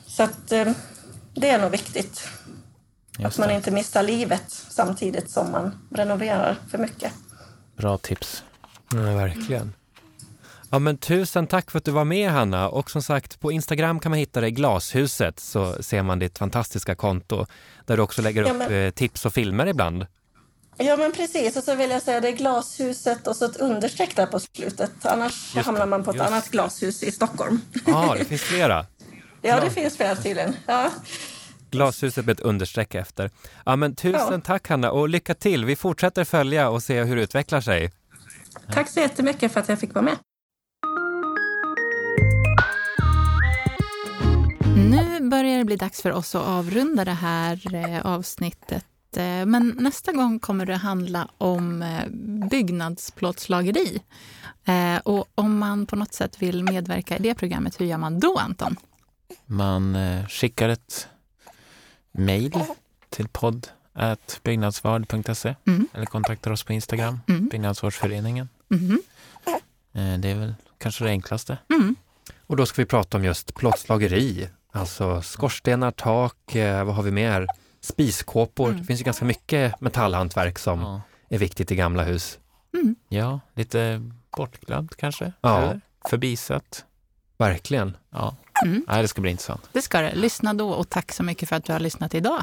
Så 0.06 0.22
att 0.22 0.48
det 1.34 1.48
är 1.48 1.58
nog 1.58 1.70
viktigt. 1.70 2.28
Just 3.18 3.26
att 3.26 3.38
man 3.38 3.48
det. 3.48 3.54
inte 3.54 3.70
missar 3.70 4.02
livet 4.02 4.64
samtidigt 4.68 5.30
som 5.30 5.50
man 5.50 5.88
renoverar 5.90 6.56
för 6.70 6.78
mycket. 6.78 7.12
Bra 7.76 7.98
tips. 7.98 8.42
Ja, 8.92 8.98
verkligen. 8.98 9.72
Ja, 10.70 10.78
men 10.78 10.98
tusen 10.98 11.46
tack 11.46 11.70
för 11.70 11.78
att 11.78 11.84
du 11.84 11.90
var 11.90 12.04
med 12.04 12.30
Hanna 12.30 12.68
och 12.68 12.90
som 12.90 13.02
sagt 13.02 13.40
på 13.40 13.52
Instagram 13.52 14.00
kan 14.00 14.10
man 14.10 14.18
hitta 14.18 14.40
dig 14.40 14.50
Glashuset 14.50 15.40
så 15.40 15.82
ser 15.82 16.02
man 16.02 16.18
ditt 16.18 16.38
fantastiska 16.38 16.94
konto 16.94 17.46
där 17.86 17.96
du 17.96 18.02
också 18.02 18.22
lägger 18.22 18.46
ja, 18.46 18.52
men... 18.52 18.66
upp 18.66 18.72
eh, 18.72 18.90
tips 18.90 19.26
och 19.26 19.34
filmer 19.34 19.66
ibland. 19.66 20.06
Ja 20.76 20.96
men 20.96 21.12
precis 21.12 21.56
och 21.56 21.64
så 21.64 21.74
vill 21.74 21.90
jag 21.90 22.02
säga 22.02 22.20
det 22.20 22.28
är 22.28 22.32
Glashuset 22.36 23.26
och 23.26 23.36
så 23.36 23.44
ett 23.44 23.56
understreck 23.56 24.16
där 24.16 24.26
på 24.26 24.40
slutet 24.40 25.06
annars 25.06 25.54
just 25.54 25.66
hamnar 25.66 25.86
man 25.86 26.04
på 26.04 26.10
ett 26.10 26.16
just. 26.16 26.28
annat 26.28 26.50
glashus 26.50 27.02
i 27.02 27.12
Stockholm. 27.12 27.60
Ja, 27.86 28.16
det 28.18 28.24
finns 28.24 28.42
flera. 28.42 28.86
ja 29.42 29.60
det 29.60 29.70
finns 29.70 29.96
flera 29.96 30.16
tydligen. 30.16 30.56
Ja. 30.66 30.90
Glashuset 31.70 32.26
med 32.26 32.32
ett 32.32 32.40
understreck 32.40 32.94
efter. 32.94 33.30
Ja, 33.66 33.76
men 33.76 33.94
tusen 33.94 34.32
ja. 34.32 34.40
tack 34.44 34.68
Hanna 34.68 34.90
och 34.90 35.08
lycka 35.08 35.34
till. 35.34 35.64
Vi 35.64 35.76
fortsätter 35.76 36.24
följa 36.24 36.68
och 36.68 36.82
se 36.82 37.02
hur 37.02 37.16
det 37.16 37.22
utvecklar 37.22 37.60
sig. 37.60 37.92
Tack 38.72 38.88
så 38.88 39.00
jättemycket 39.00 39.52
för 39.52 39.60
att 39.60 39.68
jag 39.68 39.78
fick 39.78 39.94
vara 39.94 40.04
med. 40.04 40.16
Börjar 45.28 45.58
det 45.58 45.64
bli 45.64 45.76
dags 45.76 46.02
för 46.02 46.12
oss 46.12 46.34
att 46.34 46.46
avrunda 46.46 47.04
det 47.04 47.12
här 47.12 47.74
eh, 47.74 48.06
avsnittet. 48.06 48.86
Eh, 49.16 49.46
men 49.46 49.76
nästa 49.78 50.12
gång 50.12 50.38
kommer 50.38 50.66
det 50.66 50.76
handla 50.76 51.28
om 51.38 51.82
eh, 51.82 52.08
byggnadsplåtslageri. 52.50 54.02
Och 55.02 55.28
om 55.34 55.58
man 55.58 55.86
på 55.86 55.96
något 55.96 56.14
sätt 56.14 56.42
vill 56.42 56.64
medverka 56.64 57.16
i 57.16 57.22
det 57.22 57.34
programmet, 57.34 57.80
hur 57.80 57.86
gör 57.86 57.98
man 57.98 58.20
då, 58.20 58.38
Anton? 58.38 58.76
Man 59.46 59.96
skickar 60.28 60.68
ett 60.68 61.08
mejl 62.12 62.54
till 63.08 63.28
podd 63.28 63.68
byggnadsvard.se 64.42 65.54
mm. 65.66 65.88
eller 65.92 66.06
kontaktar 66.06 66.50
oss 66.50 66.62
på 66.62 66.72
Instagram, 66.72 67.20
mm. 67.28 67.48
Byggnadsvårdsföreningen. 67.48 68.48
Mm. 68.70 69.02
Det 70.20 70.30
är 70.30 70.34
väl 70.34 70.54
kanske 70.78 71.04
det 71.04 71.10
enklaste. 71.10 71.58
Mm. 71.70 71.96
Och 72.48 72.56
då 72.56 72.66
ska 72.66 72.82
vi 72.82 72.86
prata 72.86 73.16
om 73.16 73.24
just 73.24 73.54
plåtslageri, 73.54 74.48
alltså 74.78 75.22
skorstenar, 75.22 75.90
tak, 75.90 76.54
eh, 76.54 76.84
vad 76.84 76.94
har 76.94 77.02
vi 77.02 77.10
mer? 77.10 77.46
Spiskåpor. 77.80 78.68
Mm. 78.68 78.80
Det 78.80 78.84
finns 78.84 79.00
ju 79.00 79.04
ganska 79.04 79.24
mycket 79.24 79.80
metallhantverk 79.80 80.58
som 80.58 80.80
ja. 80.80 81.00
är 81.28 81.38
viktigt 81.38 81.72
i 81.72 81.76
gamla 81.76 82.02
hus. 82.02 82.38
Mm. 82.74 82.96
Ja, 83.08 83.40
lite 83.54 84.10
bortglömt 84.36 84.96
kanske? 84.96 85.32
Ja. 85.40 85.58
Eller 85.58 85.80
förbisett. 86.08 86.84
Verkligen. 87.38 87.96
Ja. 88.10 88.36
Mm. 88.64 88.84
Nej, 88.88 89.02
det 89.02 89.08
ska 89.08 89.20
bli 89.20 89.30
intressant. 89.30 89.68
Det 89.72 89.82
ska 89.82 90.00
det. 90.00 90.14
Lyssna 90.14 90.54
då 90.54 90.70
och 90.70 90.88
tack 90.88 91.12
så 91.12 91.22
mycket 91.22 91.48
för 91.48 91.56
att 91.56 91.64
du 91.64 91.72
har 91.72 91.80
lyssnat 91.80 92.14
idag. 92.14 92.42